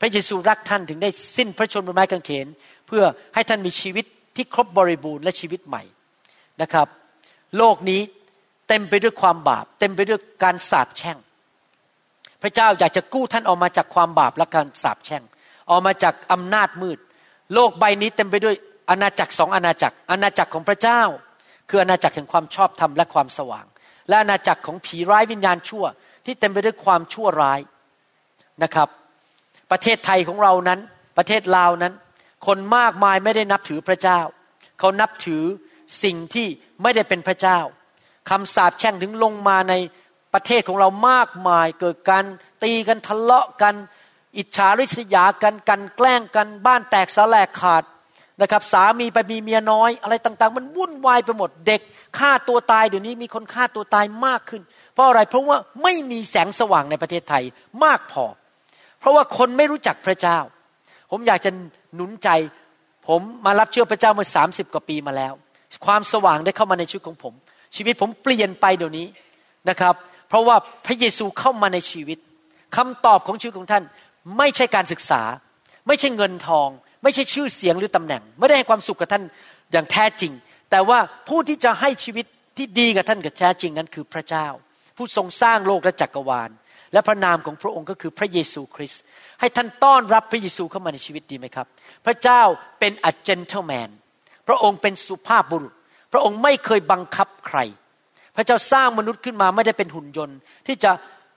[0.00, 2.46] พระเยซูรักท่านถึงได้สิ้นพระชนม์บนไม้กางเขน
[2.86, 3.02] เพื่อ
[3.34, 4.04] ให้ท่านมีชีวิต
[4.36, 5.82] ที่ครบบริบูรณ์และชีวิตใหม่
[6.62, 6.86] นะครับ
[7.56, 8.00] โลกนี้
[8.68, 11.18] เต็มไปด้วยความบาป เต็มไปด้วยการสาปแช่ง
[12.42, 15.22] พระเจ้าอยากจะกู้ท่านออกมาจากความบาปและการสาปแช่ง
[15.70, 16.98] ออกมาจากอำนาจมืด
[17.54, 18.54] โลกใบนี้เต็มไปด้วย
[18.90, 21.02] อาณาจักรสองอาณาจักร อาณาจักรของพระเจ้า
[21.68, 23.66] คืออาณาจักรแห่งความชอบธรรมและความสว่าง
[24.08, 25.84] และอาณาจักรของผีร้ายวิญญาณชั่ว
[26.24, 27.60] ที่เต็มไปด้วยความชั่วร้าย
[28.62, 28.88] นะครับ
[29.70, 30.80] ประเทศไทยของเรานั้น
[31.18, 31.92] ประเทศลาวนั้น
[32.46, 34.20] คนมากมายไม่ได้นับถือพระเจ้า
[34.78, 35.42] เขานับถือ
[36.02, 36.46] สิ่งที่
[36.82, 37.58] ไม่ได้เป็นพระเจ้า
[38.30, 39.74] คำสาปแช่งถึงลงมาใน
[40.34, 42.24] ประเทศของเรามากมายเกิดการ
[42.62, 43.74] ตีกันทะเลาะกัน
[44.36, 47.84] อิจฉาริษยากันกันแกล้งกันบ้านแตกสาแลกขาด
[48.40, 51.80] นะครับสามีไปมีเมียน้อย อะไรต่างๆ มันวุ่นวายไปหมดเด็ก
[52.18, 54.62] ฆ่าตัวตายเดี๋ยวนี้มีคนฆ่าตัวตายมากขึ้น
[54.92, 57.44] เพราะอะไรเพราะว่าไม่มีแสงสว่างในประเทศไทย
[57.84, 58.24] มากพอ
[59.06, 60.38] ราะว่าคนไม่รู้จักพระเจ้า
[61.10, 61.50] ผมอยากจะ
[61.94, 62.28] หนุนใจ
[63.08, 65.32] ผมมารับเชื่อพระเจ้าเมื่อสามสิบกว่าปีมาแล้ว
[65.86, 67.34] ความสว่างได้เข้ามาในชีวิตของผม
[67.76, 69.06] ชีวิตผมเปลี่ยนไปเดี๋ยวนี้
[69.68, 69.94] นะครับ
[70.28, 72.18] เพราะว่าพระเยซูเข้ามาในชีวิต
[72.76, 73.84] คำตอบของชีวิตของท่าน
[74.38, 75.22] ไม่ใช่การศึกษา
[75.86, 76.68] ไม่ใช่เงินทอง
[77.02, 79.24] ไม่ใช่ชื่อเสียงหรือตำแหน่ง ไม่ได้ให้ความสุขกับท่าน
[79.72, 80.32] อย่างแท้จริง
[80.70, 80.98] แต่ว่า
[81.28, 82.26] ผู้ที่จะให้ชีวิต
[82.56, 84.46] ที่ดีกับท่านกับแท้จริงนั้นคือพระเจ้า
[84.96, 86.50] ผู้ทรงสร้างโลกและจักรวาล
[86.96, 89.02] และพระนามของพระองค์ก็คือพระเยซูคริสต์
[89.40, 91.66] ให้ท่านต้อนรับพระเยซูเข้ามาในชีวิตดีไหมครับ
[92.06, 92.42] พระเจ้า
[92.80, 93.90] เป็น a gentleman
[94.48, 95.74] พระองค์เป็นสุภาพบุรุษ
[96.12, 97.58] พระองค์ไม่เคยบังคับใคร
[98.36, 100.90] พระเจ้าสร้างมนุษย์ขึ้นมาไม่ได้เป็นหุ่นยนต์ ที่จะ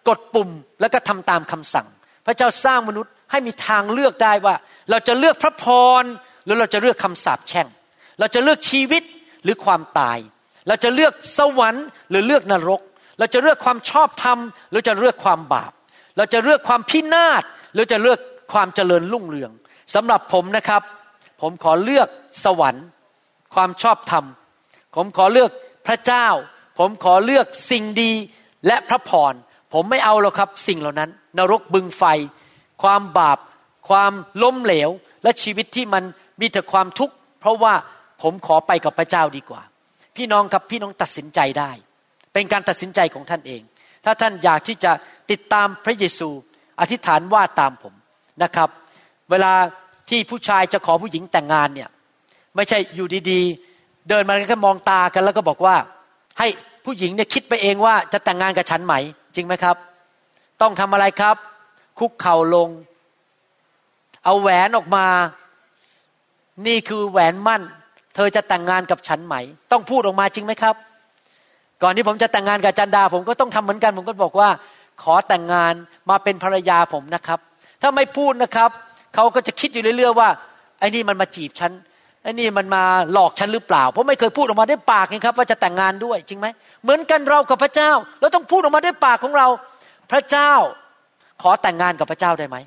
[0.08, 0.50] กดปุ่ม
[0.82, 1.88] แล้วก็ทำตามคำสั่ง
[2.26, 4.56] พระเจ้าสร้างมนุษย์ให้มีทางเลือกได้ว่า
[4.90, 5.66] เราจะเลือกพระพ
[6.02, 6.04] ร
[6.46, 7.68] หรือเราจะเลือกคำสาปแช่ง
[8.20, 9.04] เราจะเลือกชีวิต
[9.44, 10.18] หรือความตาย
[10.68, 12.82] เราจะเลือกสวรรค์หรือเลือกนรก
[13.20, 14.38] เราจะเลือกความชอบธรรม
[14.72, 15.72] หรือจะเลือกความบาป
[16.18, 17.44] เราจะเลือกความพินาศ
[17.74, 18.20] หรือจะเลือก
[18.54, 19.52] ความเจริญรุ่งเรือง
[19.96, 20.82] สำหรับผมนะครับ
[21.42, 22.08] ผมขอเลือก
[22.44, 22.86] สวรรค์
[23.56, 24.26] ความชอบธรรม
[24.96, 25.52] ผมขอเลือก
[25.88, 26.28] พระเจ้า
[26.80, 28.12] ผมขอเลือกสิ่งดี
[28.68, 29.34] และพระพร
[29.74, 32.04] ผมไม่เอาหรอกครับสิ่งเหล่านั้น นรกบึงไฟ
[32.84, 33.40] ความบาป
[33.90, 34.12] ความ
[34.44, 34.90] ล้มเหลว
[35.24, 36.04] และชีวิตที่มัน
[36.42, 37.74] มีแต่ความทุกข์เพราะว่า
[38.22, 39.62] ผมขอไปกับพระเจ้าดีกว่า
[40.16, 41.72] พี่น้องครับพี่น้องตัดสินใจได้
[42.40, 43.62] เป็นการตัดสินใจของท่านเอง
[44.06, 44.92] ถ้าท่านอยากที่จะ
[45.32, 46.30] ติดตามพระเยซู
[46.82, 47.94] อธิษฐานว่าตามผม
[48.44, 48.70] นะครับ
[49.32, 49.54] เวลา
[50.10, 51.90] ที่ผู้ชายจะขอผู้หญิงแต่งงานเนี่ย
[52.56, 53.42] ไม่ใช่อยู่ดี
[54.10, 55.76] เดินมาแค่มองตากันแล้วก็บอกว่า
[56.40, 56.48] ให้
[56.86, 58.94] ผู้หญิงเนี่ยคิดไปเองว่าจะแต่งงานกับฉันไหม
[59.36, 59.76] จริงไหมครับ
[60.62, 61.36] ต้องทำอะไรครับ
[62.00, 62.70] คุกเข่าลง
[64.26, 65.06] เอาแหวนออกมา
[66.68, 67.62] นี่คือแหวนมั่น
[68.16, 69.36] เธอจะแต่งงานกับฉันไหม
[69.72, 70.76] ต้องพูดออกมาจริงไหมครับ
[71.84, 74.50] ก่อนที่ผมจะแต่งงานกับจันดา ผมก็ต้องทำเหมือนกัน ผมก็บอกว่า
[75.04, 75.74] ขอแต่งงาน
[76.10, 77.40] มาเป็นภรรยาผมนะครับ
[77.82, 78.70] ถ้าไม่พูดนะครับ
[79.16, 80.30] เขาก็จะคิดอยู่เรื่อยๆว่า
[80.80, 81.72] ไอ้นี่มันมาจีบฉัน
[82.24, 86.48] ไอ้นี่มันมาหลอกฉันหรือเปล่า เพราะไม่เคยพูดออกมาด้วยปากไงครับ ว่าจะแต่งงานด้วยจริงไหม
[86.84, 89.48] เหมือนกันเรากับพระเจ้า เราต้องพูดออกมาด้วยปากของเรา
[90.12, 90.52] พระเจ้า
[91.42, 92.58] ขอแต่งงานกับพระเจ้าได้ไหม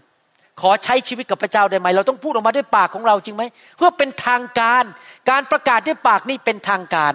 [0.60, 3.42] ขอใช้ชีวิตกับพระเจ้าได้ไหม เราต้องพูดออกมาด้วยปากของเราจริงไหม
[3.76, 4.84] เพื่อเป็นทางการ
[5.30, 7.14] การประกาศด้วยปากนี่เป็นทางการ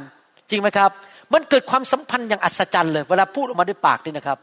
[0.50, 0.92] จริงไหมครับ
[1.34, 4.38] มันเกิดความสัมพันธ์อย่างอัศจรรย์เลย เวลาพูดออกมาด้วยปากนี่นะครับ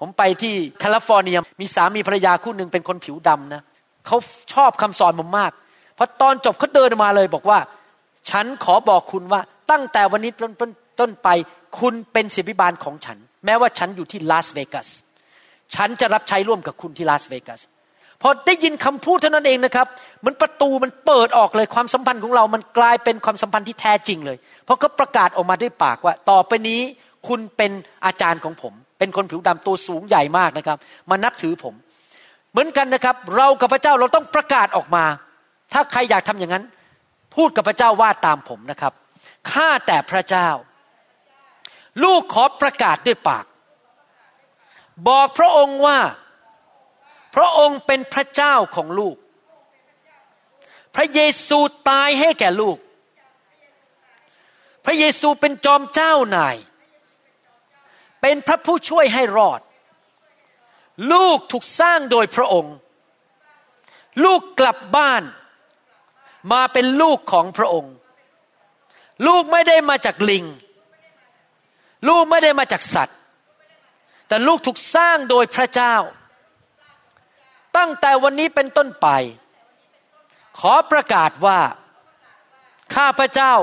[0.00, 3.62] ผมไปที่แคลิฟอร์เนียมีสามีภรรยาคู่หนึ่งเป็นคนผิวดำนะ
[4.06, 4.16] เขา
[4.54, 5.52] ชอบคำสอนผมมาก
[5.96, 7.58] พอตอนจบเขาเดินมาเลยบอกว่า
[8.30, 10.52] ฉันขอบอกคุณว่าตั้งแต่วันนี้เป็น
[11.00, 11.28] ต้นไป
[11.78, 14.88] คุณเป็นศิษยาภิบาลของฉัน แม้ว่าฉันอยู่ที่ลาสเวกัส
[15.74, 17.60] ฉันจะรับใช้ร่วมกับคุณที่ลาสเวกัส
[18.26, 19.86] พอได้ยินคำพูดเท่านั้นเองนะครับ
[20.20, 26.80] เหมือนประตูมันเปิดออกเลยความสัมพันธ์ของเรา มันกลายเป็นความสัมพันธ์ที่แท้จริงเลย เพราะเขาประกาศออกมาด้วยปากว่า ต่อไปนี้
[27.28, 27.72] คุณเป็น
[28.06, 30.78] อาจารย์ของผม เป็นคนผิวดำตัวสูงใหญ่มากนะครับ
[31.10, 31.74] มานับถือผม
[32.50, 35.04] เหมือนกันนะครับ เรากับพระเจ้าเราต้องประกาศออกมา
[35.72, 36.64] ถ้าใครอยากทำอย่างนั้น
[37.34, 38.92] พูดกับพระเจ้าว่าตามผมนะครับ
[39.50, 40.48] ข้าแต่พระเจ้า
[42.04, 43.44] ลูกขอประกาศด้วยปาก
[45.08, 45.98] บอกพระองค์ว่า
[47.34, 49.16] พระองค์เป็นพระเจ้าของลูก
[50.94, 51.58] พระเยซู
[51.88, 52.78] ตายให้แก่ลูก
[54.84, 56.56] พระเยซูเป็นจอมเจ้านาย
[58.20, 59.60] เป็นพระผู้ช่วยให้รอด
[61.12, 62.74] ลูกถูกสร้างโดยพระองค์
[64.24, 65.22] ลูกกลับบ้าน
[66.52, 67.94] มาเป็นลูกของพระองค์
[69.26, 70.44] ลูกไม่ได้มาจากลิง
[72.08, 73.18] ลูกไม่ได้มาจากสัตว์
[74.28, 75.94] แต่ลูกถูกสร้างโดยพระเจ้า
[77.76, 79.08] ตั้งแต่วันนี้เป็นต้นไป
[80.60, 81.60] ขอประกาศว่า
[82.94, 83.54] ข้าพระเจ้า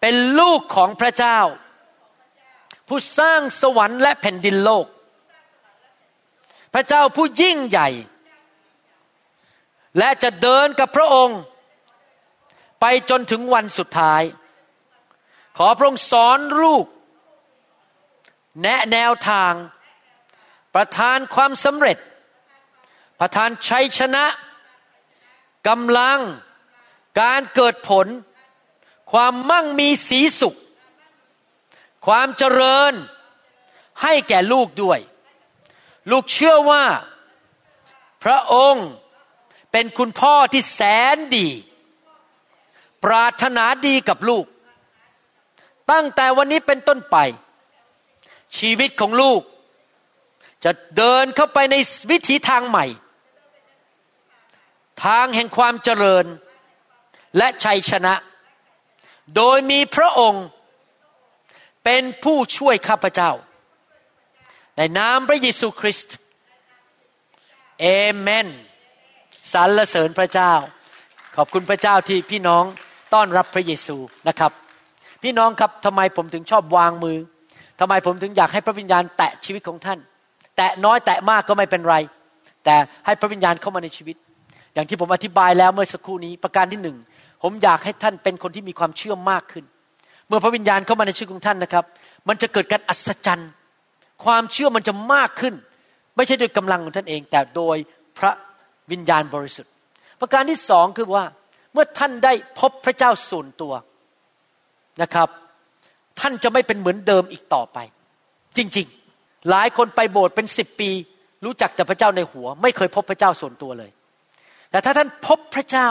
[0.00, 1.38] เป็นลูกของพระเจ้า
[2.88, 4.86] ผู้สร้างสวรรค์และแผ่นดินโลก
[6.74, 7.88] พระเจ้าผู้ยิ่งใหญ่
[9.98, 11.40] และจะเดินกับพระองค์
[12.80, 14.22] ไปจนถึงวันสุดท้าย
[15.58, 16.86] ขอพระองค์สอนลูก
[18.62, 19.52] แนะแนวทาง
[20.74, 21.98] ประทานความสำเร็จ
[23.18, 24.24] ประทานชัยชนะ
[25.68, 26.20] กำลัง
[27.20, 28.06] การเกิดผล
[29.12, 30.58] ความมั่งมีสีสุข
[32.06, 32.92] ความเจริญ
[34.02, 34.98] ให้แก่ลูกด้วย
[36.10, 36.84] ลูกเชื่อว่า
[38.24, 38.88] พระองค์
[39.72, 40.80] เป็นคุณพ่อที่แส
[41.14, 41.48] นดี
[43.04, 44.44] ปรารถนาดีกับลูก
[45.90, 47.16] ตั้งแต่วันนี้เป็นต้นไป
[48.58, 49.40] ชีวิตของลูก
[50.64, 51.76] จะเดินเข้าไปใน
[52.10, 52.86] วิถีทางใหม่
[55.04, 56.26] ทางแห่งความเจริญ
[57.38, 58.14] และชัยชนะ
[59.36, 60.44] โดยมีพระองค์
[61.84, 63.30] เป็นผู้ช่วยข้าพเจ้า
[64.76, 66.16] ในนามพระเยซูคริสต์
[67.80, 67.86] เอ
[68.18, 68.46] เมน
[69.52, 70.52] สรรเสริญพระเจ้า
[71.36, 72.64] ขอบคุณพระเจ้าที่พี่น้อง
[73.14, 73.96] ต้อนรับพระเยซู
[74.28, 74.52] นะครับ
[75.22, 77.18] พี่น้องครับทำไมผมถึงชอบวางมือ
[77.80, 79.98] ทำไมผมถึงอยากให้พระวิญญาณแตะชีวิตของท่าน
[80.56, 81.96] แตะน้อยแตะมากก็ไม่เป็นไร
[82.64, 82.74] แต่
[83.06, 84.16] ให้พระวิญญาณเข้ามาในชีวิต
[84.76, 86.96] อย่างที่ผมอธิบายแล้วเมื่อสักครู่นี้ประการที่หนึ่ง
[87.42, 89.64] ผมอยากให้ท่านเป็นคนที่มีความเชื่อมากขึ้น
[90.28, 91.84] เมื่อพระวิญญาณเข้ามาในชีวิตของท่านนะครับ
[92.28, 93.50] มันจะเกิดการอัศจรรย์
[94.24, 95.54] ความเชื่อมันจะมากขึ้น
[96.16, 97.76] ไม่ใช่โดยกำลังของท่านเอง แต่โดย
[98.18, 98.32] พระ
[98.90, 99.72] วิญญาณบริสุทธิ์
[100.20, 101.24] ประการที่สองคือว่า
[101.72, 103.72] เมื่อท่านได้พบพระเจ้าส่วนตัว
[105.02, 105.28] นะครับ
[106.20, 107.78] ท่านจะไม่เป็นเหมือนเดิมอีกต่อไป
[108.56, 110.90] จริงๆ หลายคนไปโบสถ์เป็นสิบปี
[111.44, 113.90] รู้จักแต่พระเจ้าในหัว ไม่เคยพบพระเจ้าส่วนตัวเลย
[114.70, 115.88] แต่ถ้าท่านพบพระเจ้า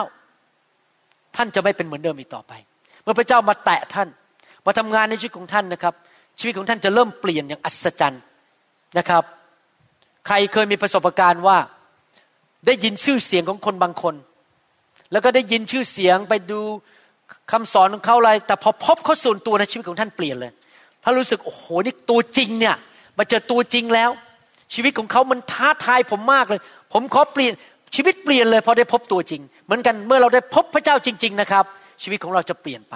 [1.35, 2.53] ท่านจะไม่เป็นเหมือนเดิมอีกต่อไป
[3.03, 4.07] เมื่อพระเจ้ามาแตะท่าน
[4.65, 5.93] มาทำงานในชีวิตของท่านนะครับ
[6.39, 8.21] ชีวิตของท่านจะเริ่มเปลี่ยนอย่างอัศจรรย์
[8.97, 9.23] นะครับ
[10.27, 11.57] ใครเคยมีประสบการณ์ว่า
[12.65, 14.15] ได้ยินชื่อเสียงของคนบางคน
[15.11, 16.59] แล้วก็ได้ยินชื่อเสียงไปดู
[17.51, 20.51] คำสอนของเขาอะไร แต่พอพบเขาส่วนตัวในชีวิตของท่านเปลี่ยนเลย
[21.03, 22.75] ถ้ารู้สึกโอ้โหนี่ตัวจริงเนี่ย
[23.17, 24.11] มาเจอตัวจริงแล้ว
[24.73, 26.61] ชีวิตของเขามันท้าทายผมมากเลย
[26.93, 27.53] ผมขอเปลี่ยน
[27.95, 31.65] ชีวิตเปลี่ยนเลยพอได้พบตัวจริง เหมือนกันเมื่อเราได้พบพระเจ้าจริง ๆ นะครับ
[32.03, 32.95] ชีวิตของเราจะเปลี่ยนไป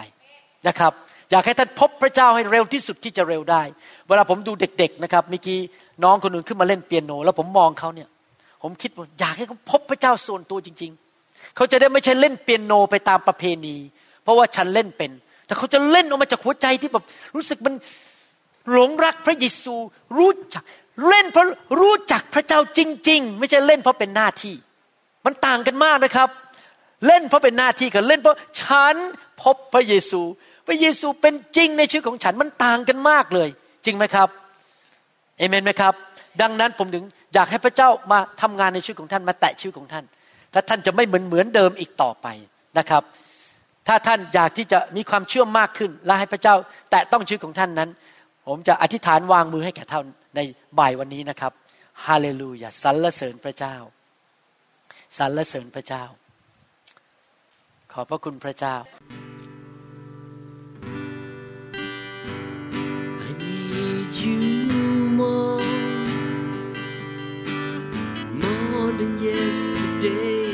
[0.68, 0.94] นะครับ
[1.32, 3.62] อยากให้ท่านพบพระเจ้าให้เร็วที่สุดที่จะเร็วได้
[4.08, 5.60] เวลาผมดูเด็ก ๆ นะครับเมื่อกี้
[6.04, 8.10] น้องคนหนึ่งขึ้นมาเล่นเปียโน แล้วผมมองเขาเนี่ย
[8.64, 10.92] ผมคิดว่าอยากให้เขาพบพระเจ้าส่วนตัวจริง
[11.24, 13.76] ๆ เขาจะได้ไม่ใช่เล่นเปียโนไปตามประเพณี
[14.24, 15.12] เพราะว่าฉันเล่นเป็น
[15.46, 17.74] แต่เขาจะเล่นออกมาจากหัวใจที่แบบรู้สึกมัน
[18.72, 19.76] หลงรักพระเยซู
[20.18, 20.64] รู้จัก
[21.08, 21.46] เล่นเพราะ
[21.82, 22.80] รู้จักพระเจ้าจ
[23.10, 24.56] ริง ๆ ไม่ใช่เล่นเพราะเป็นหน้าที่
[25.26, 26.30] มันต่างกันมากนะครับ
[27.08, 28.96] เล่นเพราะเป็นหน้าที่กับเล่นเพราะฉัน
[29.42, 30.22] พบพระเยซู
[30.68, 33.50] พระเยซูเป็นจริงในชีวิตของฉันมันต่างกันมากเลย
[33.86, 34.30] จริงไหมครับ
[35.38, 35.94] เอเมนไหมครับ
[36.42, 37.04] ดังนั้นผมถึง
[37.34, 40.06] อยากให้พระเจ้ามาทำงานในชีวิตของท่านมาแตะชีวิตของท่าน
[40.54, 42.28] ถ้าท่านจะไม่เหมือนเหมือนเดิมอีกต่อไป
[42.78, 43.04] นะครับ
[43.88, 46.56] ถ้าท่านอยากที่จะมีความเชื่อมากขึ้น และให้พระเจ้า
[46.92, 47.90] แตะต้องชีวิตของท่านนั้น
[48.48, 50.06] ผมจะอธิษฐานวางมือให้แก่ท่าน
[50.36, 50.40] ใน
[50.80, 51.52] บ่ายวันนี้นะครับ
[52.06, 53.76] ฮาเลลูยาสรรเสริญพระเจ้า
[55.18, 56.04] สรรเสริญพระเจ้า
[57.92, 58.76] ขอบพระคุณพระเจ้า
[63.28, 64.40] I need you
[65.20, 65.62] more
[68.44, 70.49] more than yesterday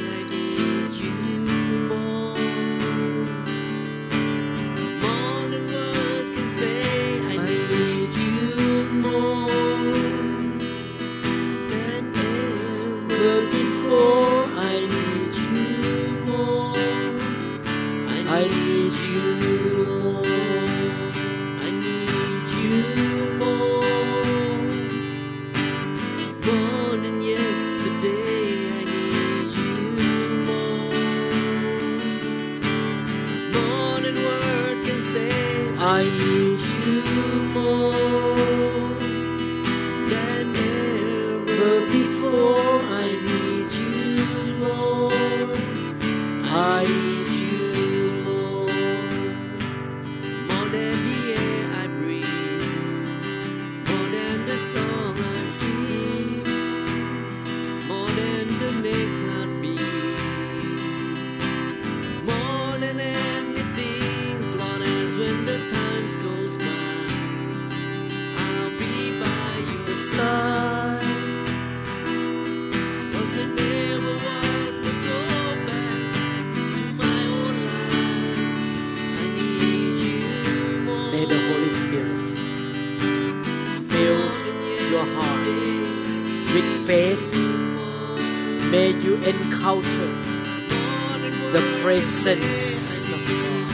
[92.25, 93.71] presence of God.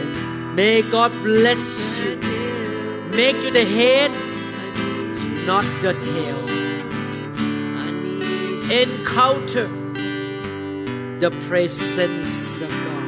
[0.00, 1.62] And may God bless
[2.00, 2.16] you,
[3.10, 4.10] make you the head,
[5.46, 6.40] not the tail.
[8.82, 9.68] Encounter
[11.20, 13.04] the presence of God.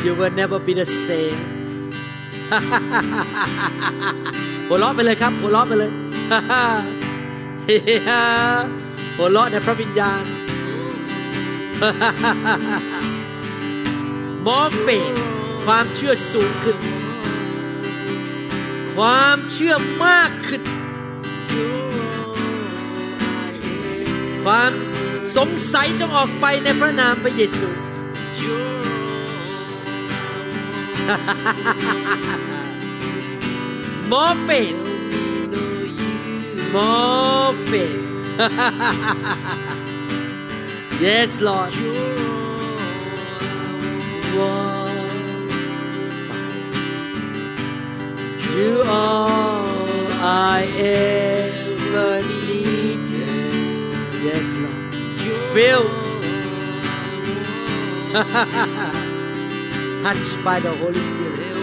[0.03, 1.41] you will never be the same.
[4.67, 5.91] หัวเราะไปเลยครับหัวเราะไปเลย
[9.17, 10.23] หัวเราะในพระวิญญาณ
[14.46, 15.14] มอเฟก
[15.64, 16.78] ความเชื่อสูงขึ้น
[18.96, 19.74] ความเชื่อ
[20.04, 20.62] มากขึ้น
[24.44, 24.70] ความ
[25.36, 27.68] สงสัยจงออกไปในพระนามพระเยซู
[34.10, 34.80] more faith
[36.74, 38.02] more faith
[41.00, 41.72] yes Lord.
[48.56, 53.28] You all I ever needed.
[54.24, 54.94] Yes Lord.
[55.22, 55.90] You filled
[60.02, 61.56] touched by the Holy Spirit.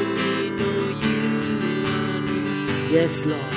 [2.91, 3.52] Yes Lord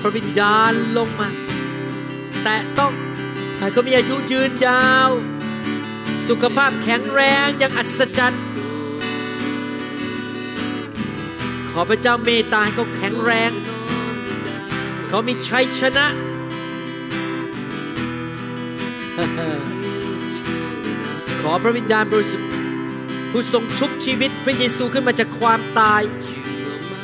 [0.00, 1.28] พระวิญญาณลงมา
[2.42, 2.92] แต่ต้อง
[3.58, 5.10] ให้เขามีอายุยืนยาว
[6.28, 8.44] สุขภาพแข็งแรงอย่างอัศจรรย์
[11.70, 13.50] ขอพระเจ้าเมตตาให้เขาแข็งแรง
[15.08, 16.06] เขามีชัยชนะ
[21.40, 22.48] ขอพระวิญญาณบริสุทธิ์
[23.30, 26.02] ผู้ทรงชุบชีวิตพระเยซูขึ้นมาจากความตาย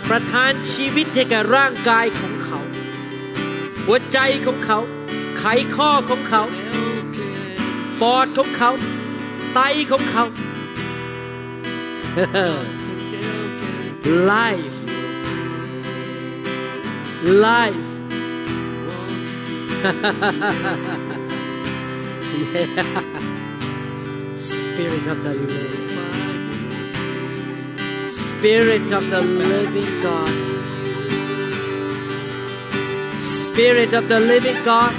[0.08, 2.32] ประทานชีวิตให้แก่ร่างกายของ
[3.86, 4.78] หัวใจของเขา
[5.38, 6.42] ไขข้อของเขา
[8.00, 8.70] ปอดของเขา
[9.54, 9.60] ไต
[9.90, 10.24] ของเขา
[14.30, 14.78] life
[17.46, 17.90] life
[22.54, 22.72] yeah.
[24.36, 25.86] Spirit of the living
[28.28, 30.55] Spirit of the living God
[33.56, 34.92] Spirit of the living God.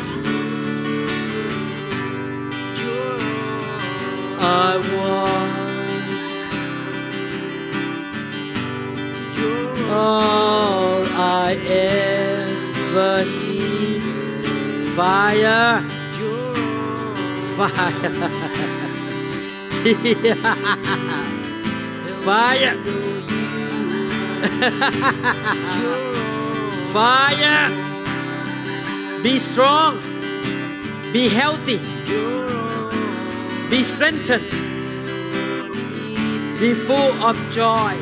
[4.40, 5.54] I want
[9.92, 14.02] all I ever need.
[14.96, 15.86] Fire.
[17.58, 18.10] Fire.
[22.26, 22.76] Fire.
[27.78, 27.87] Fire
[29.24, 30.00] be strong.
[31.12, 31.80] Be healthy.
[33.70, 34.50] Be strengthened.
[36.60, 37.96] Be full of joy.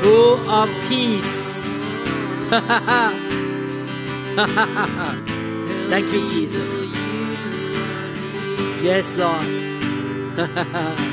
[0.00, 1.42] Full of peace.
[5.90, 6.80] Thank you jesus.
[8.82, 9.46] Yes lord.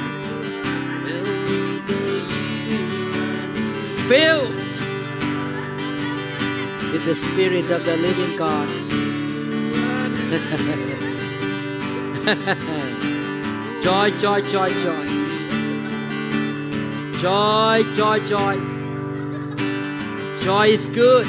[4.10, 4.50] Filled
[6.92, 8.79] with the Spirit of the living God.
[13.82, 15.08] joy, joy, joy, joy.
[17.18, 18.60] Joy, joy, joy.
[20.42, 21.26] Joy is good.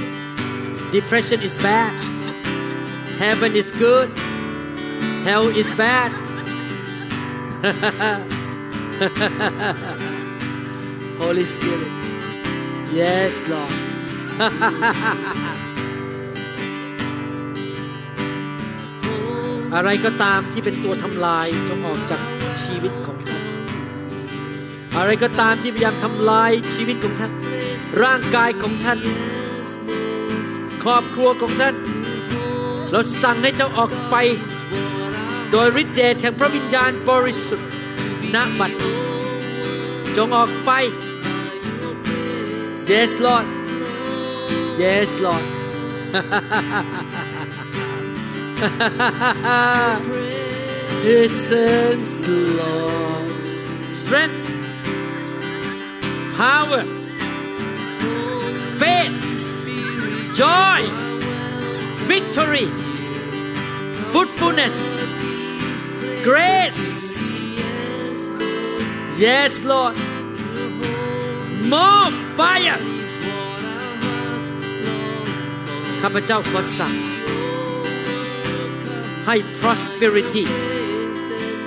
[0.93, 1.95] Depression is bad.
[3.19, 4.15] Heaven is good.
[5.25, 6.13] Hell is bad.
[11.19, 11.89] Holy Spirit.
[12.93, 13.73] Yes, Lord.
[19.75, 22.21] อะไรก็ตามที่เป็นตัวทำลายจงออกจาก
[22.65, 23.43] ชีวิตของท่าน
[24.97, 27.33] อะไรก็ตามที่พยายามทำลายชีวิตของท่าน
[28.03, 29.01] ร่างกายของท่าน
[30.83, 31.75] ครอบครัวของท่าน
[32.91, 34.17] เราสั่งให้เจ้าออกไป
[35.51, 37.69] โดยฤทธิ์เดชแห่งพระวิญญาณบริสุทธิ์
[38.35, 38.73] ณบัด
[40.17, 40.71] จงออกไป
[42.91, 43.47] Yes Lord
[44.83, 45.45] Yes Lord
[51.04, 51.98] Listen
[52.58, 53.28] Lord
[54.02, 54.48] Strength
[56.38, 56.82] Power
[58.82, 59.18] Faith
[60.42, 60.82] Joy
[62.12, 62.68] Victory
[64.12, 64.76] Fruitfulness
[66.24, 66.84] Grace
[69.18, 69.96] Yes Lord
[71.72, 72.80] More fire
[76.02, 76.94] ข้าพเจ้าขอสั่ง
[79.27, 80.45] ให้ prosperity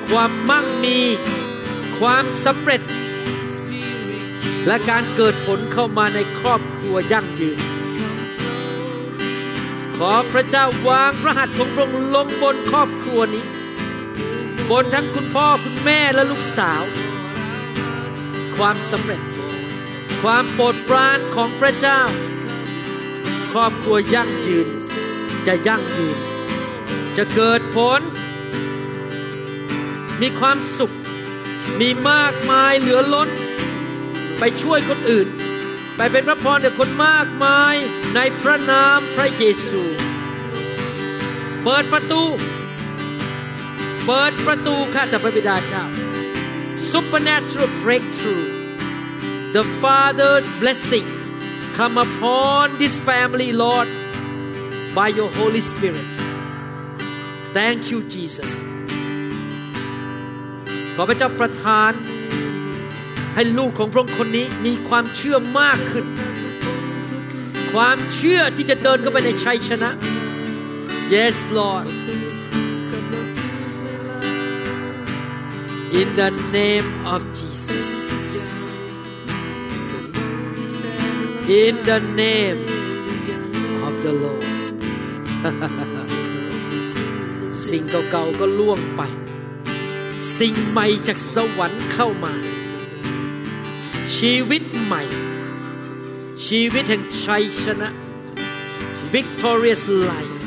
[0.08, 1.00] ความมั่งมี
[2.00, 2.82] ความสำเร็จ
[4.68, 7.60] และการเกิดผลเข้ามาในครอบครัวยั่งยืน
[9.98, 13.46] ขอพระเจ้าวางพระหัตถ์ของพระองค์ลงบนครอบครัวนี้
[14.70, 16.84] บนทั้งคุณพ่อคุณแม่และลูกสาว
[18.56, 19.22] ความสำเร็จ
[20.22, 22.02] ความโปรดปรานของพระเจ้า
[23.52, 24.68] ครอบครัวยั่งยืน
[25.48, 26.18] จะยั่งยืน
[27.18, 28.02] จะเกิดผล
[30.22, 30.96] มีความสุข
[31.80, 33.30] มีมากมายเหลือล้น
[34.40, 35.28] ไปช่วยคนอื่น
[35.96, 37.76] ไปเป็นพระพรแก่คนมากมาย
[38.16, 39.82] ในพระนามพระเยซู
[41.64, 42.24] เปิดประตู
[44.06, 45.86] เปิดประตูข้าแต่พระบิดาเจ้า
[46.92, 48.46] supernatural breakthrough
[49.56, 51.08] the Father's blessing
[51.78, 53.88] come upon this family Lord
[54.98, 56.13] by your Holy Spirit
[57.58, 58.52] thank you Jesus
[60.96, 61.92] ขอพระเจ้าประทาน
[63.36, 66.06] ให้ลูกของพระองค์คนนี้มีความเชื่อมากขึ้น
[67.74, 69.92] ความเชื่อที่จะเดินเข้าไปในชัยชนะ
[71.14, 71.88] Yes Lord
[76.00, 77.90] in the name of Jesus
[81.64, 82.62] in the name
[83.88, 85.93] of the Lord
[87.76, 89.02] สิ่งเก่าๆก็ล่วงไป
[90.38, 92.34] สิ่งใหม่จากสวรรค์เข้ามา
[94.18, 95.04] ชีวิตใหม่
[96.46, 97.90] ชีวิตแห่งชัยชนะ
[99.14, 100.40] victorious life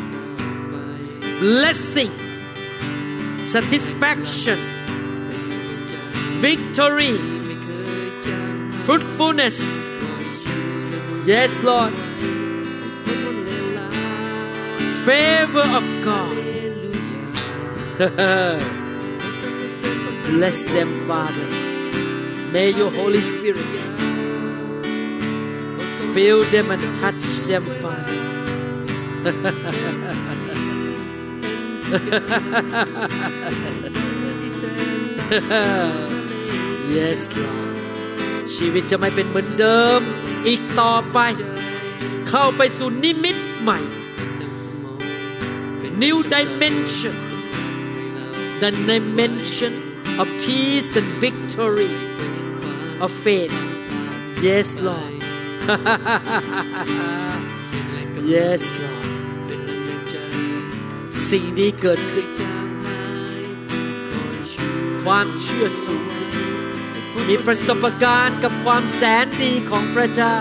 [1.42, 2.12] blessing
[3.52, 4.58] satisfaction
[6.46, 7.14] victory
[8.84, 9.58] fruitfulness
[11.30, 11.92] yes Lord
[15.06, 16.55] favor of God
[20.28, 21.48] bless them Father
[22.52, 23.64] may your Holy Spirit
[26.14, 28.18] fill them and touch them Father
[36.96, 37.76] yes Lord
[38.54, 40.00] ชีวิตจะไม่เป็นเหมือนเดิม
[40.46, 41.18] อีกต่อไป
[42.28, 43.78] เข้าไปสู่นิมิตใหม่
[46.02, 47.16] new dimension
[48.62, 49.74] the dimension
[50.20, 51.94] of peace and victory
[53.04, 53.56] of faith
[54.46, 55.14] yes Lord
[58.34, 59.06] yes Lord
[61.30, 62.26] สิ่งนี้เกิดขึ้น
[65.04, 66.06] ความเชื่อสูง
[67.28, 70.36] มีประสบการณ์กับความแสนดีของพระเจ้า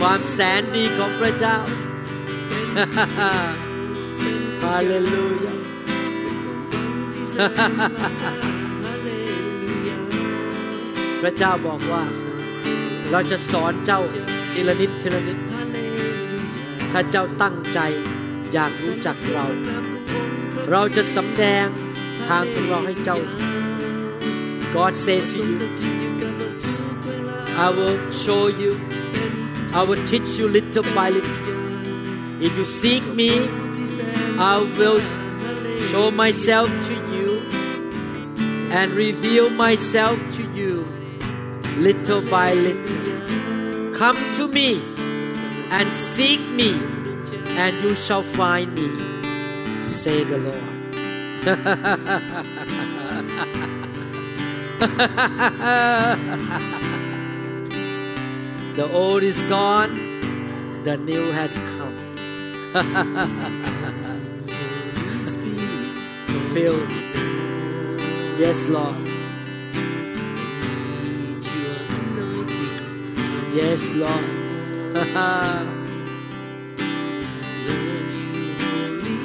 [0.00, 1.56] ความแสนดีของพระเจ้า
[4.62, 5.54] ฮาเลลูยา
[11.22, 12.02] พระเจ้าบอกว่า
[13.10, 14.00] เราจะสอนเจ้า
[14.52, 15.38] ทีละนิดทีละนิด
[16.92, 17.78] ถ้าเจ้าตั้งใจ
[18.52, 19.46] อยากรู้จักเรา
[20.70, 21.66] เราจะสำแดง
[22.26, 23.18] ทางของเราให้เจ้า
[24.74, 26.89] God said to you
[27.56, 28.80] I will show you.
[29.74, 32.42] I will teach you little by little.
[32.42, 33.48] If you seek me
[34.42, 35.00] I will
[35.90, 37.42] show myself to you
[38.72, 40.86] and reveal myself to you
[41.76, 43.94] little by little.
[43.94, 44.80] Come to me
[45.70, 46.72] and seek me
[47.58, 48.88] and you shall find me.
[49.80, 50.56] Say the Lord
[58.76, 59.94] the old is gone.
[60.84, 61.96] The new has come.
[66.52, 66.90] Filled
[68.38, 68.96] yes Lord.
[73.54, 74.24] Yes Lord.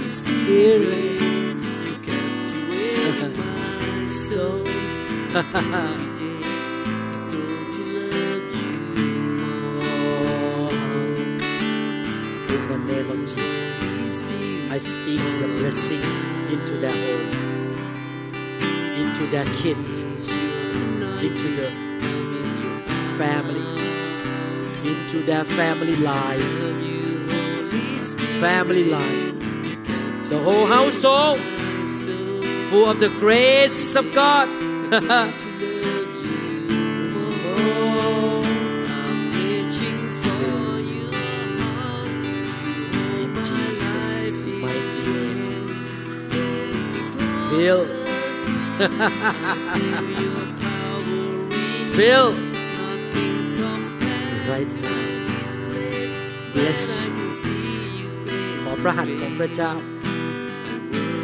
[0.09, 1.15] Spirit
[4.09, 4.63] soul
[14.75, 16.01] I speak the blessing
[16.51, 17.31] into their home,
[18.99, 21.69] into their kids, into the
[23.17, 23.63] family,
[24.83, 26.41] into their family life,
[28.41, 29.39] family life,
[30.27, 31.39] the whole household
[32.69, 34.49] full of the grace of God
[47.65, 47.83] Feel
[51.95, 52.27] Feel
[54.51, 54.99] right now
[56.59, 56.79] Yes
[58.63, 59.73] ขอพระหัตถ์ของพระเจ้า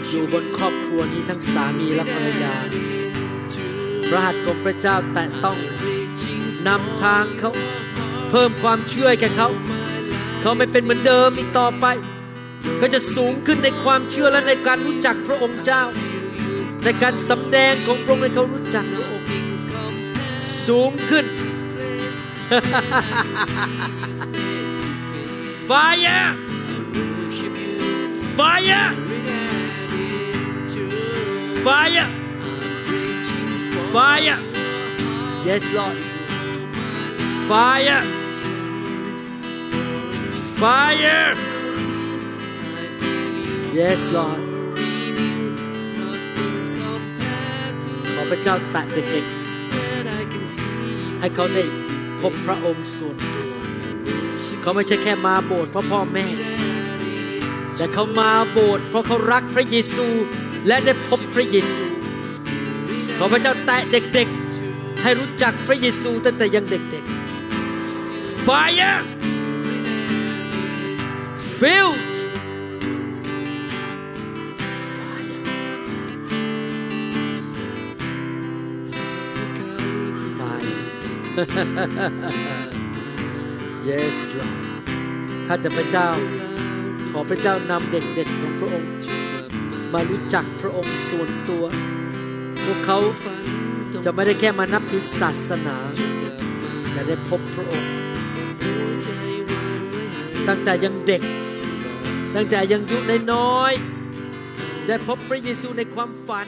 [0.10, 2.56] อยู่บนครอบครัวนี้ทั้งสามีและภรรยา
[4.10, 5.58] พระหัตถ์ของพระเจ้าแตะต้อง
[6.68, 7.52] นำทางเขา
[8.30, 9.50] เพิ่มความเชื่อแก่เขา
[10.42, 11.86] เขาไม่เป็นเหมือนเดิมอีกต่อไป
[12.78, 15.84] เขาจะสูงขึ้นในความเชื่อและในการรู้จักพระองค์เจ้า
[16.85, 19.27] ในการสำแดงของพระองค์ให้เขารู้จักพระองค์
[20.67, 21.27] สูงขึ้น
[25.69, 26.37] Fire!
[28.37, 28.95] Fire!
[31.65, 32.07] Fire!
[33.93, 34.39] Fire!
[35.45, 35.97] Yes, Lord.
[37.49, 38.03] Fire!
[40.61, 41.35] Fire!
[43.75, 44.50] Yes, Lord.
[48.32, 51.64] พระเจ้าแตะเด็กๆให้เขาได้
[52.22, 53.52] พบพระองค์ส่วนตัว
[54.62, 56.26] เขาไม่ใช่แค่มาโบสถ์เพราะพ่อแม่
[57.78, 60.08] แต่เขามาโบสถ์เพราะเขารักพระเยซู
[60.68, 61.86] และได้พบพระเยซู
[63.18, 69.00] ขอพระเจ้าแตะเด็กๆ ให้รู้จักพระเยซูตั้งแต่ยังเด็กๆ Fire
[71.60, 71.90] Fill
[83.90, 84.56] Yes Lord
[85.48, 86.10] ข้าแต่พระเจ้า
[87.12, 88.92] ขอพระเจ้านำเด็กๆของพระองค์
[89.94, 91.64] มารู้จักพระองค์ส่วนตัว
[92.66, 92.98] พวกเขา
[94.06, 95.78] จะไม่ได้แค่มานับถือศาสนา
[96.92, 97.92] แต่ได้พบพระองค์
[100.48, 101.22] ตั้งแต่ยังเด็ก
[102.36, 102.98] ตั้งแต่ยังยุ
[103.34, 106.48] น้อยๆได้พบพระเยซูในความฝัน